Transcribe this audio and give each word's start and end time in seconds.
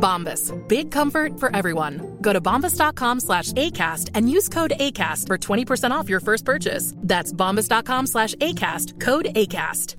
Bombas. 0.00 0.56
Big 0.66 0.90
comfort 0.90 1.38
for 1.38 1.54
everyone. 1.54 2.18
Go 2.20 2.32
to 2.32 2.40
bombas.com 2.40 3.20
slash 3.20 3.52
ACAST 3.52 4.10
and 4.14 4.30
use 4.30 4.48
code 4.48 4.72
ACAST 4.80 5.26
for 5.26 5.38
20% 5.38 5.90
off 5.92 6.08
your 6.08 6.20
first 6.20 6.44
purchase. 6.44 6.94
That's 6.96 7.32
bombas.com 7.32 8.06
slash 8.06 8.34
ACAST. 8.36 8.98
Code 8.98 9.26
ACAST. 9.36 9.96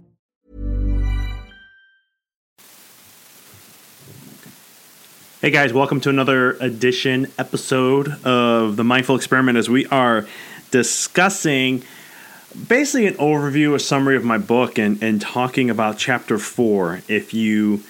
Hey 5.41 5.49
guys, 5.49 5.73
welcome 5.73 5.99
to 6.01 6.09
another 6.11 6.51
edition 6.59 7.25
episode 7.39 8.23
of 8.23 8.75
the 8.75 8.83
Mindful 8.83 9.15
Experiment 9.15 9.57
as 9.57 9.67
we 9.67 9.87
are 9.87 10.27
discussing 10.69 11.83
basically 12.67 13.07
an 13.07 13.15
overview, 13.15 13.73
a 13.73 13.79
summary 13.79 14.15
of 14.15 14.23
my 14.23 14.37
book, 14.37 14.77
and, 14.77 15.01
and 15.01 15.19
talking 15.19 15.71
about 15.71 15.97
chapter 15.97 16.37
four. 16.37 17.01
If 17.07 17.33
you 17.33 17.81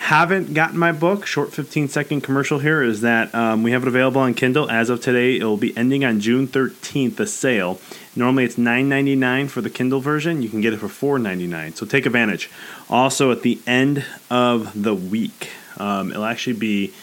haven't 0.00 0.54
gotten 0.54 0.78
my 0.78 0.92
book, 0.92 1.26
short 1.26 1.52
15 1.52 1.88
second 1.88 2.22
commercial 2.22 2.58
here 2.58 2.82
is 2.82 3.02
that 3.02 3.34
um, 3.34 3.62
we 3.62 3.72
have 3.72 3.82
it 3.82 3.88
available 3.88 4.22
on 4.22 4.32
Kindle 4.32 4.70
as 4.70 4.88
of 4.88 5.02
today. 5.02 5.38
It 5.38 5.44
will 5.44 5.58
be 5.58 5.76
ending 5.76 6.06
on 6.06 6.20
June 6.20 6.48
13th, 6.48 7.16
the 7.16 7.26
sale. 7.26 7.78
Normally 8.16 8.44
it's 8.44 8.56
$9.99 8.56 9.50
for 9.50 9.60
the 9.60 9.68
Kindle 9.68 10.00
version. 10.00 10.40
You 10.40 10.48
can 10.48 10.62
get 10.62 10.72
it 10.72 10.78
for 10.78 11.18
$4.99. 11.18 11.76
So 11.76 11.84
take 11.84 12.06
advantage. 12.06 12.50
Also, 12.88 13.30
at 13.30 13.42
the 13.42 13.60
end 13.66 14.06
of 14.30 14.82
the 14.82 14.94
week, 14.94 15.50
um, 15.76 16.10
it'll 16.10 16.24
actually 16.24 16.54
be 16.54 16.94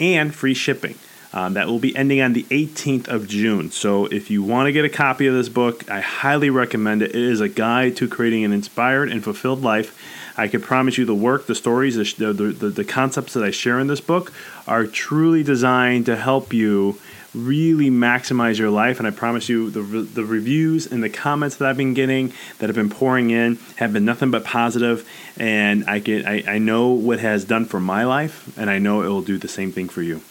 and 0.00 0.34
free 0.34 0.54
shipping. 0.54 0.96
Um, 1.32 1.52
that 1.54 1.66
will 1.66 1.78
be 1.78 1.94
ending 1.94 2.22
on 2.22 2.32
the 2.32 2.44
18th 2.44 3.08
of 3.08 3.28
June. 3.28 3.70
So 3.70 4.06
if 4.06 4.30
you 4.30 4.42
want 4.42 4.68
to 4.68 4.72
get 4.72 4.86
a 4.86 4.88
copy 4.88 5.26
of 5.26 5.34
this 5.34 5.50
book, 5.50 5.90
I 5.90 6.00
highly 6.00 6.48
recommend 6.48 7.02
it. 7.02 7.10
It 7.10 7.16
is 7.16 7.42
a 7.42 7.48
guide 7.48 7.96
to 7.96 8.08
creating 8.08 8.44
an 8.44 8.52
inspired 8.52 9.10
and 9.10 9.22
fulfilled 9.22 9.62
life. 9.62 9.98
I 10.38 10.48
can 10.48 10.62
promise 10.62 10.96
you 10.96 11.04
the 11.04 11.14
work, 11.14 11.46
the 11.46 11.54
stories, 11.54 11.96
the, 12.16 12.32
the, 12.32 12.70
the 12.70 12.84
concepts 12.84 13.34
that 13.34 13.42
I 13.42 13.50
share 13.50 13.78
in 13.80 13.86
this 13.86 14.00
book 14.00 14.32
are 14.66 14.86
truly 14.86 15.42
designed 15.42 16.06
to 16.06 16.16
help 16.16 16.52
you 16.52 16.98
really 17.36 17.90
maximize 17.90 18.58
your 18.58 18.70
life. 18.70 18.98
And 18.98 19.06
I 19.06 19.10
promise 19.10 19.48
you, 19.48 19.70
the, 19.70 19.82
the 19.82 20.24
reviews 20.24 20.90
and 20.90 21.02
the 21.02 21.10
comments 21.10 21.56
that 21.56 21.68
I've 21.68 21.76
been 21.76 21.94
getting 21.94 22.32
that 22.58 22.68
have 22.68 22.74
been 22.74 22.90
pouring 22.90 23.30
in 23.30 23.58
have 23.76 23.92
been 23.92 24.04
nothing 24.04 24.30
but 24.30 24.42
positive. 24.42 25.08
And 25.36 25.84
I 25.84 25.98
get, 25.98 26.26
I, 26.26 26.42
I 26.46 26.58
know 26.58 26.88
what 26.88 27.20
has 27.20 27.44
done 27.44 27.66
for 27.66 27.78
my 27.78 28.04
life, 28.04 28.56
and 28.58 28.70
I 28.70 28.78
know 28.78 29.02
it 29.02 29.08
will 29.08 29.22
do 29.22 29.38
the 29.38 29.48
same 29.48 29.70
thing 29.70 29.88
for 29.88 30.02
you. 30.02 30.22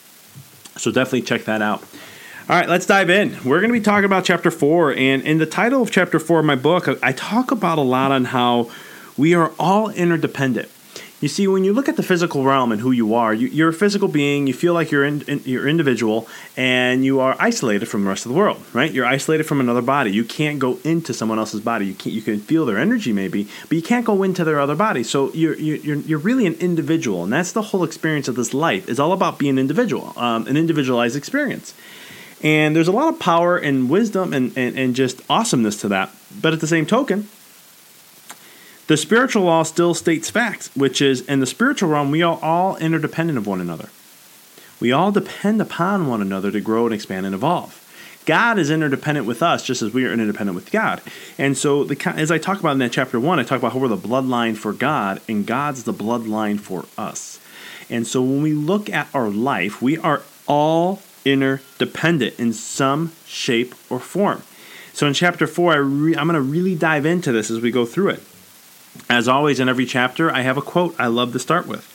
So 0.78 0.92
definitely 0.92 1.22
check 1.22 1.46
that 1.46 1.62
out. 1.62 1.82
All 2.50 2.56
right, 2.56 2.68
let's 2.68 2.86
dive 2.86 3.10
in. 3.10 3.38
We're 3.46 3.60
going 3.60 3.72
to 3.72 3.80
be 3.80 3.84
talking 3.84 4.06
about 4.06 4.26
chapter 4.26 4.52
four, 4.52 4.92
and 4.94 5.22
in 5.24 5.38
the 5.38 5.46
title 5.46 5.82
of 5.82 5.90
chapter 5.90 6.20
four 6.20 6.40
of 6.40 6.46
my 6.46 6.56
book, 6.56 6.88
I 7.02 7.12
talk 7.12 7.52
about 7.52 7.78
a 7.78 7.82
lot 7.82 8.12
on 8.12 8.26
how 8.26 8.70
we 9.18 9.34
are 9.34 9.52
all 9.58 9.90
interdependent. 9.90 10.70
You 11.26 11.30
see, 11.30 11.48
when 11.48 11.64
you 11.64 11.74
look 11.74 11.90
at 11.90 11.96
the 11.96 12.04
physical 12.04 12.44
realm 12.44 12.72
and 12.72 12.80
who 12.80 12.92
you 12.92 13.16
are, 13.16 13.34
you, 13.34 13.66
are 13.66 13.70
a 13.70 13.74
physical 13.74 14.08
being. 14.08 14.46
You 14.46 14.54
feel 14.54 14.76
like 14.76 14.92
you're 14.92 15.04
in, 15.04 15.24
in, 15.24 15.42
you're 15.44 15.68
individual, 15.68 16.28
and 16.56 17.04
you 17.04 17.20
are 17.20 17.36
isolated 17.40 17.88
from 17.88 18.04
the 18.04 18.10
rest 18.10 18.28
of 18.28 18.32
the 18.32 18.38
world. 18.38 18.64
Right? 18.74 18.92
You're 18.92 19.08
isolated 19.08 19.46
from 19.46 19.60
another 19.60 19.82
body. 19.82 20.12
You 20.12 20.24
can't 20.24 20.60
go 20.60 20.78
into 20.84 21.16
someone 21.16 21.40
else's 21.40 21.62
body. 21.62 21.88
You 21.88 21.96
can 21.96 22.12
you 22.12 22.22
can 22.22 22.42
feel 22.42 22.68
their 22.68 22.78
energy 22.78 23.12
maybe, 23.12 23.48
but 23.68 23.72
you 23.72 23.82
can't 23.82 24.06
go 24.06 24.22
into 24.22 24.44
their 24.44 24.60
other 24.60 24.76
body. 24.76 25.02
So 25.02 25.34
you're 25.34 25.56
you're 25.56 25.96
you're 25.96 26.20
really 26.20 26.46
an 26.46 26.54
individual, 26.60 27.24
and 27.24 27.34
that's 27.34 27.54
the 27.54 27.64
whole 27.64 27.84
experience 27.84 28.28
of 28.28 28.36
this 28.36 28.54
life. 28.54 28.88
It's 28.88 29.00
all 29.00 29.12
about 29.12 29.40
being 29.40 29.54
an 29.54 29.58
individual, 29.58 30.14
um, 30.18 30.46
an 30.46 30.56
individualized 30.56 31.16
experience. 31.16 31.74
And 32.44 32.76
there's 32.76 32.88
a 32.88 32.92
lot 32.92 33.12
of 33.12 33.20
power 33.20 33.58
and 33.58 33.90
wisdom 33.90 34.32
and, 34.32 34.56
and, 34.56 34.78
and 34.78 34.96
just 34.96 35.24
awesomeness 35.28 35.82
to 35.82 35.88
that. 35.88 36.12
But 36.40 36.54
at 36.54 36.60
the 36.60 36.68
same 36.68 36.86
token, 36.86 37.30
the 38.88 38.98
spiritual 38.98 39.44
law 39.44 39.64
still 39.64 39.94
states 39.94 40.30
facts, 40.30 40.70
which 40.76 41.02
is 41.02 41.22
in 41.22 41.40
the 41.40 41.48
spiritual 41.48 41.90
realm, 41.90 42.12
we 42.12 42.22
are 42.22 42.40
all 42.42 42.78
interdependent 42.78 43.38
of 43.38 43.48
one 43.48 43.60
another. 43.60 43.90
We 44.80 44.92
all 44.92 45.12
depend 45.12 45.62
upon 45.62 46.08
one 46.08 46.22
another 46.22 46.52
to 46.52 46.62
grow 46.62 46.86
and 46.86 46.94
expand 46.94 47.26
and 47.26 47.34
evolve. 47.34 47.82
God 48.26 48.58
is 48.60 48.70
interdependent 48.70 49.26
with 49.26 49.42
us 49.42 49.64
just 49.64 49.82
as 49.82 49.94
we 49.94 50.06
are 50.06 50.12
interdependent 50.12 50.56
with 50.56 50.72
God. 50.72 51.02
And 51.38 51.58
so, 51.58 51.84
the, 51.84 52.14
as 52.16 52.32
I 52.32 52.38
talk 52.38 52.60
about 52.60 52.72
in 52.72 52.80
that 52.80 52.92
chapter 52.92 53.20
one, 53.20 53.40
I 53.40 53.44
talk 53.44 53.60
about 53.60 53.74
how 53.74 53.80
we're 53.80 53.88
the 53.88 53.98
bloodline 53.98 54.58
for 54.58 54.74
God 54.74 55.22
and 55.28 55.46
God's 55.46 55.84
the 55.84 55.94
bloodline 55.94 56.60
for 56.60 56.86
us. 56.98 57.40
And 57.90 58.06
so, 58.08 58.22
when 58.22 58.42
we 58.42 58.54
look 58.54 58.90
at 58.90 59.08
our 59.14 59.30
life, 59.30 59.82
we 59.82 59.98
are 59.98 60.24
all 60.48 61.02
interdependent 61.24 62.40
in 62.40 62.54
some 62.54 63.12
shape 63.26 63.76
or 63.92 64.00
form. 64.00 64.42
So, 64.94 65.06
in 65.08 65.14
chapter 65.14 65.46
four, 65.46 65.74
I 65.74 65.78
re- 65.78 66.16
I'm 66.16 66.28
going 66.28 66.36
to 66.36 66.42
really 66.42 66.76
dive 66.76 67.06
into 67.06 67.32
this 67.32 67.52
as 67.52 67.62
we 67.62 67.70
go 67.70 67.86
through 67.86 68.10
it. 68.10 68.24
As 69.10 69.28
always, 69.28 69.60
in 69.60 69.70
every 69.70 69.86
chapter, 69.86 70.32
I 70.32 70.42
have 70.42 70.58
a 70.58 70.62
quote 70.62 70.96
I 70.98 71.08
love 71.08 71.32
to 71.34 71.40
start 71.40 71.68
with. 71.68 71.92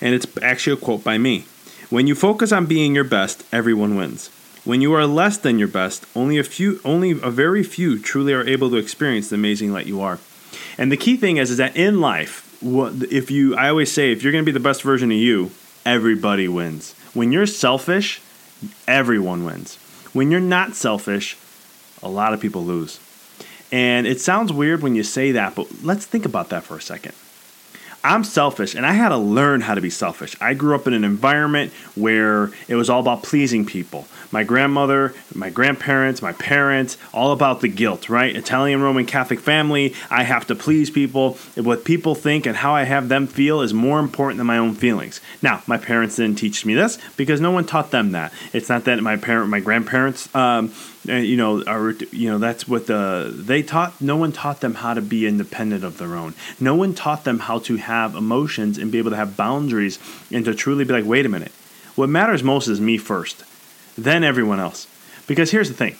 And 0.00 0.14
it's 0.14 0.26
actually 0.42 0.74
a 0.74 0.84
quote 0.84 1.04
by 1.04 1.18
me. 1.18 1.46
When 1.90 2.06
you 2.06 2.14
focus 2.14 2.52
on 2.52 2.66
being 2.66 2.94
your 2.94 3.04
best, 3.04 3.44
everyone 3.52 3.96
wins. 3.96 4.30
When 4.64 4.80
you 4.80 4.94
are 4.94 5.06
less 5.06 5.38
than 5.38 5.58
your 5.58 5.68
best, 5.68 6.06
only 6.14 6.38
a 6.38 6.44
few 6.44 6.80
only 6.84 7.10
a 7.10 7.30
very 7.30 7.62
few 7.62 7.98
truly 7.98 8.32
are 8.32 8.46
able 8.46 8.70
to 8.70 8.76
experience 8.76 9.28
the 9.28 9.34
amazing 9.34 9.72
light 9.72 9.86
you 9.86 10.00
are. 10.00 10.18
And 10.78 10.92
the 10.92 10.96
key 10.96 11.16
thing 11.16 11.36
is 11.36 11.50
is 11.50 11.56
that 11.56 11.76
in 11.76 12.00
life, 12.00 12.56
what 12.62 12.94
if 13.10 13.30
you 13.30 13.56
I 13.56 13.68
always 13.68 13.92
say 13.92 14.12
if 14.12 14.22
you're 14.22 14.32
going 14.32 14.44
to 14.44 14.50
be 14.50 14.52
the 14.52 14.60
best 14.60 14.82
version 14.82 15.10
of 15.10 15.18
you, 15.18 15.50
everybody 15.84 16.48
wins. 16.48 16.94
When 17.12 17.32
you're 17.32 17.46
selfish, 17.46 18.22
everyone 18.86 19.44
wins. 19.44 19.76
When 20.12 20.30
you're 20.30 20.40
not 20.40 20.74
selfish, 20.74 21.36
a 22.02 22.08
lot 22.08 22.32
of 22.32 22.40
people 22.40 22.64
lose. 22.64 23.00
And 23.72 24.06
it 24.06 24.20
sounds 24.20 24.52
weird 24.52 24.82
when 24.82 24.94
you 24.94 25.02
say 25.02 25.32
that, 25.32 25.54
but 25.54 25.66
let's 25.82 26.04
think 26.04 26.26
about 26.26 26.50
that 26.50 26.62
for 26.62 26.76
a 26.76 26.80
second. 26.80 27.14
I'm 28.04 28.24
selfish 28.24 28.74
and 28.74 28.84
I 28.84 28.92
had 28.92 29.10
to 29.10 29.16
learn 29.16 29.60
how 29.60 29.74
to 29.74 29.80
be 29.80 29.90
selfish. 29.90 30.34
I 30.40 30.54
grew 30.54 30.74
up 30.74 30.86
in 30.86 30.92
an 30.92 31.04
environment 31.04 31.72
where 31.94 32.50
it 32.66 32.74
was 32.74 32.90
all 32.90 33.00
about 33.00 33.22
pleasing 33.22 33.64
people. 33.64 34.08
My 34.32 34.42
grandmother, 34.42 35.14
my 35.34 35.50
grandparents, 35.50 36.20
my 36.20 36.32
parents, 36.32 36.96
all 37.12 37.32
about 37.32 37.60
the 37.60 37.68
guilt, 37.68 38.08
right? 38.08 38.34
Italian 38.34 38.82
Roman 38.82 39.06
Catholic 39.06 39.38
family, 39.38 39.94
I 40.10 40.24
have 40.24 40.46
to 40.48 40.56
please 40.56 40.90
people. 40.90 41.34
What 41.54 41.84
people 41.84 42.14
think 42.14 42.44
and 42.44 42.56
how 42.56 42.74
I 42.74 42.82
have 42.84 43.08
them 43.08 43.26
feel 43.28 43.60
is 43.60 43.72
more 43.72 44.00
important 44.00 44.38
than 44.38 44.46
my 44.48 44.58
own 44.58 44.74
feelings. 44.74 45.20
Now, 45.40 45.62
my 45.66 45.78
parents 45.78 46.16
didn't 46.16 46.38
teach 46.38 46.66
me 46.66 46.74
this 46.74 46.98
because 47.16 47.40
no 47.40 47.52
one 47.52 47.66
taught 47.66 47.92
them 47.92 48.12
that. 48.12 48.32
It's 48.52 48.68
not 48.68 48.84
that 48.84 49.00
my 49.00 49.16
parent, 49.16 49.48
my 49.48 49.60
grandparents, 49.60 50.34
um, 50.34 50.72
uh, 51.08 51.14
you 51.14 51.36
know, 51.36 51.64
are 51.64 51.90
you 52.12 52.30
know 52.30 52.38
that's 52.38 52.68
what 52.68 52.86
the 52.86 53.32
they 53.34 53.62
taught. 53.62 54.00
No 54.00 54.16
one 54.16 54.30
taught 54.30 54.60
them 54.60 54.74
how 54.74 54.94
to 54.94 55.02
be 55.02 55.26
independent 55.26 55.82
of 55.82 55.98
their 55.98 56.14
own. 56.14 56.34
No 56.60 56.76
one 56.76 56.94
taught 56.94 57.24
them 57.24 57.40
how 57.40 57.58
to 57.60 57.76
have 57.76 58.14
emotions 58.14 58.78
and 58.78 58.92
be 58.92 58.98
able 58.98 59.10
to 59.10 59.16
have 59.16 59.36
boundaries 59.36 59.98
and 60.30 60.44
to 60.44 60.54
truly 60.54 60.84
be 60.84 60.92
like, 60.92 61.04
wait 61.04 61.26
a 61.26 61.28
minute, 61.28 61.52
what 61.96 62.08
matters 62.08 62.42
most 62.44 62.68
is 62.68 62.80
me 62.80 62.98
first, 62.98 63.44
then 63.98 64.22
everyone 64.22 64.60
else. 64.60 64.86
Because 65.26 65.50
here's 65.50 65.68
the 65.68 65.74
thing, 65.74 65.96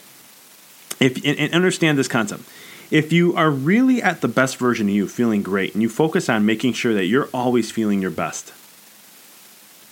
if 0.99 1.17
and, 1.25 1.37
and 1.37 1.53
understand 1.53 1.97
this 1.97 2.07
concept. 2.07 2.43
If 2.89 3.11
you 3.11 3.35
are 3.35 3.49
really 3.49 4.01
at 4.03 4.21
the 4.21 4.27
best 4.27 4.57
version 4.57 4.87
of 4.87 4.93
you, 4.93 5.07
feeling 5.07 5.41
great, 5.41 5.73
and 5.73 5.81
you 5.81 5.89
focus 5.89 6.29
on 6.29 6.45
making 6.45 6.73
sure 6.73 6.93
that 6.93 7.05
you're 7.05 7.29
always 7.33 7.71
feeling 7.71 8.01
your 8.01 8.11
best, 8.11 8.53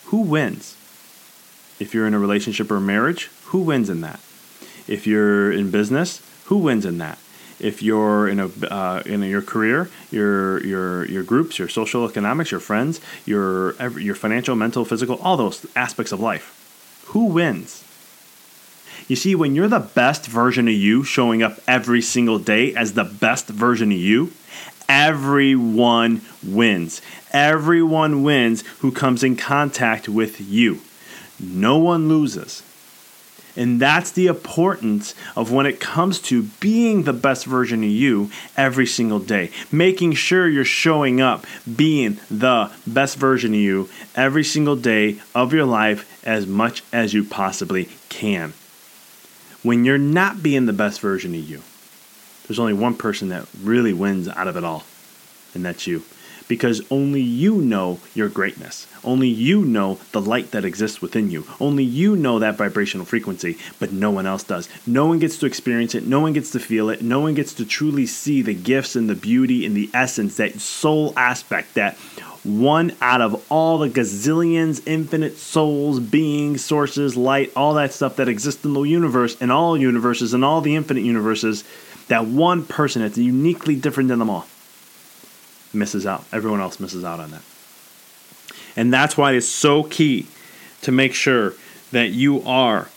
who 0.05 0.21
wins? 0.21 0.77
If 1.79 1.93
you're 1.93 2.05
in 2.05 2.13
a 2.13 2.19
relationship 2.19 2.69
or 2.69 2.79
marriage, 2.79 3.31
who 3.45 3.59
wins 3.59 3.89
in 3.89 4.01
that? 4.01 4.19
If 4.88 5.07
you're 5.07 5.51
in 5.51 5.72
business, 5.72 6.22
who 6.45 6.57
wins 6.57 6.86
in 6.86 6.98
that? 6.98 7.18
If 7.60 7.83
you're 7.83 8.28
in 8.28 8.39
a 8.39 8.48
uh, 8.48 9.04
in 9.06 9.22
your 9.22 9.44
career, 9.44 9.89
your 10.10 10.66
your 10.66 11.06
your 11.06 11.24
groups, 11.24 11.60
your 11.60 11.69
social 11.69 12.07
economics, 12.10 12.50
your 12.50 12.60
friends, 12.60 13.00
your 13.25 13.74
your 14.00 14.16
financial, 14.16 14.56
mental, 14.56 14.83
physical, 14.83 15.18
all 15.22 15.38
those 15.38 15.66
aspects 15.75 16.12
of 16.12 16.19
life, 16.19 17.06
who 17.07 17.25
wins? 17.25 17.83
You 19.07 19.16
see, 19.16 19.36
when 19.36 19.56
you're 19.56 19.68
the 19.68 19.80
best 19.80 20.25
version 20.25 20.68
of 20.68 20.74
you, 20.74 21.04
showing 21.04 21.44
up 21.44 21.60
every 21.68 22.01
single 22.01 22.39
day 22.39 22.74
as 22.74 22.94
the 22.94 23.04
best 23.04 23.48
version 23.48 23.92
of 23.92 23.98
you, 23.98 24.31
everyone 24.88 26.22
wins. 26.44 27.01
Everyone 27.31 28.24
wins 28.24 28.63
who 28.80 28.92
comes 28.92 29.24
in 29.24 29.36
contact 29.36 30.10
with 30.10 30.42
you. 30.42 30.81
No 31.39 31.78
one 31.78 32.07
loses. 32.07 32.63
And 33.56 33.81
that's 33.81 34.12
the 34.12 34.27
importance 34.27 35.13
of 35.36 35.51
when 35.51 35.65
it 35.65 35.80
comes 35.80 36.19
to 36.24 36.44
being 36.59 37.03
the 37.03 37.13
best 37.13 37.45
version 37.45 37.83
of 37.83 37.89
you 37.89 38.31
every 38.56 38.86
single 38.86 39.19
day. 39.19 39.51
Making 39.71 40.13
sure 40.13 40.48
you're 40.48 40.63
showing 40.63 41.19
up 41.19 41.45
being 41.75 42.19
the 42.30 42.71
best 42.88 43.18
version 43.18 43.53
of 43.53 43.59
you 43.59 43.89
every 44.15 44.44
single 44.44 44.75
day 44.75 45.19
of 45.36 45.53
your 45.53 45.65
life 45.65 46.21
as 46.25 46.48
much 46.48 46.83
as 46.94 47.13
you 47.13 47.24
possibly 47.24 47.89
can. 48.09 48.53
When 49.63 49.86
you're 49.86 49.97
not 49.97 50.42
being 50.42 50.65
the 50.65 50.74
best 50.74 51.01
version 51.01 51.36
of 51.36 51.42
you, 51.42 51.62
there's 52.47 52.59
only 52.59 52.74
one 52.74 52.95
person 52.95 53.30
that 53.30 53.47
really 53.62 53.94
wins 53.94 54.27
out 54.27 54.47
of 54.47 54.57
it 54.57 54.63
all, 54.63 54.83
and 55.54 55.63
that's 55.63 55.88
you 55.88 56.04
because 56.47 56.81
only 56.91 57.21
you 57.21 57.55
know 57.55 57.99
your 58.13 58.29
greatness. 58.29 58.88
Only 59.03 59.27
you 59.27 59.65
know 59.65 59.99
the 60.11 60.21
light 60.21 60.51
that 60.51 60.65
exists 60.65 61.01
within 61.01 61.31
you. 61.31 61.45
Only 61.59 61.83
you 61.83 62.15
know 62.15 62.39
that 62.39 62.57
vibrational 62.57 63.05
frequency, 63.05 63.57
but 63.79 63.91
no 63.91 64.11
one 64.11 64.27
else 64.27 64.43
does. 64.43 64.69
No 64.85 65.05
one 65.05 65.19
gets 65.19 65.38
to 65.39 65.45
experience 65.45 65.95
it. 65.95 66.05
No 66.05 66.19
one 66.19 66.33
gets 66.33 66.51
to 66.51 66.59
feel 66.59 66.89
it. 66.89 67.01
No 67.01 67.19
one 67.19 67.33
gets 67.33 67.53
to 67.55 67.65
truly 67.65 68.05
see 68.05 68.41
the 68.41 68.53
gifts 68.53 68.95
and 68.95 69.09
the 69.09 69.15
beauty 69.15 69.65
and 69.65 69.75
the 69.75 69.89
essence, 69.93 70.38
that 70.38 70.59
soul 70.59 71.13
aspect, 71.17 71.73
that 71.75 71.97
one 72.44 72.95
out 73.01 73.21
of 73.21 73.44
all 73.51 73.77
the 73.77 73.89
gazillions, 73.89 74.81
infinite 74.87 75.37
souls, 75.37 75.99
beings, 75.99 76.63
sources, 76.65 77.15
light, 77.15 77.51
all 77.55 77.75
that 77.75 77.94
stuff 77.94 78.15
that 78.15 78.27
exists 78.27 78.65
in 78.65 78.73
the 78.73 78.81
universe, 78.81 79.37
and 79.39 79.51
all 79.51 79.77
universes, 79.77 80.33
and 80.33 80.44
all 80.44 80.61
the 80.61 80.75
infinite 80.75 81.03
universes, 81.03 81.63
that 82.07 82.25
one 82.25 82.65
person 82.65 83.01
that's 83.01 83.17
uniquely 83.17 83.75
different 83.75 84.09
than 84.09 84.19
them 84.19 84.29
all 84.29 84.47
misses 85.73 86.06
out. 86.06 86.25
Everyone 86.31 86.62
else 86.62 86.79
misses 86.79 87.03
out 87.03 87.19
on 87.19 87.31
that. 87.31 87.41
And 88.75 88.94
that's 88.94 89.18
why 89.18 89.33
it's 89.33 89.47
so 89.47 89.83
key 89.83 90.27
to 90.81 90.91
make 90.91 91.13
sure 91.13 91.53
that 91.91 92.09
you 92.09 92.41
are 92.44 92.89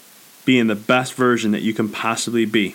being 0.44 0.67
the 0.67 0.75
best 0.75 1.15
version 1.15 1.50
that 1.53 1.62
you 1.62 1.75
can 1.75 1.88
possibly 1.88 2.44
be 2.44 2.75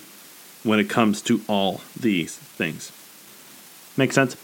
when 0.63 0.79
it 0.79 0.89
comes 0.89 1.21
to 1.23 1.41
all 1.47 1.81
these 1.99 2.35
things. 2.35 2.91
Make 3.95 4.11
sense? 4.11 4.35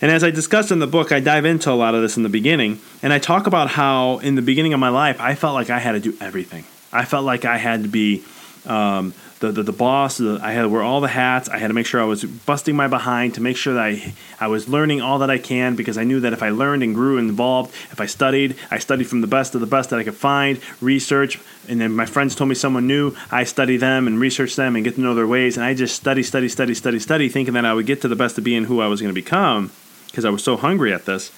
And 0.00 0.10
as 0.10 0.24
I 0.24 0.30
discussed 0.30 0.70
in 0.70 0.78
the 0.80 0.86
book, 0.86 1.12
I 1.12 1.20
dive 1.20 1.44
into 1.44 1.70
a 1.70 1.74
lot 1.74 1.94
of 1.94 2.02
this 2.02 2.16
in 2.16 2.22
the 2.22 2.28
beginning, 2.28 2.80
and 3.02 3.12
I 3.12 3.18
talk 3.18 3.46
about 3.46 3.70
how 3.70 4.18
in 4.18 4.34
the 4.34 4.42
beginning 4.42 4.72
of 4.74 4.80
my 4.80 4.88
life, 4.88 5.20
I 5.20 5.34
felt 5.34 5.54
like 5.54 5.70
I 5.70 5.78
had 5.78 5.92
to 5.92 6.00
do 6.00 6.16
everything. 6.20 6.64
I 6.92 7.04
felt 7.04 7.24
like 7.24 7.44
I 7.44 7.58
had 7.58 7.82
to 7.82 7.88
be 7.88 8.24
um, 8.66 9.14
the, 9.40 9.52
the, 9.52 9.62
the 9.62 9.72
boss. 9.72 10.18
The, 10.18 10.38
I 10.42 10.52
had 10.52 10.62
to 10.62 10.68
wear 10.68 10.82
all 10.82 11.00
the 11.00 11.08
hats. 11.08 11.48
I 11.48 11.58
had 11.58 11.68
to 11.68 11.74
make 11.74 11.86
sure 11.86 12.00
I 12.00 12.04
was 12.04 12.24
busting 12.24 12.74
my 12.74 12.88
behind 12.88 13.34
to 13.34 13.40
make 13.40 13.56
sure 13.56 13.74
that 13.74 13.82
I, 13.82 14.14
I 14.40 14.46
was 14.46 14.68
learning 14.68 15.00
all 15.00 15.18
that 15.18 15.30
I 15.30 15.38
can 15.38 15.76
because 15.76 15.98
I 15.98 16.04
knew 16.04 16.20
that 16.20 16.32
if 16.32 16.42
I 16.42 16.50
learned 16.50 16.82
and 16.82 16.94
grew 16.94 17.18
and 17.18 17.30
evolved, 17.30 17.74
if 17.90 18.00
I 18.00 18.06
studied, 18.06 18.56
I 18.70 18.78
studied 18.78 19.04
from 19.04 19.20
the 19.20 19.26
best 19.26 19.54
of 19.54 19.60
the 19.60 19.66
best 19.66 19.90
that 19.90 19.98
I 19.98 20.04
could 20.04 20.16
find, 20.16 20.60
research, 20.80 21.40
and 21.68 21.80
then 21.80 21.94
my 21.94 22.06
friends 22.06 22.34
told 22.34 22.48
me 22.48 22.54
someone 22.54 22.86
new, 22.86 23.14
I 23.30 23.44
study 23.44 23.76
them 23.76 24.06
and 24.06 24.20
research 24.20 24.56
them 24.56 24.76
and 24.76 24.84
get 24.84 24.94
to 24.96 25.00
know 25.00 25.14
their 25.14 25.26
ways. 25.26 25.56
And 25.56 25.64
I 25.64 25.74
just 25.74 25.96
study, 25.96 26.22
study, 26.22 26.48
study, 26.48 26.74
study, 26.74 26.98
study, 26.98 27.28
thinking 27.28 27.54
that 27.54 27.64
I 27.64 27.74
would 27.74 27.86
get 27.86 28.00
to 28.02 28.08
the 28.08 28.16
best 28.16 28.38
of 28.38 28.44
being 28.44 28.64
who 28.64 28.80
I 28.80 28.86
was 28.86 29.00
going 29.00 29.14
to 29.14 29.20
become 29.20 29.70
because 30.06 30.24
I 30.24 30.30
was 30.30 30.44
so 30.44 30.56
hungry 30.56 30.92
at 30.92 31.06
this. 31.06 31.32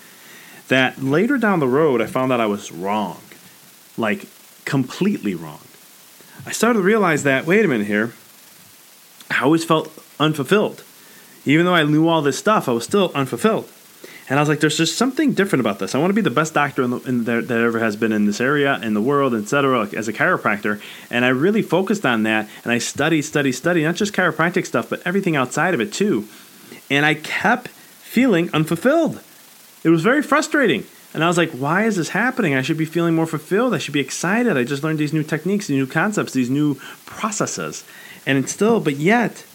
That 0.69 1.01
later 1.01 1.39
down 1.39 1.61
the 1.61 1.69
road, 1.69 2.01
I 2.01 2.07
found 2.07 2.33
out 2.33 2.41
I 2.41 2.47
was 2.47 2.73
wrong. 2.73 3.21
Like, 3.97 4.27
completely 4.65 5.35
wrong. 5.35 5.61
I 6.47 6.53
started 6.53 6.79
to 6.79 6.85
realize 6.85 7.25
that, 7.25 7.45
wait 7.45 7.65
a 7.65 7.69
minute 7.69 7.89
here, 7.89 8.13
I 9.29 9.43
always 9.43 9.65
felt 9.65 9.93
unfulfilled. 10.21 10.85
Even 11.45 11.67
though 11.67 11.75
I 11.75 11.83
knew 11.83 12.07
all 12.07 12.23
this 12.23 12.39
stuff, 12.39 12.69
I 12.69 12.73
was 12.73 12.85
still 12.85 13.11
unfulfilled. 13.17 13.69
And 14.29 14.39
I 14.39 14.43
was 14.43 14.49
like, 14.49 14.61
there's 14.61 14.77
just 14.77 14.97
something 14.97 15.35
different 15.35 15.61
about 15.61 15.81
this. 15.81 15.95
I 15.95 15.99
want 15.99 16.11
to 16.11 16.15
be 16.15 16.21
the 16.21 16.31
best 16.31 16.55
doctor 16.55 16.83
in 16.83 16.91
the, 16.91 16.99
in 17.01 17.25
the, 17.25 17.43
that 17.43 17.61
ever 17.61 17.81
has 17.81 17.97
been 17.97 18.13
in 18.13 18.27
this 18.27 18.41
area, 18.41 18.79
in 18.81 18.95
the 18.95 19.03
world, 19.03 19.35
etc., 19.35 19.79
like, 19.79 19.95
as 19.95 20.07
a 20.07 20.13
chiropractor. 20.13 20.81
And 21.11 21.25
I 21.25 21.29
really 21.29 21.63
focused 21.63 22.07
on 22.07 22.23
that. 22.25 22.49
And 22.63 22.73
I 22.73 22.79
studied, 22.79 23.23
studied, 23.23 23.53
studied, 23.53 23.85
not 23.85 23.97
just 23.97 24.13
chiropractic 24.13 24.67
stuff, 24.67 24.89
but 24.89 25.03
everything 25.05 25.37
outside 25.37 25.75
of 25.75 25.81
it 25.81 25.93
too. 25.93 26.29
And 26.91 27.05
I 27.05 27.15
kept 27.15 27.69
feeling 27.69 28.51
unfulfilled. 28.53 29.21
It 29.85 29.91
was 29.91 30.03
very 30.03 30.23
frustrating. 30.23 30.85
And 31.17 31.25
I 31.25 31.29
was 31.29 31.39
like, 31.39 31.51
why 31.53 31.85
is 31.85 31.97
this 31.97 32.11
happening? 32.11 32.55
I 32.55 32.61
should 32.61 32.77
be 32.77 32.85
feeling 32.85 33.15
more 33.15 33.27
fulfilled. 33.27 33.73
I 33.73 33.79
should 33.79 33.95
be 33.95 34.01
excited. 34.01 34.59
I 34.59 34.65
just 34.65 34.85
learned 34.85 34.99
these 34.99 35.15
new 35.15 35.23
techniques, 35.23 35.67
these 35.67 35.79
new 35.79 35.87
concepts, 35.87 36.35
these 36.35 36.51
new 36.51 36.75
processes. 37.07 37.85
And 38.27 38.37
it's 38.37 38.53
still, 38.53 38.81
but 38.81 38.97
yet, 38.97 39.47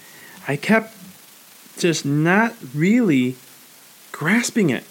I 0.47 0.55
kept 0.55 0.91
just 1.77 2.03
not 2.03 2.55
really 2.73 3.35
grasping 4.11 4.71
it. 4.71 4.85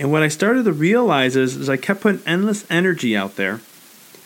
And 0.00 0.10
what 0.10 0.24
I 0.24 0.28
started 0.28 0.64
to 0.64 0.72
realize 0.72 1.36
is, 1.36 1.54
is 1.54 1.68
I 1.68 1.76
kept 1.76 2.00
putting 2.00 2.26
endless 2.26 2.68
energy 2.68 3.16
out 3.16 3.36
there 3.36 3.60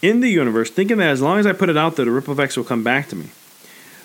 in 0.00 0.20
the 0.20 0.30
universe, 0.30 0.70
thinking 0.70 0.96
that 0.96 1.10
as 1.10 1.20
long 1.20 1.38
as 1.38 1.44
I 1.44 1.52
put 1.52 1.68
it 1.68 1.76
out 1.76 1.96
there, 1.96 2.06
the 2.06 2.12
ripple 2.12 2.32
effects 2.32 2.56
will 2.56 2.64
come 2.64 2.82
back 2.82 3.10
to 3.10 3.16
me. 3.16 3.28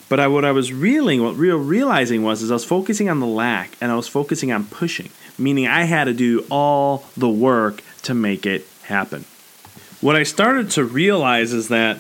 But 0.08 0.20
I, 0.20 0.28
what 0.28 0.46
I 0.46 0.52
was 0.52 0.72
reeling, 0.72 1.24
what 1.24 1.36
real 1.36 1.58
realizing 1.58 2.24
was, 2.24 2.42
is 2.42 2.52
I 2.52 2.56
was 2.56 2.66
focusing 2.66 3.10
on 3.10 3.20
the 3.20 3.26
lack 3.26 3.76
and 3.82 3.92
I 3.92 3.96
was 3.96 4.08
focusing 4.08 4.52
on 4.52 4.66
pushing 4.66 5.10
meaning 5.38 5.68
I 5.68 5.84
had 5.84 6.06
to 6.06 6.14
do 6.14 6.46
all 6.50 7.06
the 7.16 7.30
work 7.30 7.84
to 8.04 8.14
make 8.14 8.46
it 8.46 8.66
happen. 8.84 9.26
What 10.02 10.16
I 10.16 10.24
started 10.24 10.72
to 10.72 10.84
realize 10.84 11.54
is 11.54 11.70
that 11.70 11.98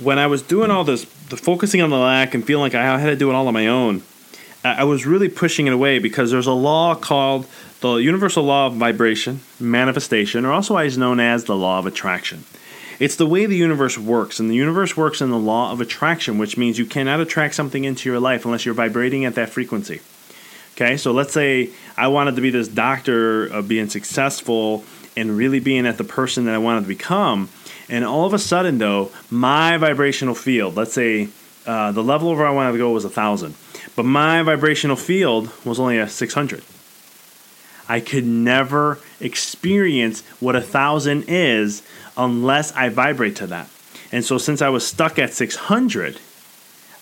when 0.00 0.18
I 0.18 0.26
was 0.26 0.42
doing 0.42 0.70
all 0.70 0.84
this, 0.84 1.04
the 1.28 1.36
focusing 1.36 1.82
on 1.82 1.90
the 1.90 1.98
lack 1.98 2.34
and 2.34 2.44
feeling 2.44 2.62
like 2.62 2.74
I 2.74 2.98
had 2.98 3.10
to 3.10 3.16
do 3.16 3.30
it 3.30 3.34
all 3.34 3.48
on 3.48 3.54
my 3.54 3.66
own, 3.66 4.02
I 4.62 4.84
was 4.84 5.06
really 5.06 5.28
pushing 5.28 5.66
it 5.66 5.72
away 5.72 5.98
because 5.98 6.30
there's 6.30 6.46
a 6.46 6.52
law 6.52 6.94
called 6.94 7.46
the 7.80 7.94
universal 7.94 8.44
law 8.44 8.66
of 8.66 8.74
vibration, 8.74 9.40
manifestation, 9.58 10.44
or 10.44 10.52
also 10.52 10.76
known 10.96 11.18
as 11.18 11.44
the 11.44 11.56
law 11.56 11.78
of 11.78 11.86
attraction. 11.86 12.44
It's 13.00 13.16
the 13.16 13.26
way 13.26 13.46
the 13.46 13.56
universe 13.56 13.96
works, 13.96 14.38
and 14.38 14.50
the 14.50 14.54
universe 14.54 14.94
works 14.94 15.22
in 15.22 15.30
the 15.30 15.38
law 15.38 15.72
of 15.72 15.80
attraction, 15.80 16.36
which 16.36 16.58
means 16.58 16.78
you 16.78 16.84
cannot 16.84 17.18
attract 17.18 17.54
something 17.54 17.84
into 17.84 18.10
your 18.10 18.20
life 18.20 18.44
unless 18.44 18.66
you're 18.66 18.74
vibrating 18.74 19.24
at 19.24 19.36
that 19.36 19.48
frequency. 19.48 20.02
Okay, 20.74 20.98
so 20.98 21.10
let's 21.10 21.32
say 21.32 21.70
I 21.96 22.08
wanted 22.08 22.36
to 22.36 22.42
be 22.42 22.50
this 22.50 22.68
doctor 22.68 23.46
of 23.46 23.68
being 23.68 23.88
successful 23.88 24.84
and 25.16 25.34
really 25.34 25.60
being 25.60 25.86
at 25.86 25.96
the 25.96 26.04
person 26.04 26.44
that 26.44 26.54
I 26.54 26.58
wanted 26.58 26.82
to 26.82 26.88
become. 26.88 27.48
And 27.88 28.04
all 28.04 28.26
of 28.26 28.34
a 28.34 28.38
sudden, 28.38 28.76
though, 28.76 29.10
my 29.30 29.78
vibrational 29.78 30.34
field, 30.34 30.76
let's 30.76 30.92
say 30.92 31.28
uh, 31.64 31.92
the 31.92 32.02
level 32.02 32.36
where 32.36 32.46
I 32.46 32.50
wanted 32.50 32.72
to 32.72 32.78
go 32.78 32.90
was 32.90 33.06
a 33.06 33.10
thousand, 33.10 33.54
but 33.96 34.04
my 34.04 34.42
vibrational 34.42 34.96
field 34.96 35.50
was 35.64 35.80
only 35.80 35.96
a 35.96 36.06
600. 36.06 36.62
I 37.90 37.98
could 37.98 38.24
never 38.24 39.00
experience 39.18 40.22
what 40.38 40.54
a 40.54 40.60
thousand 40.60 41.24
is 41.26 41.82
unless 42.16 42.70
I 42.72 42.88
vibrate 42.88 43.34
to 43.36 43.48
that. 43.48 43.68
And 44.12 44.24
so, 44.24 44.38
since 44.38 44.62
I 44.62 44.68
was 44.68 44.86
stuck 44.86 45.18
at 45.18 45.32
600, 45.32 46.20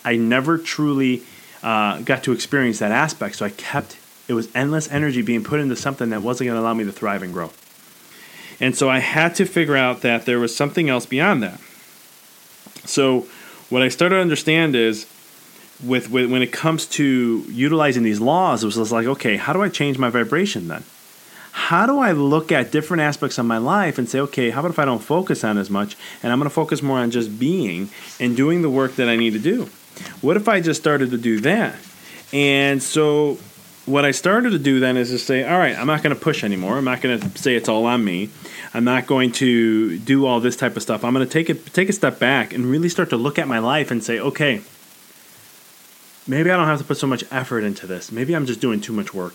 I 0.02 0.16
never 0.16 0.56
truly 0.56 1.24
uh, 1.62 2.00
got 2.00 2.24
to 2.24 2.32
experience 2.32 2.78
that 2.78 2.90
aspect. 2.90 3.36
So 3.36 3.44
I 3.44 3.50
kept 3.50 3.98
It 4.28 4.32
was 4.32 4.48
endless 4.54 4.90
energy 4.90 5.20
being 5.20 5.44
put 5.44 5.60
into 5.60 5.76
something 5.76 6.08
that 6.08 6.22
wasn't 6.22 6.48
going 6.48 6.56
to 6.56 6.62
allow 6.62 6.72
me 6.72 6.84
to 6.84 6.92
thrive 6.92 7.22
and 7.22 7.34
grow. 7.34 7.50
And 8.58 8.74
so 8.74 8.88
I 8.88 9.00
had 9.00 9.34
to 9.34 9.44
figure 9.44 9.76
out 9.76 10.00
that 10.00 10.24
there 10.24 10.38
was 10.38 10.56
something 10.56 10.88
else 10.88 11.04
beyond 11.04 11.42
that. 11.42 11.60
So 12.86 13.26
what 13.68 13.82
I 13.82 13.88
started 13.88 14.16
to 14.16 14.22
understand 14.22 14.74
is 14.74 15.06
with, 15.84 16.10
with 16.10 16.30
when 16.30 16.42
it 16.42 16.52
comes 16.52 16.86
to 16.86 17.44
utilizing 17.48 18.02
these 18.02 18.20
laws, 18.20 18.64
it 18.64 18.66
was 18.66 18.92
like, 18.92 19.06
okay, 19.06 19.36
how 19.36 19.52
do 19.52 19.62
I 19.62 19.68
change 19.68 19.98
my 19.98 20.10
vibration 20.10 20.68
then? 20.68 20.84
How 21.52 21.86
do 21.86 21.98
I 21.98 22.12
look 22.12 22.52
at 22.52 22.70
different 22.70 23.02
aspects 23.02 23.38
of 23.38 23.44
my 23.44 23.58
life 23.58 23.98
and 23.98 24.08
say, 24.08 24.20
okay, 24.20 24.50
how 24.50 24.60
about 24.60 24.70
if 24.70 24.78
I 24.78 24.84
don't 24.84 25.00
focus 25.00 25.42
on 25.42 25.58
as 25.58 25.70
much 25.70 25.96
and 26.22 26.32
I'm 26.32 26.38
going 26.38 26.48
to 26.48 26.54
focus 26.54 26.82
more 26.82 26.98
on 26.98 27.10
just 27.10 27.38
being 27.38 27.90
and 28.20 28.36
doing 28.36 28.62
the 28.62 28.70
work 28.70 28.96
that 28.96 29.08
I 29.08 29.16
need 29.16 29.32
to 29.32 29.38
do? 29.38 29.68
What 30.20 30.36
if 30.36 30.48
I 30.48 30.60
just 30.60 30.80
started 30.80 31.10
to 31.10 31.18
do 31.18 31.40
that? 31.40 31.74
And 32.32 32.82
so 32.82 33.38
what 33.86 34.04
I 34.04 34.10
started 34.10 34.50
to 34.50 34.58
do 34.58 34.80
then 34.80 34.96
is 34.96 35.10
to 35.10 35.18
say, 35.18 35.48
all 35.48 35.58
right, 35.58 35.76
I'm 35.76 35.86
not 35.86 36.02
going 36.02 36.14
to 36.14 36.20
push 36.20 36.44
anymore. 36.44 36.76
I'm 36.76 36.84
not 36.84 37.00
going 37.00 37.18
to 37.18 37.38
say 37.38 37.56
it's 37.56 37.68
all 37.68 37.86
on 37.86 38.04
me. 38.04 38.30
I'm 38.74 38.84
not 38.84 39.06
going 39.06 39.32
to 39.32 39.98
do 39.98 40.26
all 40.26 40.40
this 40.40 40.56
type 40.56 40.76
of 40.76 40.82
stuff. 40.82 41.04
I'm 41.04 41.14
going 41.14 41.26
to 41.26 41.32
take 41.32 41.48
it 41.48 41.72
take 41.72 41.88
a 41.88 41.92
step 41.92 42.18
back 42.18 42.52
and 42.52 42.66
really 42.66 42.88
start 42.88 43.10
to 43.10 43.16
look 43.16 43.38
at 43.38 43.48
my 43.48 43.58
life 43.58 43.90
and 43.90 44.04
say, 44.04 44.20
okay, 44.20 44.60
maybe 46.28 46.50
I 46.50 46.56
don't 46.56 46.66
have 46.66 46.78
to 46.78 46.84
put 46.84 46.98
so 46.98 47.06
much 47.06 47.24
effort 47.30 47.64
into 47.64 47.86
this. 47.86 48.12
Maybe 48.12 48.36
I'm 48.36 48.46
just 48.46 48.60
doing 48.60 48.80
too 48.80 48.92
much 48.92 49.12
work. 49.12 49.34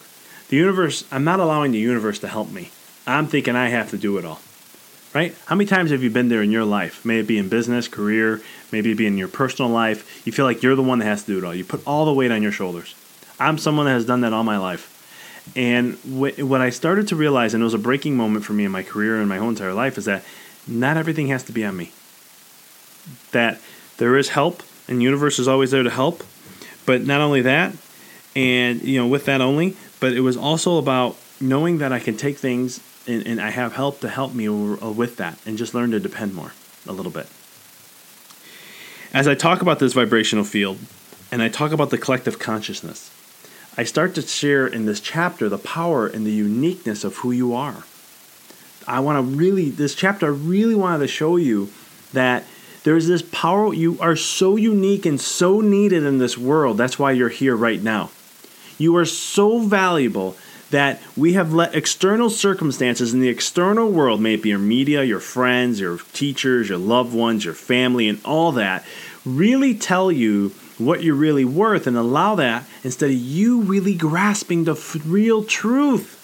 The 0.50 0.58
universe, 0.58 1.04
I'm 1.12 1.24
not 1.24 1.40
allowing 1.40 1.72
the 1.72 1.80
universe 1.80 2.20
to 2.20 2.28
help 2.28 2.52
me. 2.52 2.70
I'm 3.06 3.28
thinking 3.28 3.56
I 3.56 3.70
have 3.70 3.90
to 3.90 3.98
do 3.98 4.18
it 4.18 4.26
all. 4.26 4.40
Right? 5.14 5.36
How 5.46 5.56
many 5.56 5.68
times 5.68 5.92
have 5.92 6.02
you 6.02 6.10
been 6.10 6.30
there 6.30 6.42
in 6.42 6.52
your 6.52 6.66
life? 6.66 7.06
May 7.06 7.20
it 7.20 7.28
be 7.28 7.38
in 7.38 7.48
business, 7.48 7.88
career, 7.88 8.42
maybe 8.72 8.92
it 8.92 8.96
be 8.96 9.06
in 9.06 9.18
your 9.18 9.28
personal 9.28 9.70
life. 9.70 10.26
You 10.26 10.32
feel 10.32 10.46
like 10.46 10.64
you're 10.64 10.76
the 10.76 10.82
one 10.82 11.00
that 11.00 11.06
has 11.06 11.24
to 11.24 11.34
do 11.34 11.38
it 11.38 11.44
all. 11.44 11.54
You 11.54 11.64
put 11.64 11.86
all 11.86 12.06
the 12.06 12.14
weight 12.14 12.32
on 12.32 12.42
your 12.42 12.52
shoulders. 12.52 12.96
I'm 13.40 13.58
someone 13.58 13.86
that 13.86 13.92
has 13.92 14.06
done 14.06 14.22
that 14.22 14.34
all 14.34 14.44
my 14.44 14.58
life. 14.58 14.90
And 15.56 15.96
what 16.06 16.62
I 16.62 16.70
started 16.70 17.10
to 17.10 17.16
realize, 17.16 17.54
and 17.54 17.62
it 17.62 17.66
was 17.66 17.74
a 17.74 17.80
breaking 17.80 18.16
moment 18.16 18.46
for 18.46 18.54
me 18.54 18.66
in 18.66 18.72
my 18.72 18.82
career 18.82 19.20
and 19.20 19.30
my 19.30 19.38
whole 19.38 19.50
entire 19.50 19.74
life, 19.74 19.98
is 19.98 20.06
that 20.06 20.24
not 20.68 20.98
everything 20.98 21.28
has 21.28 21.44
to 21.44 21.52
be 21.52 21.66
on 21.66 21.76
me. 21.76 21.92
That 23.34 23.60
there 23.98 24.18
is 24.18 24.30
help, 24.30 24.64
and 24.88 25.00
the 25.00 25.04
universe 25.04 25.38
is 25.38 25.48
always 25.48 25.72
there 25.72 25.84
to 25.84 25.90
help. 25.90 26.24
But 26.86 27.06
not 27.06 27.22
only 27.22 27.42
that, 27.42 27.74
and 28.36 28.82
you 28.82 29.00
know, 29.00 29.08
with 29.08 29.26
that 29.26 29.42
only, 29.42 29.76
but 30.00 30.14
it 30.14 30.22
was 30.22 30.38
also 30.38 30.78
about 30.78 31.18
knowing 31.40 31.78
that 31.80 31.92
I 31.92 32.00
can 32.00 32.18
take 32.18 32.38
things 32.38 32.82
and, 33.08 33.26
and 33.28 33.42
I 33.42 33.50
have 33.50 33.74
help 33.74 34.00
to 34.02 34.10
help 34.10 34.34
me 34.34 34.48
uh, 34.48 34.90
with 34.90 35.18
that, 35.18 35.38
and 35.46 35.58
just 35.58 35.74
learn 35.74 35.92
to 35.92 36.00
depend 36.00 36.34
more 36.34 36.54
a 36.88 36.92
little 36.92 37.12
bit. 37.12 37.28
As 39.14 39.28
I 39.28 39.36
talk 39.36 39.62
about 39.62 39.80
this 39.80 39.94
vibrational 39.94 40.44
field, 40.44 40.80
and 41.32 41.42
I 41.42 41.50
talk 41.50 41.72
about 41.72 41.90
the 41.90 41.98
collective 41.98 42.40
consciousness, 42.40 43.12
I 43.76 43.84
start 43.84 44.16
to 44.16 44.22
share 44.22 44.68
in 44.68 44.86
this 44.86 45.00
chapter 45.00 45.50
the 45.50 45.58
power 45.58 46.08
and 46.08 46.26
the 46.26 46.32
uniqueness 46.32 47.04
of 47.04 47.18
who 47.18 47.32
you 47.32 47.54
are. 47.54 47.84
I 48.88 49.00
want 49.00 49.18
to 49.18 49.36
really, 49.36 49.70
this 49.70 49.96
chapter, 49.96 50.28
I 50.28 50.30
really 50.30 50.76
wanted 50.76 51.00
to 51.00 51.08
show 51.08 51.38
you 51.38 51.70
that 52.14 52.44
there's 52.84 53.08
this 53.08 53.22
power. 53.22 53.74
You 53.74 53.98
are 54.00 54.16
so 54.16 54.56
unique 54.56 55.06
and 55.06 55.20
so 55.20 55.62
needed 55.62 56.04
in 56.04 56.18
this 56.18 56.38
world. 56.38 56.78
That's 56.78 57.00
why 57.00 57.12
you're 57.12 57.30
here 57.30 57.56
right 57.56 57.82
now. 57.82 58.12
You 58.78 58.96
are 58.98 59.06
so 59.06 59.60
valuable 59.60 60.36
that 60.72 61.00
we 61.16 61.34
have 61.34 61.54
let 61.54 61.76
external 61.76 62.30
circumstances 62.30 63.14
in 63.14 63.20
the 63.20 63.30
external 63.30 63.92
world, 63.92 64.20
maybe 64.20 64.50
your 64.50 64.60
media, 64.60 65.04
your 65.04 65.20
friends, 65.20 65.80
your 65.80 66.00
teachers, 66.14 66.68
your 66.68 66.80
loved 66.80 67.14
ones, 67.14 67.46
your 67.46 67.54
family, 67.54 68.10
and 68.10 68.20
all 68.26 68.52
that, 68.54 68.84
really 69.24 69.76
tell 69.76 70.12
you 70.12 70.50
what 70.80 71.04
you're 71.04 71.16
really 71.16 71.46
worth 71.46 71.86
and 71.86 71.96
allow 71.96 72.34
that 72.36 72.66
instead 72.84 73.12
of 73.12 73.16
you 73.16 73.62
really 73.62 73.94
grasping 73.94 74.64
the 74.64 74.72
f- 74.72 74.98
real 75.06 75.44
truth. 75.44 76.20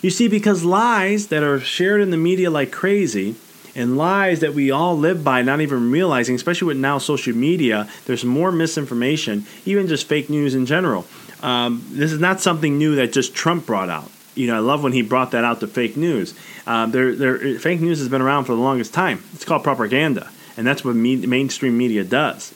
You 0.00 0.10
see, 0.10 0.28
because 0.28 0.64
lies 0.64 1.26
that 1.28 1.42
are 1.42 1.58
shared 1.58 2.00
in 2.00 2.10
the 2.10 2.16
media 2.16 2.50
like 2.50 2.70
crazy 2.70 3.34
and 3.74 3.96
lies 3.96 4.40
that 4.40 4.54
we 4.54 4.70
all 4.70 4.96
live 4.96 5.24
by, 5.24 5.42
not 5.42 5.60
even 5.60 5.90
realizing, 5.90 6.34
especially 6.34 6.68
with 6.68 6.76
now 6.76 6.98
social 6.98 7.34
media, 7.34 7.88
there's 8.06 8.24
more 8.24 8.52
misinformation, 8.52 9.46
even 9.64 9.88
just 9.88 10.06
fake 10.06 10.28
news 10.28 10.54
in 10.54 10.66
general. 10.66 11.06
Um, 11.42 11.84
this 11.90 12.12
is 12.12 12.20
not 12.20 12.40
something 12.40 12.78
new 12.78 12.96
that 12.96 13.12
just 13.12 13.34
Trump 13.34 13.66
brought 13.66 13.88
out. 13.88 14.10
You 14.34 14.46
know, 14.46 14.56
I 14.56 14.60
love 14.60 14.82
when 14.82 14.92
he 14.92 15.02
brought 15.02 15.32
that 15.32 15.44
out 15.44 15.60
to 15.60 15.66
fake 15.66 15.96
news. 15.96 16.34
Um, 16.66 16.90
there, 16.90 17.14
there, 17.14 17.58
fake 17.58 17.80
news 17.80 17.98
has 17.98 18.08
been 18.08 18.22
around 18.22 18.44
for 18.44 18.54
the 18.54 18.60
longest 18.60 18.94
time. 18.94 19.22
It's 19.34 19.44
called 19.44 19.64
propaganda, 19.64 20.30
and 20.56 20.66
that's 20.66 20.84
what 20.84 20.94
me- 20.94 21.26
mainstream 21.26 21.76
media 21.76 22.04
does. 22.04 22.54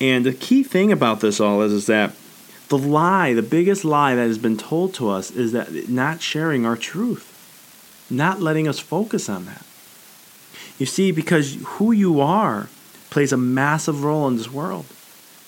And 0.00 0.26
the 0.26 0.32
key 0.32 0.62
thing 0.62 0.92
about 0.92 1.20
this 1.20 1.40
all 1.40 1.62
is, 1.62 1.72
is 1.72 1.86
that 1.86 2.12
the 2.68 2.78
lie, 2.78 3.32
the 3.32 3.42
biggest 3.42 3.84
lie 3.84 4.14
that 4.14 4.26
has 4.26 4.38
been 4.38 4.56
told 4.56 4.94
to 4.94 5.08
us 5.08 5.30
is 5.30 5.52
that 5.52 5.88
not 5.88 6.20
sharing 6.20 6.66
our 6.66 6.76
truth, 6.76 7.32
not 8.10 8.40
letting 8.40 8.68
us 8.68 8.78
focus 8.78 9.28
on 9.28 9.46
that. 9.46 9.64
You 10.78 10.86
see, 10.86 11.10
because 11.10 11.56
who 11.64 11.92
you 11.92 12.20
are 12.20 12.68
plays 13.10 13.32
a 13.32 13.36
massive 13.36 14.04
role 14.04 14.28
in 14.28 14.36
this 14.36 14.50
world. 14.50 14.86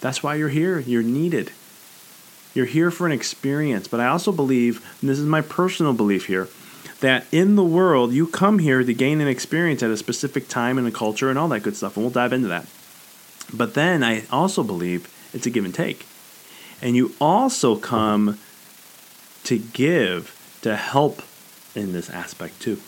That's 0.01 0.23
why 0.23 0.37
you're 0.37 0.49
here. 0.49 0.79
You're 0.79 1.03
needed. 1.03 1.53
You're 2.55 2.67
here 2.67 2.91
for 2.91 3.07
an 3.07 3.13
experience. 3.13 3.89
But 3.89 4.01
I 4.01 4.07
also 4.07 4.33
believe, 4.33 4.85
and 5.01 5.11
this 5.11 5.19
is 5.19 5.27
my 5.27 5.43
personal 5.43 5.93
belief 5.93 6.27
here, 6.27 6.49
that 7.01 7.27
in 7.31 7.57
the 7.57 7.65
world, 7.65 8.13
you 8.13 8.27
come 8.27 8.59
here 8.59 8.83
to 8.83 8.95
gain 8.95 9.21
an 9.21 9.29
experience 9.29 9.83
at 9.83 9.91
a 9.91 9.97
specific 9.97 10.49
time 10.49 10.79
in 10.79 10.87
a 10.87 10.91
culture 10.91 11.31
and 11.31 11.39
all 11.39 11.49
that 11.49 11.63
good 11.63 11.77
stuff. 11.77 11.97
And 11.97 12.05
we'll 12.05 12.13
dive 12.13 12.33
into 12.33 12.49
that. 12.49 12.67
But 13.53 13.75
then 13.75 14.03
I 14.03 14.25
also 14.31 14.63
believe 14.63 15.13
it's 15.33 15.47
a 15.47 15.51
give 15.51 15.65
and 15.65 15.75
take. 15.75 16.07
And 16.81 16.97
you 16.97 17.15
also 17.21 17.77
come 17.77 18.39
to 19.45 19.59
give, 19.59 20.59
to 20.63 20.77
help 20.77 21.23
in 21.75 21.93
this 21.93 22.11
aspect 22.11 22.61
too. 22.61 22.81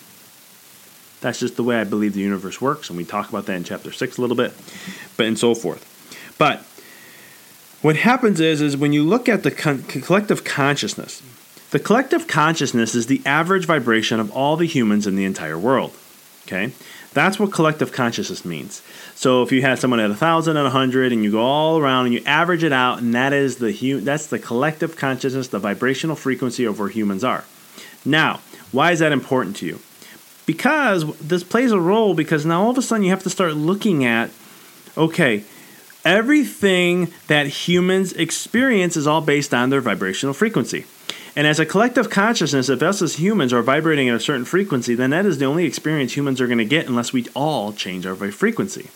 That's 1.21 1.39
just 1.39 1.57
the 1.57 1.65
way 1.65 1.81
I 1.81 1.85
believe 1.85 2.15
the 2.15 2.21
universe 2.21 2.61
works, 2.61 2.89
and 2.89 2.97
we 2.97 3.05
talk 3.05 3.29
about 3.29 3.47
that 3.47 3.55
in 3.55 3.65
chapter 3.65 3.93
six 3.93 4.17
a 4.17 4.21
little 4.21 4.37
bit, 4.37 4.55
but 5.17 5.27
and 5.27 5.39
so 5.39 5.55
forth. 5.55 5.85
But 6.39 6.65
what 7.83 7.97
happens 7.97 8.41
is, 8.41 8.61
is 8.61 8.77
when 8.77 8.93
you 8.93 9.03
look 9.03 9.29
at 9.29 9.43
the 9.43 9.51
collective 9.51 10.45
consciousness, 10.45 11.23
the 11.71 11.79
collective 11.79 12.27
consciousness 12.27 12.95
is 12.95 13.07
the 13.07 13.23
average 13.25 13.67
vibration 13.67 14.19
of 14.19 14.31
all 14.33 14.57
the 14.57 14.67
humans 14.67 15.07
in 15.07 15.15
the 15.15 15.25
entire 15.25 15.59
world. 15.59 15.97
Okay, 16.47 16.73
that's 17.13 17.39
what 17.39 17.53
collective 17.53 17.93
consciousness 17.93 18.45
means. 18.45 18.83
So 19.15 19.43
if 19.43 19.53
you 19.53 19.63
had 19.63 19.79
someone 19.79 20.01
at 20.01 20.11
a 20.11 20.15
thousand 20.15 20.57
and 20.57 20.67
a 20.67 20.71
hundred, 20.71 21.13
and 21.13 21.23
you 21.23 21.31
go 21.31 21.41
all 21.41 21.79
around 21.79 22.07
and 22.07 22.15
you 22.15 22.23
average 22.25 22.65
it 22.65 22.73
out, 22.73 23.01
and 23.01 23.15
that 23.15 23.33
is 23.33 23.57
the 23.57 23.73
hu- 23.73 24.01
that's 24.01 24.27
the 24.27 24.39
collective 24.39 24.97
consciousness, 24.97 25.49
the 25.49 25.59
vibrational 25.59 26.17
frequency 26.17 26.65
of 26.65 26.79
where 26.79 26.89
humans 26.89 27.23
are. 27.23 27.45
Now, 28.05 28.41
why 28.73 28.93
is 28.93 28.99
that 29.01 29.13
important 29.13 29.57
to 29.57 29.67
you? 29.67 29.81
Because 30.51 31.17
this 31.19 31.45
plays 31.45 31.71
a 31.71 31.79
role. 31.79 32.13
Because 32.15 32.45
now 32.45 32.65
all 32.65 32.71
of 32.71 32.79
a 32.79 32.83
sudden 32.83 33.05
you 33.05 33.11
have 33.11 33.23
to 33.23 33.31
start 33.31 33.55
looking 33.55 34.05
at, 34.05 34.31
okay, 34.97 35.45
everything 36.05 37.13
that 37.29 37.47
humans 37.47 38.13
experience 38.15 38.97
is 38.97 39.07
all 39.07 39.21
based 39.21 39.55
on 39.55 39.71
their 39.71 39.81
vibrational 39.81 40.35
frequency. 40.35 40.87
And 41.37 41.47
as 41.47 41.61
a 41.61 41.67
collective 41.67 42.11
consciousness, 42.11 42.69
if 42.69 42.83
us 42.83 43.01
as 43.01 43.15
humans 43.15 43.53
are 43.53 43.63
vibrating 43.63 44.09
at 44.09 44.17
a 44.17 44.21
certain 44.21 44.45
frequency, 44.45 44.97
then 44.97 45.11
that 45.11 45.25
is 45.25 45.39
the 45.39 45.45
only 45.45 45.67
experience 45.67 46.17
humans 46.17 46.41
are 46.41 46.49
going 46.49 46.59
to 46.59 46.65
get 46.65 46.89
unless 46.89 47.13
we 47.13 47.29
all 47.37 47.73
change 47.73 48.05
our 48.05 48.17
frequency, 48.33 48.91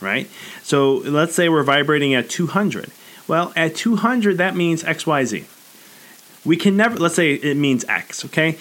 right? 0.00 0.30
So 0.62 0.98
let's 0.98 1.34
say 1.34 1.48
we're 1.48 1.64
vibrating 1.64 2.14
at 2.14 2.30
200. 2.30 2.92
Well, 3.26 3.52
at 3.56 3.74
200, 3.74 4.38
that 4.38 4.54
means 4.54 4.84
XYZ. 4.84 5.44
We 6.44 6.56
can 6.56 6.76
never, 6.76 6.96
let's 6.96 7.16
say 7.16 7.34
it 7.34 7.56
means 7.56 7.84
X, 7.86 8.24
okay? 8.26 8.56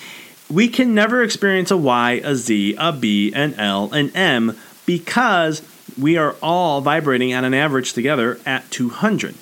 We 0.51 0.67
can 0.67 0.95
never 0.95 1.21
experience 1.21 1.69
a 1.69 1.77
Y, 1.77 2.21
a 2.23 2.35
Z, 2.35 2.75
a 2.79 2.91
B, 2.91 3.31
an 3.33 3.53
L, 3.53 3.93
an 3.93 4.09
M 4.15 4.57
because 4.87 5.61
we 5.95 6.17
are 6.17 6.35
all 6.41 6.81
vibrating 6.81 7.31
at 7.33 7.43
an 7.43 7.53
average 7.53 7.93
together 7.93 8.39
at 8.47 8.71
200. 8.71 9.35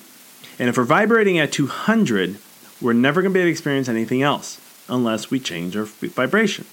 And 0.60 0.68
if 0.68 0.76
we're 0.76 0.84
vibrating 0.84 1.40
at 1.40 1.54
200, 1.54 2.38
we're 2.82 2.92
never 2.92 3.22
going 3.22 3.32
to 3.32 3.34
be 3.34 3.40
able 3.40 3.48
to 3.48 3.52
experience 3.52 3.88
anything 3.88 4.22
else 4.22 4.60
unless 4.90 5.32
we 5.32 5.40
change 5.40 5.78
our 5.78 5.86
vibration. 5.86 6.66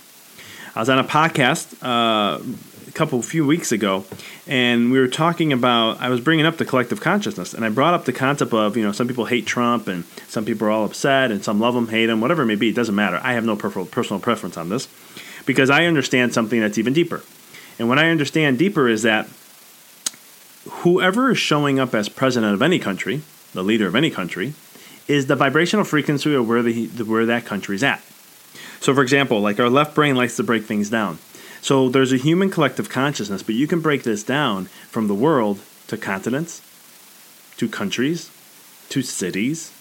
I 0.75 0.81
was 0.81 0.88
on 0.88 0.99
a 0.99 1.05
podcast 1.05 1.81
uh, 1.85 2.43
a 2.88 2.93
couple 2.93 3.23
few 3.23 3.47
weeks 3.47 3.71
ago, 3.71 4.05
and 4.46 4.92
we 4.92 4.98
were 4.98 5.08
talking 5.08 5.52
about. 5.52 6.00
I 6.00 6.08
was 6.08 6.20
bringing 6.20 6.46
up 6.46 6.56
the 6.58 6.64
collective 6.64 7.00
consciousness, 7.00 7.54
and 7.54 7.64
I 7.64 7.70
brought 7.70 7.94
up 7.94 8.04
the 8.04 8.12
concept 8.12 8.52
of 8.52 8.76
you 8.76 8.82
know 8.82 8.92
some 8.92 9.08
people 9.08 9.26
hate 9.26 9.46
Trump, 9.46 9.88
and 9.88 10.04
some 10.28 10.44
people 10.44 10.66
are 10.66 10.70
all 10.70 10.84
upset, 10.84 11.30
and 11.30 11.42
some 11.42 11.60
love 11.60 11.74
him, 11.74 11.88
hate 11.88 12.10
him, 12.10 12.20
whatever 12.20 12.42
it 12.42 12.46
may 12.46 12.54
be. 12.54 12.68
It 12.68 12.74
doesn't 12.74 12.94
matter. 12.94 13.20
I 13.22 13.32
have 13.32 13.44
no 13.44 13.56
personal 13.56 14.20
preference 14.20 14.56
on 14.56 14.68
this 14.68 14.88
because 15.46 15.70
I 15.70 15.84
understand 15.86 16.34
something 16.34 16.60
that's 16.60 16.78
even 16.78 16.92
deeper. 16.92 17.22
And 17.78 17.88
what 17.88 17.98
I 17.98 18.10
understand 18.10 18.58
deeper 18.58 18.88
is 18.88 19.02
that 19.02 19.28
whoever 20.68 21.32
is 21.32 21.38
showing 21.38 21.78
up 21.78 21.94
as 21.94 22.08
president 22.08 22.54
of 22.54 22.62
any 22.62 22.78
country, 22.78 23.22
the 23.52 23.62
leader 23.64 23.86
of 23.86 23.94
any 23.94 24.10
country, 24.10 24.54
is 25.08 25.26
the 25.26 25.36
vibrational 25.36 25.84
frequency 25.84 26.34
of 26.34 26.48
where 26.48 26.62
the 26.62 26.86
where 27.04 27.26
that 27.26 27.46
at. 27.82 28.02
So, 28.80 28.94
for 28.94 29.02
example, 29.02 29.40
like 29.40 29.58
our 29.58 29.70
left 29.70 29.94
brain 29.94 30.16
likes 30.16 30.36
to 30.36 30.42
break 30.42 30.64
things 30.64 30.90
down. 30.90 31.18
So 31.64 31.88
there's 31.88 32.12
a 32.12 32.18
human 32.18 32.50
collective 32.50 32.90
consciousness, 32.90 33.42
but 33.42 33.54
you 33.54 33.66
can 33.66 33.80
break 33.80 34.02
this 34.02 34.23
down 34.23 34.66
from 34.90 35.09
the 35.09 35.14
world 35.14 35.61
to 35.87 35.97
continents, 35.97 36.61
to 37.56 37.71
countries, 37.71 38.30
to 38.90 39.00
cities, 39.00 39.73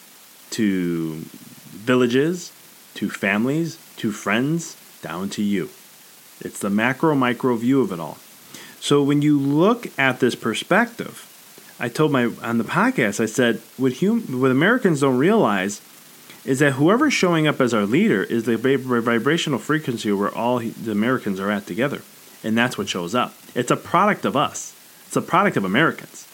to 0.51 1.25
villages, 1.71 2.53
to 2.93 3.09
families, 3.09 3.77
to 3.97 4.13
friends, 4.13 4.77
down 5.01 5.27
to 5.31 5.43
you. 5.43 5.65
It's 6.39 6.59
the 6.59 6.69
macro 6.69 7.15
micro 7.15 7.57
view 7.57 7.81
of 7.81 7.91
it 7.91 7.99
all. 7.99 8.17
So 8.79 9.03
when 9.03 9.21
you 9.21 9.37
look 9.37 9.87
at 9.99 10.21
this 10.21 10.35
perspective, 10.35 11.27
I 11.81 11.89
told 11.89 12.13
my 12.13 12.31
on 12.41 12.59
the 12.59 12.63
podcast, 12.63 13.19
I 13.19 13.25
said 13.25 13.61
what 13.75 13.97
hum, 13.97 14.39
what 14.39 14.51
Americans 14.51 15.01
don't 15.01 15.17
realize 15.17 15.81
is 16.45 16.59
that 16.59 16.73
whoever's 16.73 17.13
showing 17.13 17.47
up 17.47 17.61
as 17.61 17.73
our 17.73 17.85
leader 17.85 18.23
is 18.23 18.43
the 18.43 18.57
vibrational 18.57 19.59
frequency 19.59 20.11
where 20.11 20.33
all 20.33 20.59
the 20.59 20.91
Americans 20.91 21.39
are 21.39 21.49
at 21.49 21.65
together, 21.65 22.01
and 22.43 22.57
that's 22.57 22.77
what 22.77 22.89
shows 22.89 23.15
up. 23.15 23.33
It's 23.55 23.71
a 23.71 23.77
product 23.77 24.25
of 24.25 24.35
us. 24.35 24.75
It's 25.07 25.15
a 25.15 25.21
product 25.21 25.57
of 25.57 25.63
Americans. 25.63 26.27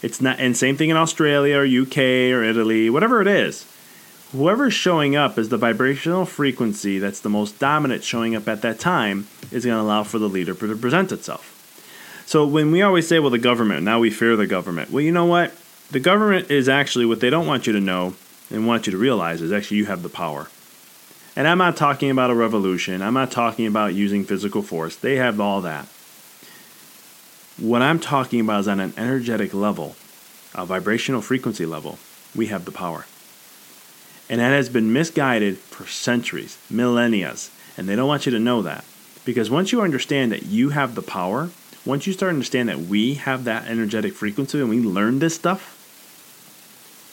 It's 0.00 0.20
not, 0.20 0.38
and 0.38 0.56
same 0.56 0.76
thing 0.76 0.90
in 0.90 0.96
Australia 0.96 1.56
or 1.56 1.64
UK 1.64 1.98
or 2.32 2.44
Italy, 2.44 2.88
whatever 2.88 3.20
it 3.20 3.26
is. 3.26 3.66
Whoever's 4.32 4.74
showing 4.74 5.16
up 5.16 5.38
as 5.38 5.48
the 5.48 5.56
vibrational 5.56 6.24
frequency 6.24 6.98
that's 6.98 7.20
the 7.20 7.30
most 7.30 7.58
dominant 7.58 8.04
showing 8.04 8.36
up 8.36 8.46
at 8.46 8.62
that 8.62 8.78
time 8.78 9.26
is 9.50 9.64
going 9.64 9.76
to 9.76 9.82
allow 9.82 10.04
for 10.04 10.18
the 10.18 10.28
leader 10.28 10.54
to 10.54 10.76
present 10.76 11.12
itself. 11.12 11.54
So 12.26 12.46
when 12.46 12.70
we 12.70 12.82
always 12.82 13.08
say, 13.08 13.18
well, 13.18 13.30
the 13.30 13.38
government, 13.38 13.82
now 13.84 13.98
we 13.98 14.10
fear 14.10 14.36
the 14.36 14.46
government. 14.46 14.90
Well, 14.90 15.00
you 15.00 15.12
know 15.12 15.24
what? 15.24 15.54
The 15.90 15.98
government 15.98 16.50
is 16.50 16.68
actually 16.68 17.06
what 17.06 17.20
they 17.20 17.30
don't 17.30 17.46
want 17.46 17.66
you 17.66 17.72
to 17.72 17.80
know 17.80 18.14
and 18.50 18.66
want 18.66 18.86
you 18.86 18.92
to 18.92 18.98
realize 18.98 19.40
is 19.40 19.52
actually 19.52 19.78
you 19.78 19.86
have 19.86 20.02
the 20.02 20.08
power. 20.08 20.48
And 21.36 21.46
I'm 21.46 21.58
not 21.58 21.76
talking 21.76 22.10
about 22.10 22.30
a 22.30 22.34
revolution. 22.34 23.00
I'm 23.00 23.14
not 23.14 23.30
talking 23.30 23.66
about 23.66 23.94
using 23.94 24.24
physical 24.24 24.62
force. 24.62 24.96
They 24.96 25.16
have 25.16 25.40
all 25.40 25.60
that. 25.60 25.86
What 27.58 27.82
I'm 27.82 28.00
talking 28.00 28.40
about 28.40 28.60
is 28.60 28.68
on 28.68 28.80
an 28.80 28.94
energetic 28.96 29.54
level, 29.54 29.96
a 30.54 30.64
vibrational 30.64 31.20
frequency 31.20 31.66
level, 31.66 31.98
we 32.34 32.46
have 32.46 32.64
the 32.64 32.72
power. 32.72 33.06
And 34.28 34.40
that 34.40 34.50
has 34.50 34.68
been 34.68 34.92
misguided 34.92 35.58
for 35.58 35.86
centuries, 35.86 36.58
millennia, 36.68 37.34
and 37.76 37.88
they 37.88 37.96
don't 37.96 38.08
want 38.08 38.26
you 38.26 38.32
to 38.32 38.38
know 38.38 38.62
that. 38.62 38.84
Because 39.24 39.50
once 39.50 39.72
you 39.72 39.80
understand 39.80 40.32
that 40.32 40.44
you 40.44 40.70
have 40.70 40.94
the 40.94 41.02
power, 41.02 41.50
once 41.84 42.06
you 42.06 42.12
start 42.12 42.30
to 42.30 42.34
understand 42.34 42.68
that 42.68 42.80
we 42.80 43.14
have 43.14 43.44
that 43.44 43.66
energetic 43.66 44.14
frequency 44.14 44.58
and 44.60 44.68
we 44.68 44.80
learn 44.80 45.18
this 45.18 45.34
stuff, 45.34 45.74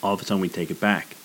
all 0.03 0.13
of 0.13 0.21
a 0.21 0.25
sudden 0.25 0.41
we 0.41 0.49
take 0.49 0.71
it 0.71 0.79
back. 0.79 1.15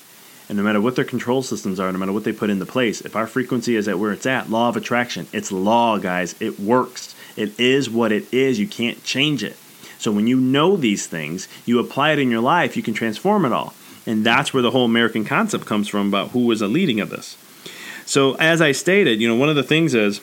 And 0.50 0.56
no 0.56 0.64
matter 0.64 0.80
what 0.80 0.96
their 0.96 1.04
control 1.04 1.44
systems 1.44 1.78
are, 1.78 1.92
no 1.92 1.98
matter 2.00 2.12
what 2.12 2.24
they 2.24 2.32
put 2.32 2.50
into 2.50 2.66
place, 2.66 3.00
if 3.02 3.14
our 3.14 3.28
frequency 3.28 3.76
is 3.76 3.86
at 3.86 4.00
where 4.00 4.10
it's 4.10 4.26
at, 4.26 4.50
law 4.50 4.68
of 4.68 4.76
attraction, 4.76 5.28
it's 5.32 5.52
law, 5.52 5.96
guys. 5.96 6.34
It 6.40 6.58
works. 6.58 7.14
It 7.36 7.58
is 7.60 7.88
what 7.88 8.10
it 8.10 8.34
is. 8.34 8.58
You 8.58 8.66
can't 8.66 9.00
change 9.04 9.44
it. 9.44 9.56
So 9.98 10.10
when 10.10 10.26
you 10.26 10.40
know 10.40 10.76
these 10.76 11.06
things, 11.06 11.46
you 11.66 11.78
apply 11.78 12.10
it 12.10 12.18
in 12.18 12.32
your 12.32 12.40
life, 12.40 12.76
you 12.76 12.82
can 12.82 12.94
transform 12.94 13.44
it 13.44 13.52
all. 13.52 13.74
And 14.06 14.26
that's 14.26 14.52
where 14.52 14.60
the 14.60 14.72
whole 14.72 14.86
American 14.86 15.24
concept 15.24 15.66
comes 15.66 15.86
from 15.86 16.08
about 16.08 16.30
who 16.30 16.46
was 16.46 16.60
a 16.60 16.66
leading 16.66 16.98
of 16.98 17.10
this. 17.10 17.38
So 18.04 18.34
as 18.40 18.60
I 18.60 18.72
stated, 18.72 19.20
you 19.20 19.28
know, 19.28 19.36
one 19.36 19.50
of 19.50 19.56
the 19.56 19.62
things 19.62 19.94
is 19.94 20.20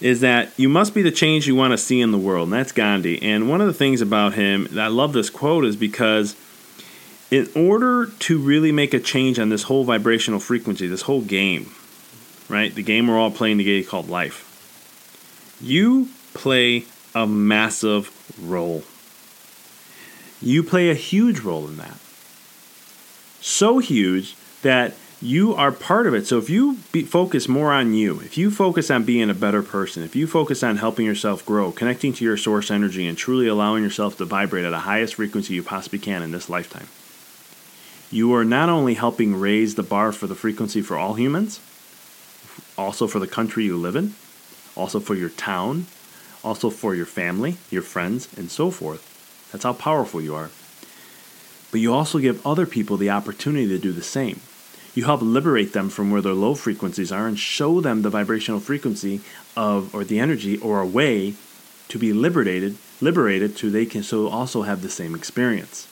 is 0.00 0.20
that 0.20 0.52
you 0.56 0.68
must 0.68 0.94
be 0.94 1.02
the 1.02 1.10
change 1.10 1.48
you 1.48 1.56
want 1.56 1.72
to 1.72 1.78
see 1.78 2.00
in 2.00 2.12
the 2.12 2.18
world. 2.18 2.46
And 2.46 2.52
that's 2.52 2.70
Gandhi. 2.70 3.20
And 3.20 3.48
one 3.48 3.60
of 3.60 3.66
the 3.66 3.74
things 3.74 4.00
about 4.00 4.34
him, 4.34 4.68
I 4.78 4.86
love 4.86 5.12
this 5.12 5.28
quote, 5.28 5.64
is 5.64 5.74
because 5.74 6.36
in 7.30 7.48
order 7.54 8.06
to 8.06 8.38
really 8.38 8.72
make 8.72 8.94
a 8.94 9.00
change 9.00 9.38
on 9.38 9.48
this 9.48 9.64
whole 9.64 9.84
vibrational 9.84 10.40
frequency, 10.40 10.86
this 10.86 11.02
whole 11.02 11.22
game, 11.22 11.72
right? 12.48 12.74
The 12.74 12.82
game 12.82 13.08
we're 13.08 13.18
all 13.18 13.30
playing 13.30 13.58
together 13.58 13.88
called 13.88 14.08
life, 14.08 14.42
you 15.60 16.08
play 16.34 16.84
a 17.14 17.26
massive 17.26 18.10
role. 18.40 18.84
You 20.40 20.62
play 20.62 20.90
a 20.90 20.94
huge 20.94 21.40
role 21.40 21.66
in 21.66 21.78
that. 21.78 21.98
So 23.40 23.78
huge 23.78 24.36
that 24.62 24.94
you 25.20 25.54
are 25.54 25.72
part 25.72 26.06
of 26.06 26.14
it. 26.14 26.26
So 26.26 26.36
if 26.38 26.50
you 26.50 26.78
be, 26.92 27.02
focus 27.02 27.48
more 27.48 27.72
on 27.72 27.94
you, 27.94 28.20
if 28.20 28.36
you 28.36 28.50
focus 28.50 28.90
on 28.90 29.04
being 29.04 29.30
a 29.30 29.34
better 29.34 29.62
person, 29.62 30.02
if 30.02 30.14
you 30.14 30.26
focus 30.26 30.62
on 30.62 30.76
helping 30.76 31.06
yourself 31.06 31.44
grow, 31.46 31.72
connecting 31.72 32.12
to 32.14 32.24
your 32.24 32.36
source 32.36 32.70
energy, 32.70 33.06
and 33.06 33.16
truly 33.16 33.46
allowing 33.46 33.82
yourself 33.82 34.18
to 34.18 34.24
vibrate 34.26 34.64
at 34.64 34.70
the 34.70 34.80
highest 34.80 35.14
frequency 35.14 35.54
you 35.54 35.62
possibly 35.62 35.98
can 35.98 36.22
in 36.22 36.32
this 36.32 36.50
lifetime, 36.50 36.88
you 38.10 38.32
are 38.34 38.44
not 38.44 38.68
only 38.68 38.94
helping 38.94 39.34
raise 39.34 39.74
the 39.74 39.82
bar 39.82 40.12
for 40.12 40.26
the 40.26 40.34
frequency 40.34 40.80
for 40.80 40.96
all 40.96 41.14
humans, 41.14 41.60
also 42.78 43.06
for 43.06 43.18
the 43.18 43.26
country 43.26 43.64
you 43.64 43.76
live 43.76 43.96
in, 43.96 44.14
also 44.76 45.00
for 45.00 45.14
your 45.14 45.30
town, 45.30 45.86
also 46.44 46.70
for 46.70 46.94
your 46.94 47.06
family, 47.06 47.56
your 47.70 47.82
friends, 47.82 48.28
and 48.36 48.50
so 48.50 48.70
forth. 48.70 49.48
That's 49.50 49.64
how 49.64 49.72
powerful 49.72 50.20
you 50.20 50.34
are. 50.34 50.50
But 51.70 51.80
you 51.80 51.92
also 51.92 52.18
give 52.18 52.46
other 52.46 52.66
people 52.66 52.96
the 52.96 53.10
opportunity 53.10 53.66
to 53.68 53.78
do 53.78 53.92
the 53.92 54.02
same. 54.02 54.40
You 54.94 55.04
help 55.04 55.20
liberate 55.20 55.72
them 55.72 55.90
from 55.90 56.10
where 56.10 56.22
their 56.22 56.32
low 56.32 56.54
frequencies 56.54 57.12
are 57.12 57.26
and 57.26 57.38
show 57.38 57.80
them 57.80 58.02
the 58.02 58.10
vibrational 58.10 58.60
frequency 58.60 59.20
of 59.56 59.94
or 59.94 60.04
the 60.04 60.18
energy 60.18 60.56
or 60.58 60.80
a 60.80 60.86
way 60.86 61.34
to 61.88 61.98
be 61.98 62.12
liberated, 62.12 62.76
liberated 63.00 63.58
so 63.58 63.68
they 63.68 63.84
can 63.84 64.02
so 64.02 64.28
also 64.28 64.62
have 64.62 64.82
the 64.82 64.88
same 64.88 65.14
experience. 65.14 65.86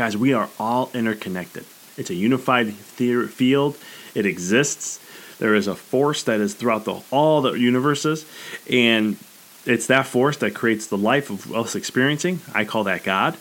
Guys, 0.00 0.16
we 0.16 0.32
are 0.32 0.48
all 0.58 0.90
interconnected. 0.94 1.66
It's 1.98 2.08
a 2.08 2.14
unified 2.14 2.72
field. 2.72 3.76
It 4.14 4.24
exists. 4.24 4.98
There 5.38 5.54
is 5.54 5.66
a 5.66 5.74
force 5.74 6.22
that 6.22 6.40
is 6.40 6.54
throughout 6.54 6.86
the, 6.86 7.02
all 7.10 7.42
the 7.42 7.52
universes, 7.52 8.24
and 8.70 9.18
it's 9.66 9.88
that 9.88 10.06
force 10.06 10.38
that 10.38 10.54
creates 10.54 10.86
the 10.86 10.96
life 10.96 11.28
of 11.28 11.54
us 11.54 11.74
experiencing. 11.74 12.40
I 12.54 12.64
call 12.64 12.84
that 12.84 13.04
God. 13.04 13.36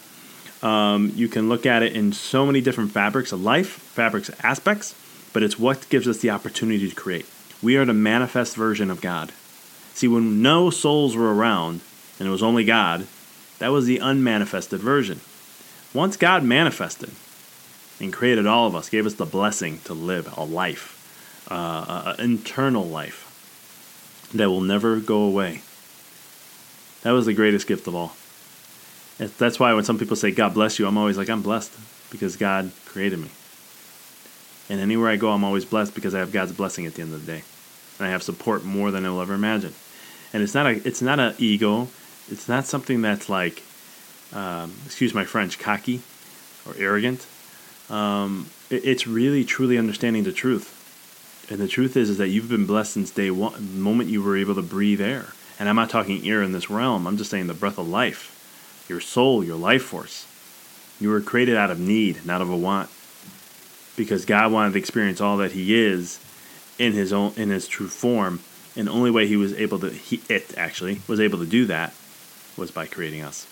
Um, 0.61 1.13
you 1.15 1.29
can 1.29 1.47
look 1.47 1.65
at 1.65 1.81
it 1.81 1.93
in 1.93 2.11
so 2.11 2.45
many 2.45 2.59
different 2.59 2.91
fabrics 2.91 3.31
of 3.31 3.41
life, 3.41 3.69
fabrics 3.69 4.29
aspects, 4.43 4.95
but 5.31 5.43
it's 5.43 5.57
what 5.57 5.87
gives 5.87 6.09
us 6.09 6.17
the 6.17 6.31
opportunity 6.31 6.89
to 6.89 6.93
create. 6.93 7.25
We 7.63 7.77
are 7.77 7.85
the 7.85 7.93
manifest 7.93 8.57
version 8.57 8.91
of 8.91 8.99
God. 8.99 9.31
See, 9.93 10.09
when 10.09 10.41
no 10.41 10.71
souls 10.71 11.15
were 11.15 11.33
around 11.33 11.79
and 12.19 12.27
it 12.27 12.31
was 12.31 12.43
only 12.43 12.65
God, 12.65 13.07
that 13.59 13.69
was 13.69 13.85
the 13.85 14.01
unmanifested 14.01 14.81
version. 14.81 15.21
Once 15.93 16.17
God 16.17 16.43
manifested 16.43 17.09
and 17.99 18.13
created 18.13 18.45
all 18.45 18.67
of 18.67 18.75
us, 18.75 18.89
gave 18.89 19.05
us 19.05 19.15
the 19.15 19.25
blessing 19.25 19.79
to 19.85 19.93
live 19.93 20.31
a 20.37 20.43
life, 20.43 21.47
uh, 21.49 22.15
an 22.17 22.23
internal 22.23 22.85
life 22.85 23.25
that 24.33 24.49
will 24.49 24.61
never 24.61 24.99
go 24.99 25.23
away. 25.23 25.61
That 27.01 27.11
was 27.11 27.25
the 27.25 27.33
greatest 27.33 27.67
gift 27.67 27.87
of 27.87 27.95
all. 27.95 28.15
That's 29.17 29.59
why 29.59 29.73
when 29.73 29.83
some 29.83 29.97
people 29.97 30.15
say, 30.15 30.31
God 30.31 30.53
bless 30.53 30.79
you, 30.79 30.87
I'm 30.87 30.97
always 30.97 31.17
like, 31.17 31.29
I'm 31.29 31.41
blessed 31.41 31.73
because 32.11 32.37
God 32.37 32.71
created 32.85 33.19
me. 33.19 33.29
And 34.69 34.79
anywhere 34.79 35.09
I 35.09 35.15
go, 35.15 35.31
I'm 35.31 35.43
always 35.43 35.65
blessed 35.65 35.95
because 35.95 36.13
I 36.13 36.19
have 36.19 36.31
God's 36.31 36.51
blessing 36.51 36.85
at 36.85 36.93
the 36.93 37.01
end 37.01 37.13
of 37.13 37.25
the 37.25 37.31
day. 37.31 37.43
And 37.97 38.07
I 38.07 38.11
have 38.11 38.21
support 38.23 38.63
more 38.63 38.91
than 38.91 39.05
I'll 39.05 39.19
ever 39.19 39.33
imagine. 39.33 39.73
And 40.31 40.43
it's 40.43 40.53
not 40.53 40.67
a, 40.67 40.87
it's 40.87 41.01
not 41.01 41.19
an 41.19 41.33
ego. 41.39 41.87
It's 42.29 42.47
not 42.47 42.65
something 42.65 43.01
that's 43.01 43.27
like, 43.27 43.63
um, 44.33 44.73
excuse 44.85 45.13
my 45.13 45.25
French, 45.25 45.59
cocky 45.59 46.01
or 46.67 46.75
arrogant. 46.77 47.25
Um, 47.89 48.49
it, 48.69 48.85
it's 48.85 49.07
really, 49.07 49.43
truly 49.43 49.77
understanding 49.77 50.23
the 50.23 50.31
truth. 50.31 50.75
And 51.49 51.59
the 51.59 51.67
truth 51.67 51.97
is, 51.97 52.09
is 52.09 52.17
that 52.19 52.29
you've 52.29 52.49
been 52.49 52.65
blessed 52.65 52.93
since 52.93 53.11
day 53.11 53.31
one, 53.31 53.81
moment 53.81 54.09
you 54.09 54.21
were 54.21 54.37
able 54.37 54.55
to 54.55 54.61
breathe 54.61 55.01
air. 55.01 55.33
And 55.59 55.67
I'm 55.67 55.75
not 55.75 55.89
talking 55.89 56.25
air 56.27 56.43
in 56.43 56.51
this 56.51 56.69
realm. 56.69 57.07
I'm 57.07 57.17
just 57.17 57.31
saying 57.31 57.47
the 57.47 57.53
breath 57.53 57.77
of 57.77 57.87
life 57.87 58.35
your 58.87 58.99
soul, 58.99 59.43
your 59.43 59.55
life 59.55 59.83
force. 59.83 60.25
You 60.99 61.09
were 61.09 61.21
created 61.21 61.55
out 61.55 61.69
of 61.69 61.79
need, 61.79 62.25
not 62.25 62.41
of 62.41 62.49
a 62.49 62.57
want. 62.57 62.89
Because 63.95 64.25
God 64.25 64.51
wanted 64.51 64.73
to 64.73 64.79
experience 64.79 65.21
all 65.21 65.37
that 65.37 65.51
He 65.51 65.75
is 65.75 66.19
in 66.79 66.93
His 66.93 67.13
own 67.13 67.33
in 67.35 67.49
His 67.49 67.67
true 67.67 67.87
form, 67.87 68.39
and 68.75 68.87
the 68.87 68.91
only 68.91 69.11
way 69.11 69.27
He 69.27 69.37
was 69.37 69.53
able 69.53 69.77
to 69.79 69.89
he 69.89 70.21
it 70.29 70.57
actually 70.57 71.01
was 71.07 71.19
able 71.19 71.37
to 71.39 71.45
do 71.45 71.65
that 71.65 71.93
was 72.57 72.71
by 72.71 72.87
creating 72.87 73.21
us. 73.21 73.45